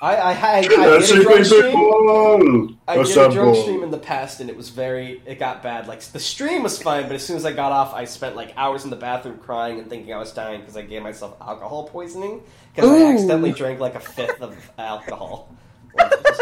I, 0.02 0.16
I, 0.16 0.32
I, 0.32 0.58
I 0.58 0.62
did 0.64 0.72
a 0.72 1.24
drunk 1.24 1.46
stream. 1.46 2.80
I 2.88 2.96
did 3.04 3.18
a 3.18 3.30
drunk 3.30 3.56
stream 3.56 3.84
in 3.84 3.92
the 3.92 4.00
past, 4.00 4.42
and 4.42 4.50
it 4.50 4.58
was 4.58 4.70
very. 4.70 5.22
It 5.28 5.38
got 5.38 5.62
bad. 5.62 5.88
Like 5.88 6.02
the 6.02 6.20
stream 6.20 6.64
was 6.64 6.82
fine, 6.82 7.04
but 7.04 7.14
as 7.14 7.24
soon 7.26 7.38
as 7.38 7.46
I 7.46 7.52
got 7.54 7.72
off, 7.72 7.94
I 7.94 8.06
spent 8.06 8.36
like 8.36 8.52
hours 8.58 8.84
in 8.84 8.90
the 8.90 8.96
bathroom 8.96 9.38
crying 9.38 9.78
and 9.80 9.88
thinking 9.90 10.12
I 10.12 10.18
was 10.18 10.34
dying 10.34 10.60
because 10.60 10.76
I 10.76 10.82
gave 10.82 11.04
myself 11.04 11.38
alcohol 11.40 11.84
poisoning 11.88 12.42
because 12.74 12.90
I 12.90 13.14
accidentally 13.14 13.52
drank 13.52 13.80
like 13.80 13.94
a 13.96 14.00
fifth 14.00 14.42
of 14.42 14.58
alcohol. 14.78 15.56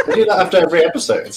We 0.07 0.15
do 0.15 0.25
that 0.25 0.39
after 0.39 0.57
every 0.57 0.83
episode. 0.85 1.35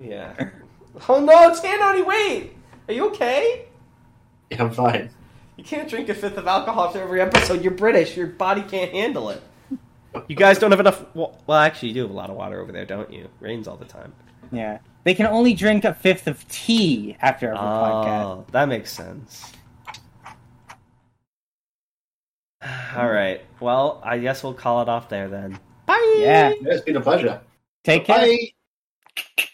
Yeah. 0.00 0.34
Oh 1.08 1.24
no, 1.24 1.52
Tanoni, 1.54 2.04
wait! 2.04 2.52
Are 2.88 2.92
you 2.92 3.06
okay? 3.10 3.66
Yeah, 4.50 4.64
I'm 4.64 4.72
fine. 4.72 5.08
You 5.56 5.62
can't 5.62 5.88
drink 5.88 6.08
a 6.08 6.14
fifth 6.14 6.36
of 6.36 6.48
alcohol 6.48 6.86
after 6.86 7.00
every 7.00 7.20
episode. 7.20 7.62
You're 7.62 7.72
British. 7.72 8.16
Your 8.16 8.26
body 8.26 8.62
can't 8.62 8.90
handle 8.90 9.30
it. 9.30 9.40
You 10.26 10.34
guys 10.34 10.58
don't 10.58 10.72
have 10.72 10.80
enough. 10.80 11.04
Well, 11.14 11.38
well, 11.46 11.58
actually, 11.58 11.88
you 11.88 11.94
do 11.94 12.00
have 12.02 12.10
a 12.10 12.14
lot 12.14 12.28
of 12.28 12.36
water 12.36 12.60
over 12.60 12.72
there, 12.72 12.84
don't 12.84 13.12
you? 13.12 13.28
Rains 13.38 13.68
all 13.68 13.76
the 13.76 13.84
time. 13.84 14.12
Yeah. 14.50 14.78
They 15.04 15.14
can 15.14 15.26
only 15.26 15.54
drink 15.54 15.84
a 15.84 15.94
fifth 15.94 16.26
of 16.26 16.46
tea 16.48 17.16
after 17.20 17.46
every 17.46 17.58
oh, 17.58 17.62
podcast. 17.62 18.24
Oh, 18.24 18.46
that 18.52 18.68
makes 18.68 18.92
sense. 18.92 19.52
All 22.96 23.08
right. 23.08 23.42
Well, 23.60 24.00
I 24.04 24.18
guess 24.18 24.42
we'll 24.42 24.54
call 24.54 24.82
it 24.82 24.88
off 24.88 25.08
there 25.08 25.28
then. 25.28 25.58
Bye. 25.86 26.16
Yeah. 26.18 26.50
Yeah, 26.60 26.72
it's 26.72 26.84
been 26.84 26.96
a 26.96 27.00
pleasure. 27.00 27.40
Take 27.84 28.04
care. 28.04 28.18
Bye. 28.18 29.46